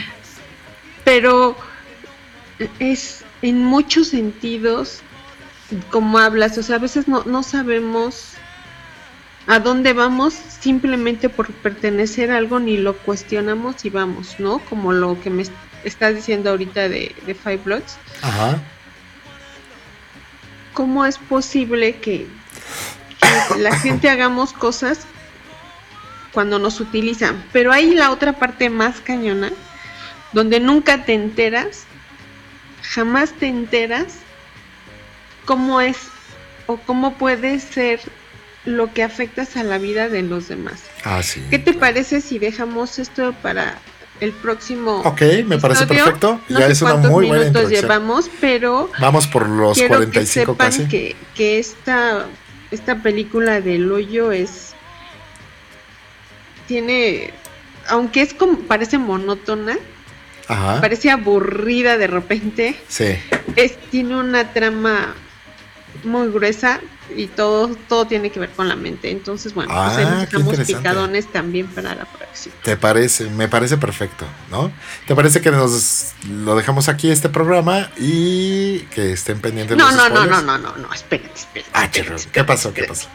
Pero 1.03 1.55
es 2.79 3.23
en 3.41 3.63
muchos 3.63 4.09
sentidos 4.09 5.01
como 5.91 6.17
hablas, 6.17 6.57
o 6.57 6.63
sea, 6.63 6.77
a 6.77 6.79
veces 6.79 7.07
no, 7.07 7.23
no 7.25 7.43
sabemos 7.43 8.33
a 9.49 9.59
dónde 9.59 9.93
vamos 9.93 10.35
simplemente 10.35 11.27
por 11.27 11.51
pertenecer 11.51 12.31
a 12.31 12.37
algo 12.37 12.59
ni 12.59 12.77
lo 12.77 12.95
cuestionamos 12.95 13.83
y 13.83 13.89
vamos, 13.89 14.39
¿no? 14.39 14.59
Como 14.59 14.93
lo 14.93 15.19
que 15.19 15.31
me 15.31 15.43
estás 15.83 16.13
diciendo 16.15 16.51
ahorita 16.51 16.87
de, 16.87 17.15
de 17.25 17.33
Five 17.33 17.61
Bloods. 17.65 17.97
Ajá. 18.21 18.59
¿Cómo 20.75 21.03
es 21.03 21.17
posible 21.17 21.95
que, 21.95 22.27
que 23.49 23.57
la 23.57 23.75
gente 23.79 24.07
hagamos 24.11 24.53
cosas 24.53 25.07
cuando 26.31 26.59
nos 26.59 26.79
utilizan? 26.79 27.43
Pero 27.51 27.71
hay 27.71 27.95
la 27.95 28.11
otra 28.11 28.33
parte 28.33 28.69
más 28.69 29.01
cañona, 29.01 29.51
donde 30.31 30.59
nunca 30.59 31.05
te 31.05 31.15
enteras, 31.15 31.85
jamás 32.83 33.31
te 33.31 33.47
enteras 33.47 34.19
cómo 35.45 35.81
es 35.81 35.97
o 36.67 36.77
cómo 36.77 37.15
puede 37.15 37.59
ser 37.59 37.99
lo 38.65 38.93
que 38.93 39.03
afectas 39.03 39.55
a 39.57 39.63
la 39.63 39.77
vida 39.77 40.09
de 40.09 40.21
los 40.21 40.47
demás. 40.49 40.81
Ah, 41.03 41.23
sí. 41.23 41.41
¿Qué 41.49 41.59
te 41.59 41.73
parece 41.73 42.21
si 42.21 42.39
dejamos 42.39 42.99
esto 42.99 43.33
para 43.41 43.77
el 44.19 44.31
próximo? 44.33 44.97
Ok, 45.05 45.21
me 45.45 45.57
parece 45.57 45.87
perfecto. 45.87 46.41
No 46.49 46.59
ya 46.59 46.65
sé 46.67 46.73
es 46.73 46.81
una 46.81 46.91
cuántos 46.91 47.11
muy 47.11 47.27
buena 47.27 47.45
introducción. 47.47 47.81
llevamos, 47.83 48.29
pero 48.41 48.91
Vamos 48.99 49.27
por 49.27 49.47
los 49.47 49.77
quiero 49.77 49.95
45 49.95 50.11
que 50.11 50.25
sepan 50.25 50.57
casi. 50.71 50.87
que, 50.89 51.15
que 51.35 51.59
esta, 51.59 52.25
esta 52.71 53.01
película 53.01 53.61
del 53.61 53.91
hoyo 53.91 54.31
es 54.31 54.73
tiene 56.67 57.33
aunque 57.87 58.21
es 58.21 58.33
como 58.33 58.59
parece 58.59 58.97
monótona 58.97 59.77
Ajá. 60.47 60.81
parece 60.81 61.09
aburrida 61.11 61.97
de 61.97 62.07
repente 62.07 62.75
Sí. 62.87 63.15
es 63.55 63.77
tiene 63.89 64.15
una 64.17 64.53
trama 64.53 65.15
muy 66.03 66.29
gruesa 66.29 66.79
y 67.15 67.27
todo 67.27 67.69
todo 67.87 68.05
tiene 68.05 68.29
que 68.31 68.39
ver 68.39 68.49
con 68.51 68.67
la 68.67 68.75
mente 68.75 69.09
entonces 69.09 69.53
bueno 69.53 69.73
pues 69.73 69.97
Ah, 69.97 70.19
dejamos 70.21 70.31
interesante. 70.53 70.75
picadones 70.75 71.31
también 71.31 71.67
para 71.67 71.95
la 71.95 72.05
próxima 72.05 72.55
¿Te 72.63 72.77
parece? 72.77 73.29
Me 73.31 73.47
parece 73.47 73.77
perfecto, 73.77 74.25
¿no? 74.51 74.71
¿Te 75.07 75.15
parece 75.15 75.41
que 75.41 75.49
nos 75.51 76.13
lo 76.29 76.55
dejamos 76.55 76.87
aquí 76.87 77.09
este 77.09 77.29
programa 77.29 77.89
y 77.97 78.79
que 78.91 79.11
estén 79.13 79.39
pendientes 79.41 79.75
no 79.77 79.85
los 79.85 79.95
no 79.95 80.09
no 80.09 80.15
spoilers? 80.15 80.31
no 80.43 80.57
no 80.57 80.57
no 80.57 80.75
no 80.77 80.93
espérate 80.93 81.31
espérate, 81.35 81.71
Ah, 81.73 81.85
espérate, 81.85 81.91
chirro, 81.91 82.15
¿qué 82.31 82.39
espérate, 82.41 82.47
pasó? 82.47 82.73
¿Qué 82.73 82.81
espérate. 82.81 83.05
pasó? 83.07 83.09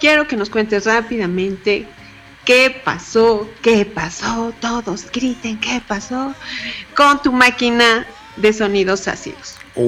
Quiero 0.00 0.26
que 0.28 0.36
nos 0.36 0.48
cuentes 0.50 0.86
rápidamente 0.86 1.86
qué 2.44 2.80
pasó, 2.84 3.48
qué 3.62 3.84
pasó, 3.84 4.52
todos 4.60 5.10
griten 5.12 5.58
qué 5.60 5.82
pasó 5.86 6.34
con 6.96 7.20
tu 7.22 7.32
máquina 7.32 8.06
de 8.36 8.52
sonidos 8.52 9.08
ácidos. 9.08 9.56
Uy, 9.74 9.86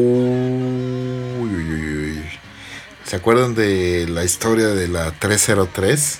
uy, 1.48 1.64
uy, 1.72 1.96
uy. 1.96 2.01
¿Se 3.12 3.16
acuerdan 3.16 3.54
de 3.54 4.06
la 4.08 4.24
historia 4.24 4.68
de 4.68 4.88
la 4.88 5.10
303? 5.12 6.18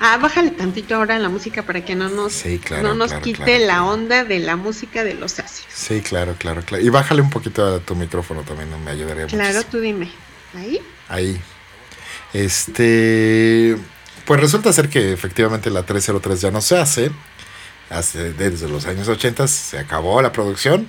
Ah, 0.00 0.16
bájale 0.16 0.52
tantito 0.52 0.94
ahora 0.94 1.18
la 1.18 1.28
música 1.28 1.64
para 1.64 1.84
que 1.84 1.94
no 1.94 2.08
nos, 2.08 2.32
Sí, 2.32 2.58
claro, 2.58 2.82
no 2.82 2.94
nos 2.94 3.08
claro, 3.10 3.22
quite 3.22 3.44
claro, 3.44 3.58
la 3.58 3.66
claro. 3.66 3.86
onda 3.88 4.24
de 4.24 4.38
la 4.38 4.56
música 4.56 5.04
de 5.04 5.12
los 5.12 5.38
ácidos. 5.38 5.70
Sí, 5.74 6.00
claro, 6.00 6.36
claro, 6.38 6.62
claro. 6.62 6.82
Y 6.82 6.88
bájale 6.88 7.20
un 7.20 7.28
poquito 7.28 7.62
a 7.66 7.80
tu 7.80 7.94
micrófono 7.94 8.40
también, 8.40 8.70
me 8.82 8.90
ayudaría 8.90 9.26
Claro, 9.26 9.48
muchísimo. 9.52 9.70
tú 9.70 9.80
dime. 9.80 10.10
Ahí. 10.54 10.80
Ahí. 11.10 11.38
Este. 12.32 13.76
Pues 14.24 14.40
resulta 14.40 14.72
ser 14.72 14.88
que 14.88 15.12
efectivamente 15.12 15.68
la 15.68 15.82
303 15.82 16.40
ya 16.40 16.50
no 16.50 16.62
se 16.62 16.78
hace. 16.78 17.10
Hace, 17.90 18.32
desde 18.32 18.66
los 18.66 18.86
años 18.86 19.08
80 19.08 19.46
se 19.46 19.78
acabó 19.78 20.22
la 20.22 20.32
producción. 20.32 20.88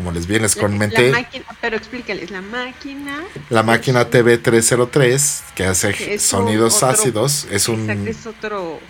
Como 0.00 0.12
les 0.12 0.26
bien 0.26 0.40
les 0.40 0.56
comenté, 0.56 1.10
La 1.10 1.18
máquina, 1.18 1.44
pero 1.60 1.76
explícales, 1.76 2.30
la 2.30 2.40
máquina. 2.40 3.22
la 3.50 3.62
máquina 3.62 4.08
TV303 4.08 5.42
que 5.54 5.66
hace 5.66 5.92
Que 5.92 6.18
sonidos 6.18 6.76
otro- 6.76 6.88
ácidos 6.88 7.46
es 7.50 7.68
un. 7.68 7.80
Exacto, 7.90 8.10
es 8.10 8.26
otro. 8.26 8.80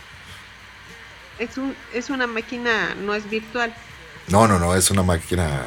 Es, 1.41 1.59
un, 1.59 1.75
es 1.93 2.11
una 2.11 2.29
máquina, 2.29 2.95
no 2.95 3.13
es 3.17 3.29
virtual. 3.29 3.75
No, 4.29 4.47
no, 4.47 4.61
no, 4.61 4.77
es 4.77 4.89
una 4.93 5.03
máquina 5.03 5.63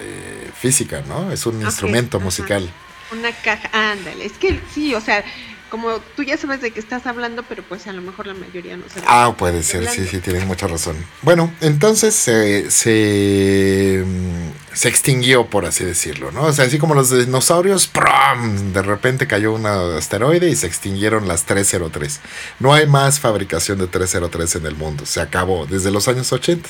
eh, 0.00 0.48
física, 0.56 1.02
¿no? 1.08 1.32
Es 1.32 1.44
un 1.44 1.60
instrumento 1.60 2.18
ajá. 2.18 2.24
musical. 2.24 2.70
Una 3.10 3.32
caja, 3.32 3.68
ándale. 3.72 4.24
Es 4.26 4.34
que 4.34 4.60
sí, 4.72 4.94
o 4.94 5.00
sea, 5.00 5.24
como 5.72 6.00
tú 6.16 6.22
ya 6.22 6.36
sabes 6.36 6.60
de 6.60 6.70
qué 6.70 6.80
estás 6.80 7.06
hablando, 7.06 7.44
pero 7.44 7.62
pues 7.66 7.86
a 7.86 7.94
lo 7.94 8.02
mejor 8.02 8.26
la 8.26 8.34
mayoría 8.34 8.76
no 8.76 8.84
sabe. 8.90 9.06
Ah, 9.08 9.34
puede 9.38 9.62
ser, 9.62 9.84
sí, 9.84 9.88
Hablando. 9.88 10.10
sí, 10.10 10.18
tienes 10.18 10.44
mucha 10.44 10.66
razón. 10.66 10.94
Bueno, 11.22 11.50
entonces 11.62 12.14
se, 12.14 12.70
se, 12.70 14.04
mm, 14.06 14.74
se 14.76 14.88
extinguió, 14.90 15.46
por 15.46 15.64
así 15.64 15.82
decirlo, 15.82 16.30
¿no? 16.30 16.42
O 16.42 16.52
sea, 16.52 16.66
así 16.66 16.78
como 16.78 16.94
los 16.94 17.08
dinosaurios, 17.08 17.86
¡prum! 17.86 18.74
de 18.74 18.82
repente 18.82 19.26
cayó 19.26 19.54
un 19.54 19.64
asteroide 19.64 20.50
y 20.50 20.56
se 20.56 20.66
extinguieron 20.66 21.26
las 21.26 21.46
303. 21.46 22.20
No 22.60 22.74
hay 22.74 22.86
más 22.86 23.18
fabricación 23.18 23.78
de 23.78 23.86
303 23.86 24.56
en 24.56 24.66
el 24.66 24.74
mundo, 24.74 25.06
se 25.06 25.22
acabó 25.22 25.64
desde 25.64 25.90
los 25.90 26.06
años 26.06 26.30
80. 26.34 26.68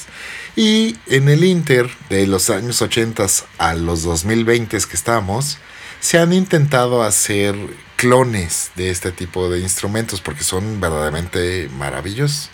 Y 0.55 0.96
en 1.07 1.28
el 1.28 1.42
Inter 1.42 1.90
de 2.09 2.28
los 2.28 2.50
años 2.50 2.80
80 2.80 3.26
a 3.59 3.74
los 3.74 4.05
2020 4.05 4.78
que 4.78 4.94
estamos, 4.94 5.59
se 5.98 6.18
han 6.18 6.32
intentado 6.32 7.03
hacer 7.03 7.57
clones 8.03 8.72
de 8.74 8.90
este 8.90 9.12
tipo 9.12 9.48
de 9.48 9.61
instrumentos 9.61 10.20
porque 10.20 10.42
son 10.42 10.80
verdaderamente 10.80 11.70
maravillosos. 11.78 12.50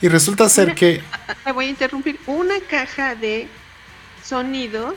Y 0.00 0.06
resulta 0.06 0.48
ser 0.48 0.76
que 0.76 1.02
Te 1.44 1.50
voy 1.50 1.66
a 1.66 1.68
interrumpir. 1.70 2.20
Una 2.26 2.60
caja 2.70 3.16
de 3.16 3.48
sonidos 4.22 4.94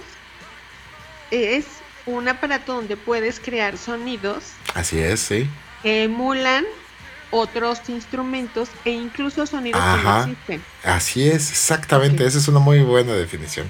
es 1.31 1.65
un 2.05 2.27
aparato 2.27 2.75
donde 2.75 2.97
puedes 2.97 3.39
crear 3.39 3.79
sonidos 3.79 4.43
así 4.75 4.99
es, 4.99 5.21
sí. 5.21 5.49
que 5.81 6.03
emulan 6.03 6.65
otros 7.31 7.79
instrumentos 7.87 8.69
e 8.85 8.91
incluso 8.91 9.47
sonidos 9.47 9.81
que 9.81 10.03
no 10.03 10.19
existen. 10.19 10.63
Así 10.83 11.27
es, 11.27 11.49
exactamente. 11.49 12.27
Esa 12.27 12.37
es 12.37 12.47
una 12.47 12.59
muy 12.59 12.81
buena 12.81 13.13
definición. 13.13 13.67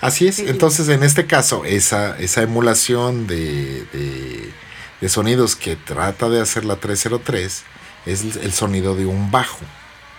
Así 0.00 0.26
es. 0.26 0.36
Sí. 0.36 0.44
Entonces, 0.48 0.88
en 0.88 1.04
este 1.04 1.26
caso, 1.26 1.64
esa, 1.64 2.18
esa 2.18 2.42
emulación 2.42 3.28
de, 3.28 3.84
de, 3.92 4.50
de 5.02 5.08
sonidos 5.08 5.56
que 5.56 5.76
trata 5.76 6.30
de 6.30 6.40
hacer 6.40 6.64
la 6.64 6.76
303 6.76 7.64
es 8.06 8.36
el, 8.36 8.52
sonido 8.52 8.94
de 8.94 9.04
un 9.04 9.30
bajo. 9.30 9.58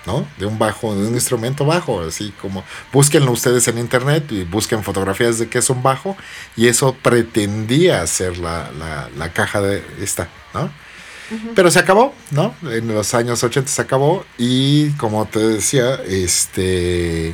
¿No? 0.06 0.28
De 0.38 0.46
un 0.46 0.60
bajo, 0.60 0.94
de 0.94 1.08
un 1.08 1.14
instrumento 1.14 1.66
bajo, 1.66 2.02
así 2.02 2.34
como 2.42 2.66
búsquenlo 2.92 3.32
ustedes 3.32 3.70
en 3.70 3.78
internet 3.78 4.30
y 4.34 4.44
busquen 4.44 4.84
fotografías 4.84 5.40
de 5.40 5.48
qué 5.48 5.60
es 5.60 5.70
un 5.70 5.82
bajo 5.82 6.18
y 6.58 6.68
eso 6.68 6.94
pretendía 7.02 8.06
ser 8.06 8.38
la, 8.38 8.70
la, 8.78 9.10
la 9.18 9.32
caja 9.32 9.62
de 9.62 9.82
esta, 10.02 10.28
¿no? 10.54 10.70
Pero 11.56 11.72
se 11.72 11.80
acabó, 11.80 12.14
¿no? 12.32 12.54
En 12.64 12.90
los 12.90 13.14
años 13.14 13.42
80 13.46 13.72
se 13.72 13.82
acabó 13.82 14.26
y 14.38 14.90
como 14.98 15.26
te 15.26 15.40
decía, 15.40 15.96
este 16.06 17.34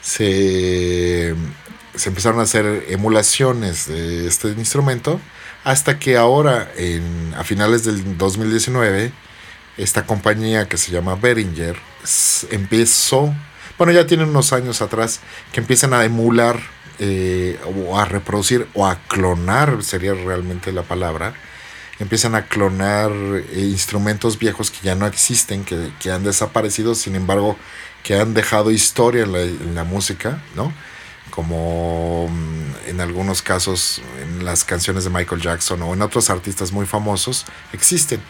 se, 0.00 1.34
se 1.98 2.08
empezaron 2.08 2.40
a 2.40 2.44
hacer 2.44 2.86
emulaciones 2.88 3.86
de 3.88 4.26
este 4.26 4.48
instrumento 4.48 5.20
hasta 5.64 5.98
que 5.98 6.16
ahora, 6.16 6.70
en, 6.76 7.34
a 7.36 7.44
finales 7.44 7.84
del 7.84 8.16
2019, 8.16 9.12
esta 9.76 10.06
compañía 10.06 10.68
que 10.68 10.76
se 10.76 10.92
llama 10.92 11.16
Behringer 11.16 11.76
empezó, 12.50 13.34
bueno, 13.76 13.92
ya 13.92 14.06
tiene 14.06 14.24
unos 14.24 14.52
años 14.52 14.80
atrás, 14.80 15.20
que 15.52 15.60
empiezan 15.60 15.92
a 15.92 16.04
emular 16.04 16.58
eh, 17.00 17.58
o 17.86 17.98
a 17.98 18.04
reproducir 18.04 18.66
o 18.74 18.86
a 18.86 18.96
clonar, 19.08 19.82
sería 19.82 20.14
realmente 20.14 20.72
la 20.72 20.82
palabra, 20.82 21.34
empiezan 21.98 22.34
a 22.34 22.46
clonar 22.46 23.10
eh, 23.12 23.68
instrumentos 23.70 24.38
viejos 24.38 24.70
que 24.70 24.78
ya 24.82 24.94
no 24.94 25.06
existen, 25.06 25.64
que, 25.64 25.92
que 26.00 26.10
han 26.10 26.24
desaparecido, 26.24 26.94
sin 26.94 27.16
embargo, 27.16 27.56
que 28.02 28.18
han 28.18 28.34
dejado 28.34 28.70
historia 28.70 29.24
en 29.24 29.32
la, 29.32 29.42
en 29.42 29.74
la 29.74 29.84
música, 29.84 30.42
¿no? 30.54 30.72
Como 31.30 32.28
mm, 32.28 32.88
en 32.88 33.00
algunos 33.00 33.42
casos 33.42 34.02
en 34.22 34.44
las 34.44 34.64
canciones 34.64 35.04
de 35.04 35.10
Michael 35.10 35.40
Jackson 35.40 35.82
o 35.82 35.94
en 35.94 36.02
otros 36.02 36.30
artistas 36.30 36.72
muy 36.72 36.86
famosos 36.86 37.46
existen. 37.72 38.20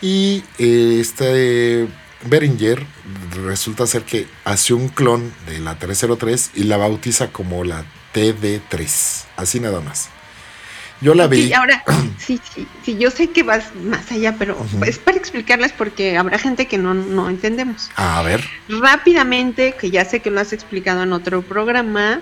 Y 0.00 0.44
eh, 0.58 0.98
este 1.00 1.88
Behringer 2.24 2.84
resulta 3.44 3.86
ser 3.86 4.02
que 4.02 4.26
hace 4.44 4.74
un 4.74 4.88
clon 4.88 5.32
de 5.46 5.58
la 5.58 5.78
303 5.78 6.52
y 6.54 6.64
la 6.64 6.76
bautiza 6.76 7.28
como 7.28 7.64
la 7.64 7.84
TD3, 8.14 9.24
así 9.36 9.60
nada 9.60 9.80
más. 9.80 10.10
Yo 11.00 11.14
la 11.14 11.28
vi. 11.28 11.52
ahora, 11.52 11.84
sí, 12.18 12.40
sí, 12.52 12.66
sí, 12.84 12.98
yo 12.98 13.10
sé 13.10 13.28
que 13.28 13.44
vas 13.44 13.74
más 13.76 14.10
allá, 14.10 14.34
pero 14.36 14.56
Ujú. 14.58 14.84
es 14.84 14.98
para 14.98 15.16
explicarles 15.16 15.72
porque 15.72 16.16
habrá 16.16 16.38
gente 16.38 16.66
que 16.66 16.76
no, 16.76 16.92
no 16.94 17.30
entendemos. 17.30 17.90
A 17.94 18.22
ver. 18.22 18.44
Rápidamente, 18.68 19.74
que 19.80 19.90
ya 19.90 20.04
sé 20.04 20.20
que 20.20 20.30
lo 20.30 20.40
has 20.40 20.52
explicado 20.52 21.04
en 21.04 21.12
otro 21.12 21.42
programa, 21.42 22.20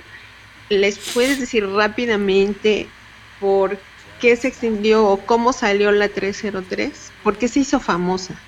¿les 0.68 0.98
puedes 1.00 1.38
decir 1.40 1.66
rápidamente 1.68 2.94
por 3.38 3.84
qué 4.18 4.36
se 4.36 4.48
extendió 4.48 5.06
o 5.06 5.26
cómo 5.26 5.52
salió 5.52 5.92
la 5.92 6.12
303? 6.12 7.14
¿Por 7.22 7.38
qué 7.38 7.48
se 7.48 7.60
hizo 7.60 7.80
famosa? 7.80 8.44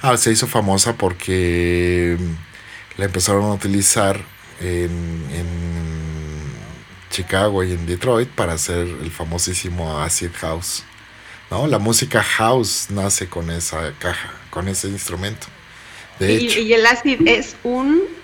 Ah, 0.00 0.16
se 0.16 0.32
hizo 0.32 0.46
famosa 0.46 0.96
porque 0.96 2.16
mm, 2.18 2.34
la 2.96 3.04
empezaron 3.06 3.44
a 3.50 3.54
utilizar 3.54 4.30
en, 4.58 5.28
en 5.30 6.66
Chicago 7.10 7.64
y 7.64 7.72
en 7.72 7.86
Detroit 7.86 8.30
para 8.34 8.54
hacer 8.54 8.78
el 9.02 9.10
famosísimo 9.10 10.00
Acid 10.00 10.32
House. 10.34 10.84
¿no? 11.50 11.66
La 11.66 11.78
música 11.78 12.22
house 12.22 12.90
nace 12.90 13.28
con 13.30 13.50
esa 13.50 13.98
caja, 13.98 14.46
con 14.50 14.68
ese 14.68 14.88
instrumento. 14.88 15.48
De 16.18 16.34
Y, 16.34 16.34
hecho, 16.34 16.60
y 16.60 16.72
el 16.72 16.86
acid 16.86 17.20
es 17.26 17.58
un... 17.62 18.17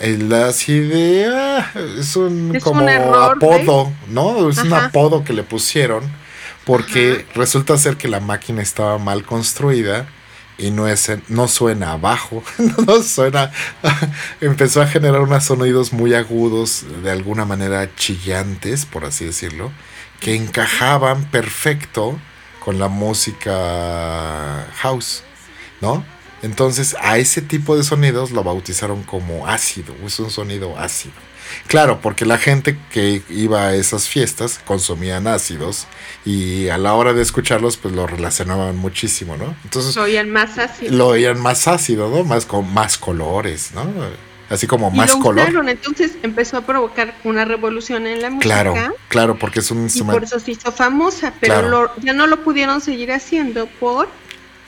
el 0.00 0.32
acid 0.32 0.92
ah, 1.28 1.70
es 1.98 2.16
un 2.16 2.56
Es 2.56 2.64
como 2.64 2.82
un 2.82 2.88
error, 2.88 3.36
apodo, 3.36 3.92
¿no? 4.08 4.48
Es 4.48 4.58
un 4.58 4.72
apodo 4.72 5.24
que 5.24 5.32
le 5.32 5.42
pusieron 5.42 6.02
porque 6.64 7.26
resulta 7.34 7.76
ser 7.78 7.96
que 7.96 8.08
la 8.08 8.20
máquina 8.20 8.62
estaba 8.62 8.98
mal 8.98 9.24
construida 9.24 10.08
y 10.56 10.70
no 10.70 10.88
es 10.88 11.10
no 11.28 11.48
suena 11.48 11.92
abajo, 11.92 12.42
no 12.86 13.02
suena 13.02 13.50
empezó 14.40 14.82
a 14.82 14.86
generar 14.86 15.20
unos 15.20 15.44
sonidos 15.44 15.92
muy 15.92 16.14
agudos, 16.14 16.84
de 17.02 17.10
alguna 17.10 17.44
manera 17.44 17.94
chillantes, 17.94 18.86
por 18.86 19.04
así 19.04 19.26
decirlo, 19.26 19.70
que 20.20 20.34
encajaban 20.34 21.24
perfecto 21.24 22.18
con 22.60 22.78
la 22.78 22.88
música 22.88 24.66
house, 24.76 25.24
¿no? 25.80 26.04
Entonces 26.42 26.96
a 27.02 27.18
ese 27.18 27.42
tipo 27.42 27.76
de 27.76 27.82
sonidos 27.84 28.30
lo 28.30 28.42
bautizaron 28.42 29.02
como 29.02 29.46
ácido, 29.46 29.94
es 30.06 30.18
un 30.20 30.30
sonido 30.30 30.78
ácido. 30.78 31.14
Claro, 31.66 32.00
porque 32.00 32.24
la 32.24 32.38
gente 32.38 32.78
que 32.92 33.22
iba 33.28 33.66
a 33.66 33.74
esas 33.74 34.08
fiestas 34.08 34.60
consumían 34.64 35.26
ácidos 35.26 35.86
y 36.24 36.68
a 36.68 36.78
la 36.78 36.94
hora 36.94 37.12
de 37.12 37.22
escucharlos 37.22 37.76
pues 37.76 37.92
lo 37.94 38.06
relacionaban 38.06 38.76
muchísimo, 38.76 39.36
¿no? 39.36 39.56
Entonces 39.64 39.92
Soy 39.94 40.16
el 40.16 40.28
más 40.28 40.58
ácido. 40.58 40.94
lo 40.96 41.08
oían 41.08 41.40
más 41.40 41.66
ácido, 41.66 42.08
¿no? 42.08 42.22
Más 42.24 42.46
con 42.46 42.72
más 42.72 42.96
colores, 42.98 43.72
¿no? 43.74 43.84
Así 44.48 44.66
como 44.66 44.90
y 44.92 44.96
más 44.96 45.10
lo 45.10 45.18
color. 45.20 45.44
usaron, 45.44 45.68
entonces 45.68 46.12
empezó 46.22 46.56
a 46.58 46.60
provocar 46.62 47.14
una 47.24 47.44
revolución 47.44 48.06
en 48.06 48.20
la 48.22 48.30
música. 48.30 48.42
Claro, 48.62 48.74
claro, 49.08 49.38
porque 49.38 49.60
es 49.60 49.70
un 49.72 49.78
Y 49.78 49.80
por 49.80 49.84
instrumento. 49.86 50.24
eso 50.26 50.40
se 50.40 50.52
hizo 50.52 50.72
famosa, 50.72 51.34
pero 51.40 51.54
Claro. 51.54 51.68
lo- 51.68 51.92
ya 52.02 52.12
no 52.12 52.26
lo 52.28 52.42
pudieron 52.44 52.80
seguir 52.80 53.12
haciendo 53.12 53.66
por 53.78 54.08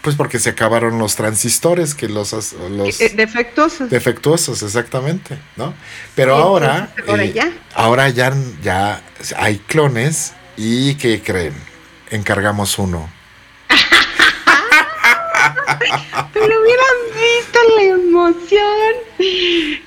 Pues 0.03 0.17
porque 0.17 0.41
se 0.41 0.51
acabaron 0.51 0.99
los 0.99 1.15
transistores 1.15 1.95
que 1.95 2.09
los, 2.09 2.33
los 2.33 3.01
eh, 3.01 3.13
defectuosos. 3.15 3.89
defectuosos, 3.89 4.63
exactamente, 4.63 5.39
¿no? 5.57 5.75
Pero 6.17 6.35
ahora, 6.35 6.89
entonces, 6.97 7.09
ahora 7.09 7.25
eh, 7.25 7.33
ya. 7.33 7.53
ahora 7.75 8.09
ya, 8.09 8.35
ya 8.63 9.03
hay 9.37 9.59
clones 9.59 10.33
y 10.57 10.97
¿qué 10.97 11.23
creen? 11.23 11.55
Encargamos 12.11 12.79
uno. 12.81 13.09
Pero 16.33 16.61
hubieran 16.61 16.97
visto 17.15 17.59
la 17.77 17.83
emoción. 17.83 18.93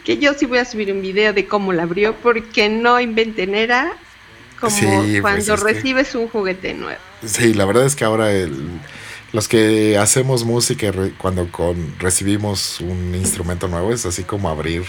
Que 0.05 0.17
yo 0.17 0.33
sí 0.33 0.45
voy 0.45 0.59
a 0.59 0.65
subir 0.65 0.91
un 0.91 1.01
video 1.01 1.33
de 1.33 1.45
cómo 1.47 1.73
la 1.73 1.83
abrió, 1.83 2.15
porque 2.15 2.69
no 2.69 2.99
inventen, 3.01 3.53
era 3.55 3.91
como 4.59 4.75
Sí, 4.75 4.85
pues, 4.85 5.21
cuando 5.21 5.55
que- 5.57 5.63
recibes 5.73 6.15
un 6.15 6.27
juguete 6.29 6.73
nuevo. 6.73 6.99
Sí, 7.25 7.53
la 7.53 7.65
verdad 7.65 7.85
es 7.85 7.95
que 7.95 8.05
ahora 8.05 8.31
el- 8.31 8.79
los 9.35 9.47
que 9.47 9.97
hacemos 9.97 10.43
música 10.45 10.91
cuando 11.17 11.51
con, 11.51 11.99
recibimos 11.99 12.79
un 12.81 13.13
instrumento 13.15 13.67
nuevo 13.67 13.91
es 13.93 14.05
así 14.05 14.23
como 14.23 14.49
abrir, 14.49 14.83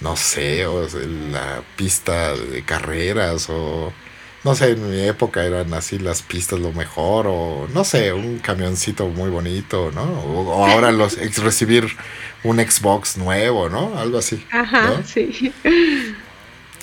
no 0.00 0.16
sé, 0.16 0.66
o 0.66 0.88
sea, 0.88 1.00
la 1.32 1.62
pista 1.76 2.34
de 2.36 2.62
carreras 2.64 3.48
o 3.50 3.92
no 4.44 4.54
sé, 4.54 4.70
en 4.70 4.90
mi 4.90 5.00
época 5.00 5.44
eran 5.44 5.74
así 5.74 5.98
las 5.98 6.22
pistas 6.22 6.60
lo 6.60 6.72
mejor 6.72 7.26
o 7.28 7.66
no 7.74 7.84
sé, 7.84 8.12
un 8.12 8.38
camioncito 8.38 9.08
muy 9.08 9.30
bonito, 9.30 9.90
¿no? 9.92 10.02
O, 10.04 10.42
o 10.58 10.66
ahora 10.66 10.92
los 10.92 11.18
ex- 11.18 11.38
recibir 11.42 11.88
un 12.44 12.58
Xbox 12.58 13.16
nuevo, 13.16 13.68
¿no? 13.68 13.98
Algo 13.98 14.18
así. 14.18 14.46
Ajá, 14.50 14.90
¿no? 14.98 15.02
sí. 15.04 15.52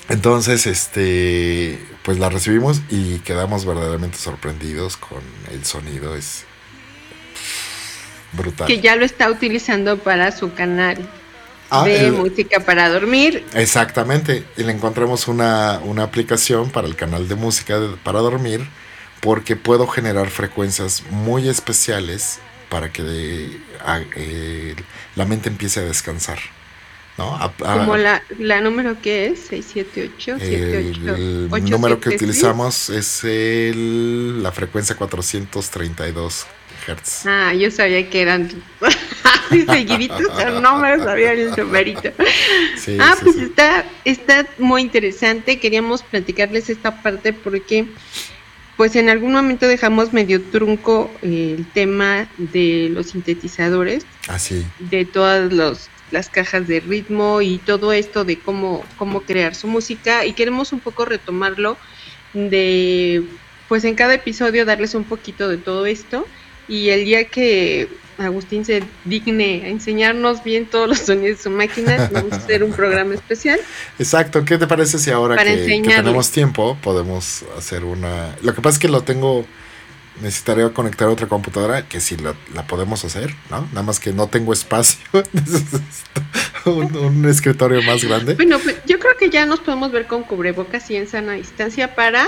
Entonces, 0.08 0.66
este, 0.66 1.78
pues 2.02 2.18
la 2.18 2.28
recibimos 2.28 2.80
y 2.90 3.18
quedamos 3.20 3.64
verdaderamente 3.64 4.18
sorprendidos 4.18 4.96
con 4.96 5.22
el 5.52 5.64
sonido, 5.64 6.14
es 6.14 6.44
brutal. 8.36 8.66
Que 8.66 8.80
ya 8.80 8.96
lo 8.96 9.04
está 9.04 9.30
utilizando 9.30 9.98
para 9.98 10.30
su 10.32 10.52
canal 10.54 10.98
Ah, 11.70 11.84
de 11.84 12.06
el- 12.06 12.12
música 12.12 12.60
para 12.60 12.88
dormir. 12.88 13.44
exactamente, 13.54 14.44
y 14.56 14.62
le 14.62 14.72
encontramos 14.72 15.26
una, 15.28 15.80
una 15.84 16.04
aplicación 16.04 16.70
para 16.70 16.86
el 16.86 16.94
canal 16.94 17.26
de 17.28 17.34
música 17.34 17.80
de- 17.80 17.96
para 17.96 18.20
dormir 18.20 18.66
porque 19.20 19.56
puedo 19.56 19.86
generar 19.88 20.28
frecuencias 20.30 21.02
muy 21.10 21.48
especiales 21.48 22.38
para 22.68 22.92
que 22.92 23.02
de- 23.02 23.58
a- 23.84 24.00
eh, 24.14 24.76
la 25.16 25.24
mente 25.24 25.48
empiece 25.48 25.80
a 25.80 25.84
descansar. 25.84 26.38
¿no? 27.18 27.34
A- 27.34 27.44
a- 27.64 27.78
Como 27.78 27.96
la, 27.96 28.22
la 28.38 28.60
número 28.60 29.00
que 29.00 29.28
es, 29.28 29.40
678, 29.48 30.36
el, 30.38 31.48
el 31.50 31.64
número 31.70 31.98
que 31.98 32.10
utilizamos 32.10 32.90
es 32.90 33.24
el, 33.24 34.42
la 34.42 34.52
frecuencia 34.52 34.94
432 34.96 36.46
Ah, 37.26 37.52
yo 37.54 37.70
sabía 37.70 38.08
que 38.08 38.22
eran 38.22 38.50
así 39.48 39.64
seguiditos, 39.64 40.28
pero 40.36 40.60
no 40.60 40.78
me 40.78 40.96
sabía 40.98 41.32
el 41.32 41.50
numerito. 41.56 42.12
Sí, 42.76 42.96
ah, 43.00 43.14
sí, 43.18 43.24
pues 43.24 43.36
sí. 43.36 43.42
está, 43.44 43.84
está 44.04 44.46
muy 44.58 44.82
interesante. 44.82 45.58
Queríamos 45.58 46.02
platicarles 46.02 46.70
esta 46.70 47.02
parte 47.02 47.32
porque, 47.32 47.86
pues 48.76 48.94
en 48.96 49.08
algún 49.08 49.32
momento 49.32 49.66
dejamos 49.66 50.12
medio 50.12 50.42
trunco 50.42 51.10
eh, 51.22 51.56
el 51.58 51.66
tema 51.72 52.28
de 52.38 52.88
los 52.90 53.10
sintetizadores, 53.10 54.04
Así. 54.28 54.64
de 54.78 55.04
todas 55.04 55.52
los, 55.52 55.88
las 56.10 56.28
cajas 56.28 56.68
de 56.68 56.80
ritmo 56.80 57.42
y 57.42 57.58
todo 57.58 57.92
esto 57.92 58.24
de 58.24 58.38
cómo, 58.38 58.84
cómo 58.96 59.22
crear 59.22 59.54
su 59.54 59.66
música. 59.66 60.24
Y 60.24 60.34
queremos 60.34 60.72
un 60.72 60.80
poco 60.80 61.04
retomarlo 61.04 61.76
de, 62.32 63.24
pues 63.68 63.84
en 63.84 63.94
cada 63.94 64.14
episodio 64.14 64.64
darles 64.64 64.94
un 64.94 65.04
poquito 65.04 65.48
de 65.48 65.58
todo 65.58 65.86
esto. 65.86 66.26
Y 66.68 66.88
el 66.90 67.04
día 67.04 67.24
que 67.24 67.88
Agustín 68.18 68.64
se 68.64 68.82
digne 69.04 69.62
a 69.64 69.68
enseñarnos 69.68 70.42
bien 70.42 70.66
todos 70.66 70.88
los 70.88 70.98
sonidos 70.98 71.38
de 71.38 71.42
su 71.42 71.50
máquina, 71.50 72.08
vamos 72.12 72.32
a 72.32 72.36
hacer 72.36 72.64
un 72.64 72.72
programa 72.72 73.14
especial. 73.14 73.60
Exacto. 73.98 74.44
¿Qué 74.44 74.58
te 74.58 74.66
parece 74.66 74.98
si 74.98 75.10
ahora 75.10 75.36
que, 75.36 75.82
tenemos 75.82 76.30
tiempo 76.30 76.76
podemos 76.82 77.44
hacer 77.56 77.84
una... 77.84 78.36
Lo 78.42 78.54
que 78.54 78.60
pasa 78.60 78.76
es 78.76 78.78
que 78.78 78.88
lo 78.88 79.02
tengo... 79.02 79.44
Necesitaría 80.22 80.70
conectar 80.70 81.08
otra 81.08 81.26
computadora 81.26 81.86
que 81.86 82.00
sí 82.00 82.16
la, 82.16 82.34
la 82.54 82.66
podemos 82.66 83.04
hacer, 83.04 83.34
¿no? 83.50 83.68
Nada 83.72 83.82
más 83.82 84.00
que 84.00 84.14
no 84.14 84.28
tengo 84.28 84.54
espacio. 84.54 84.98
Un, 86.64 86.96
un 86.96 87.24
escritorio 87.26 87.80
más 87.82 88.02
grande. 88.02 88.34
Bueno, 88.34 88.58
pues 88.58 88.74
yo 88.86 88.98
creo 88.98 89.16
que 89.16 89.30
ya 89.30 89.46
nos 89.46 89.60
podemos 89.60 89.92
ver 89.92 90.08
con 90.08 90.24
cubrebocas 90.24 90.90
y 90.90 90.96
en 90.96 91.06
sana 91.06 91.34
distancia 91.34 91.94
para 91.94 92.26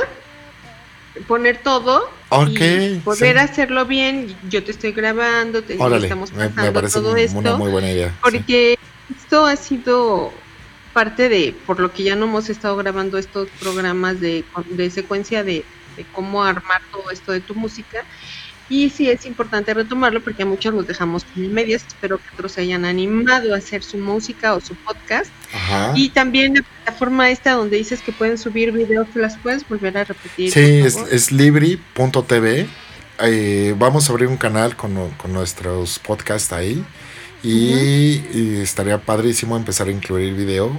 poner 1.27 1.59
todo 1.59 2.09
y 2.51 2.99
poder 3.01 3.37
sí. 3.37 3.41
hacerlo 3.41 3.87
bien. 3.87 4.37
Yo 4.49 4.63
te 4.63 4.71
estoy 4.71 4.93
grabando, 4.93 5.63
te 5.63 5.77
Órale, 5.79 6.07
estamos 6.07 6.31
pasando 6.31 6.63
me 6.63 6.73
parece 6.73 7.01
todo 7.01 7.13
una 7.13 7.21
esto. 7.21 7.59
muy 7.59 7.71
buena 7.71 7.91
idea. 7.91 8.09
sí. 8.09 8.15
Porque 8.23 8.79
esto 9.17 9.47
ha 9.47 9.57
sido 9.57 10.33
parte 10.93 11.29
de, 11.29 11.55
por 11.67 11.81
lo 11.81 11.93
que 11.93 12.03
ya 12.03 12.17
no 12.17 12.27
hemos 12.27 12.49
estado 12.51 12.77
grabando 12.77 13.19
estos 13.19 13.49
programas 13.61 14.21
de, 14.21 14.45
de 14.71 14.91
secuencia 14.91 15.45
de, 15.45 15.65
de 15.97 16.05
cómo 16.13 16.43
armar 16.45 16.83
todo 16.91 17.11
esto 17.11 17.33
de 17.33 17.41
tu 17.41 17.55
música. 17.55 18.05
Y 18.71 18.91
sí 18.91 19.09
es 19.09 19.25
importante 19.25 19.73
retomarlo 19.73 20.23
porque 20.23 20.43
a 20.43 20.47
muchos 20.47 20.75
los 20.75 20.87
dejamos 20.87 21.25
en 21.37 21.53
medias. 21.55 21.85
Espero 21.87 22.19
que 22.19 22.25
otros 22.35 22.53
se 22.53 22.61
hayan 22.61 22.85
animado 22.85 23.55
a 23.55 23.59
hacer 23.59 23.83
su 23.83 23.97
música 23.97 24.55
o 24.55 24.61
su 24.61 24.75
podcast. 24.75 25.31
Ajá. 25.55 25.93
Y 25.95 26.11
también 26.11 26.55
la 26.55 26.63
plataforma 26.63 27.31
esta 27.31 27.53
donde 27.53 27.79
dices 27.79 28.03
que 28.03 28.13
pueden 28.13 28.37
subir 28.37 28.73
videos, 28.73 29.09
¿te 29.09 29.21
las 29.21 29.39
puedes 29.39 29.67
volver 29.67 29.97
a 29.97 30.05
repetir? 30.05 30.53
Sí, 30.53 30.81
es, 30.85 30.97
es 31.11 31.33
libri.tv. 31.33 32.67
Eh, 33.21 33.75
vamos 33.79 34.09
a 34.09 34.13
abrir 34.13 34.29
un 34.29 34.37
canal 34.37 34.77
con, 34.77 35.11
con 35.13 35.33
nuestros 35.33 35.99
podcasts 35.99 36.53
ahí. 36.53 36.85
Y, 37.43 38.21
y 38.35 38.61
estaría 38.63 38.99
padrísimo 38.99 39.57
empezar 39.57 39.89
a 39.89 39.93
incluir 39.93 40.35
video 40.35 40.79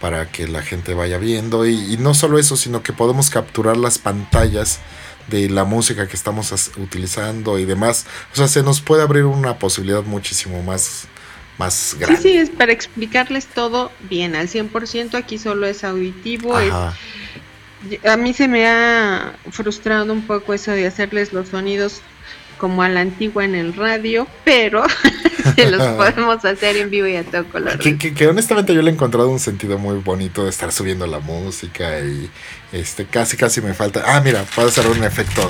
para 0.00 0.26
que 0.30 0.48
la 0.48 0.62
gente 0.62 0.94
vaya 0.94 1.18
viendo. 1.18 1.64
Y, 1.64 1.94
y 1.94 1.96
no 1.98 2.14
solo 2.14 2.38
eso, 2.38 2.56
sino 2.56 2.82
que 2.82 2.92
podemos 2.92 3.30
capturar 3.30 3.76
las 3.76 3.98
pantallas 3.98 4.80
de 5.30 5.48
la 5.48 5.64
música 5.64 6.06
que 6.08 6.16
estamos 6.16 6.70
utilizando 6.76 7.58
y 7.58 7.64
demás. 7.64 8.06
O 8.32 8.36
sea, 8.36 8.48
se 8.48 8.62
nos 8.62 8.80
puede 8.80 9.02
abrir 9.02 9.24
una 9.24 9.58
posibilidad 9.58 10.02
muchísimo 10.02 10.62
más, 10.62 11.06
más 11.58 11.72
Sí, 11.74 11.96
grande. 11.98 12.20
sí, 12.22 12.36
es 12.36 12.50
para 12.50 12.72
explicarles 12.72 13.46
todo 13.46 13.90
bien, 14.08 14.34
al 14.36 14.48
100%. 14.48 15.14
Aquí 15.14 15.38
solo 15.38 15.66
es 15.66 15.84
auditivo, 15.84 16.58
es 16.58 16.70
Ajá. 16.72 16.94
a 18.06 18.16
mí 18.16 18.34
se 18.34 18.48
me 18.48 18.66
ha 18.66 19.34
frustrado 19.50 20.12
un 20.12 20.22
poco 20.26 20.52
eso 20.52 20.72
de 20.72 20.86
hacerles 20.86 21.32
los 21.32 21.48
sonidos 21.48 22.00
como 22.58 22.82
a 22.82 22.90
la 22.90 23.00
antigua 23.00 23.42
en 23.46 23.54
el 23.54 23.72
radio, 23.72 24.26
pero 24.44 24.84
se 25.56 25.70
los 25.70 25.82
podemos 25.96 26.44
hacer 26.44 26.76
en 26.76 26.90
vivo 26.90 27.06
y 27.06 27.16
a 27.16 27.24
todo 27.24 27.44
color. 27.46 27.78
Que, 27.78 27.96
que- 27.96 28.12
que 28.12 28.26
honestamente 28.28 28.74
yo 28.74 28.82
le 28.82 28.90
he 28.90 28.92
encontrado 28.92 29.30
un 29.30 29.38
sentido 29.40 29.78
muy 29.78 29.96
bonito 29.98 30.44
de 30.44 30.50
estar 30.50 30.70
subiendo 30.70 31.06
la 31.06 31.20
música 31.20 32.00
y 32.00 32.28
este 32.72 33.06
casi 33.06 33.36
casi 33.36 33.60
me 33.60 33.74
falta. 33.74 34.02
Ah, 34.06 34.20
mira, 34.20 34.44
puedo 34.54 34.68
hacer 34.68 34.86
un 34.86 35.02
efecto. 35.04 35.48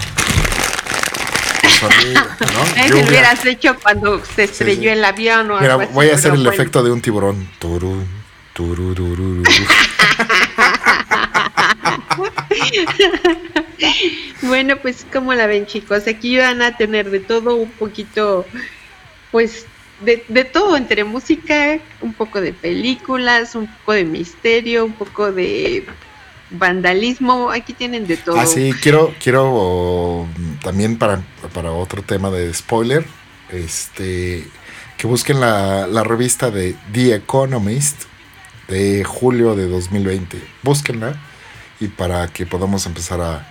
sonido, 1.78 2.20
¿no? 2.22 2.88
Lo 2.90 3.06
hubieras 3.06 3.44
hecho 3.44 3.76
cuando 3.82 4.22
se 4.24 4.44
estrelló 4.44 4.82
sí. 4.82 4.88
el 4.88 5.04
avión 5.04 5.50
o 5.50 5.60
Mira, 5.60 5.74
algo 5.74 5.82
así, 5.84 5.92
voy 5.92 6.08
a 6.10 6.14
hacer 6.14 6.32
el 6.32 6.38
bueno. 6.38 6.52
efecto 6.52 6.82
de 6.82 6.90
un 6.90 7.00
tiburón. 7.00 7.48
Turun, 7.58 8.06
tururururu. 8.52 9.42
Bueno, 14.42 14.76
pues 14.76 15.06
como 15.12 15.34
la 15.34 15.46
ven 15.46 15.66
chicos, 15.66 16.06
aquí 16.06 16.36
van 16.36 16.62
a 16.62 16.76
tener 16.76 17.10
de 17.10 17.20
todo 17.20 17.54
un 17.54 17.70
poquito, 17.70 18.46
pues 19.30 19.66
de, 20.00 20.24
de 20.28 20.44
todo 20.44 20.76
entre 20.76 21.04
música, 21.04 21.78
un 22.00 22.12
poco 22.14 22.40
de 22.40 22.52
películas, 22.52 23.54
un 23.54 23.66
poco 23.66 23.92
de 23.92 24.04
misterio, 24.04 24.84
un 24.84 24.92
poco 24.92 25.30
de 25.32 25.86
vandalismo, 26.51 27.51
aquí 27.51 27.72
tienen 27.72 28.07
de 28.07 28.16
todo. 28.16 28.38
Ah, 28.38 28.46
sí, 28.46 28.72
quiero, 28.82 29.14
quiero 29.22 30.26
también 30.62 30.98
para, 30.98 31.22
para 31.53 31.72
otro 31.72 32.03
tema 32.03 32.30
de 32.30 32.53
spoiler, 32.53 33.05
este, 33.51 34.46
que 34.96 35.07
busquen 35.07 35.40
la, 35.40 35.86
la 35.86 36.03
revista 36.05 36.51
de 36.51 36.76
The 36.92 37.14
Economist 37.14 38.05
de 38.68 39.05
julio 39.05 39.55
de 39.55 39.68
2020. 39.68 40.42
Búsquenla 40.62 41.20
y 41.80 41.88
para 41.88 42.28
que 42.28 42.46
podamos 42.46 42.86
empezar 42.86 43.20
a, 43.20 43.46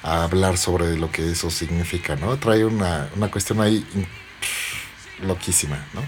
hablar 0.00 0.56
sobre 0.56 0.96
lo 0.96 1.10
que 1.10 1.32
eso 1.32 1.50
significa, 1.50 2.16
¿no? 2.16 2.38
Trae 2.38 2.64
una, 2.64 3.10
una 3.16 3.30
cuestión 3.30 3.60
ahí 3.60 3.84
loquísima, 5.20 5.84
¿no? 5.92 6.02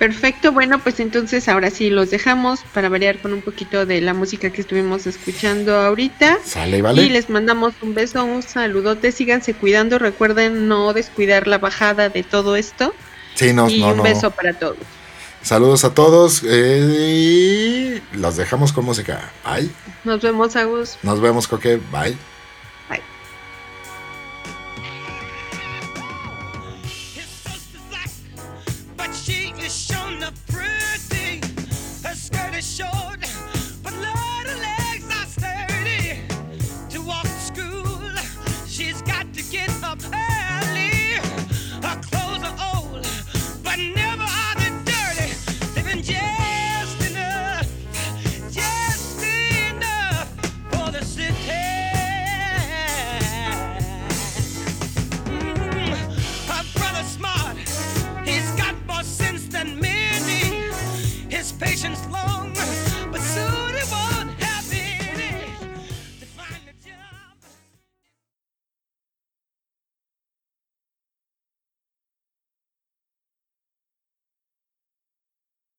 Perfecto, 0.00 0.52
bueno, 0.52 0.78
pues 0.78 0.98
entonces 0.98 1.46
ahora 1.46 1.68
sí 1.68 1.90
los 1.90 2.10
dejamos 2.10 2.60
para 2.72 2.88
variar 2.88 3.18
con 3.18 3.34
un 3.34 3.42
poquito 3.42 3.84
de 3.84 4.00
la 4.00 4.14
música 4.14 4.48
que 4.48 4.62
estuvimos 4.62 5.06
escuchando 5.06 5.76
ahorita. 5.76 6.38
Sale, 6.42 6.80
¿vale? 6.80 7.02
Y 7.02 7.10
les 7.10 7.28
mandamos 7.28 7.74
un 7.82 7.92
beso, 7.92 8.24
un 8.24 8.42
saludote, 8.42 9.12
síganse 9.12 9.52
cuidando, 9.52 9.98
recuerden 9.98 10.68
no 10.68 10.94
descuidar 10.94 11.46
la 11.46 11.58
bajada 11.58 12.08
de 12.08 12.22
todo 12.22 12.56
esto. 12.56 12.94
Sí, 13.34 13.52
no, 13.52 13.68
y 13.68 13.80
no, 13.80 13.90
un 13.90 13.98
no. 13.98 14.02
beso 14.02 14.30
para 14.30 14.54
todos. 14.54 14.78
Saludos 15.42 15.84
a 15.84 15.92
todos 15.92 16.44
eh, 16.46 18.00
y 18.10 18.16
los 18.16 18.36
dejamos 18.36 18.72
con 18.72 18.86
música. 18.86 19.30
Bye. 19.44 19.70
Nos 20.04 20.22
vemos, 20.22 20.56
Agus. 20.56 20.96
Nos 21.02 21.20
vemos, 21.20 21.46
Coque. 21.46 21.78
Bye. 21.92 22.16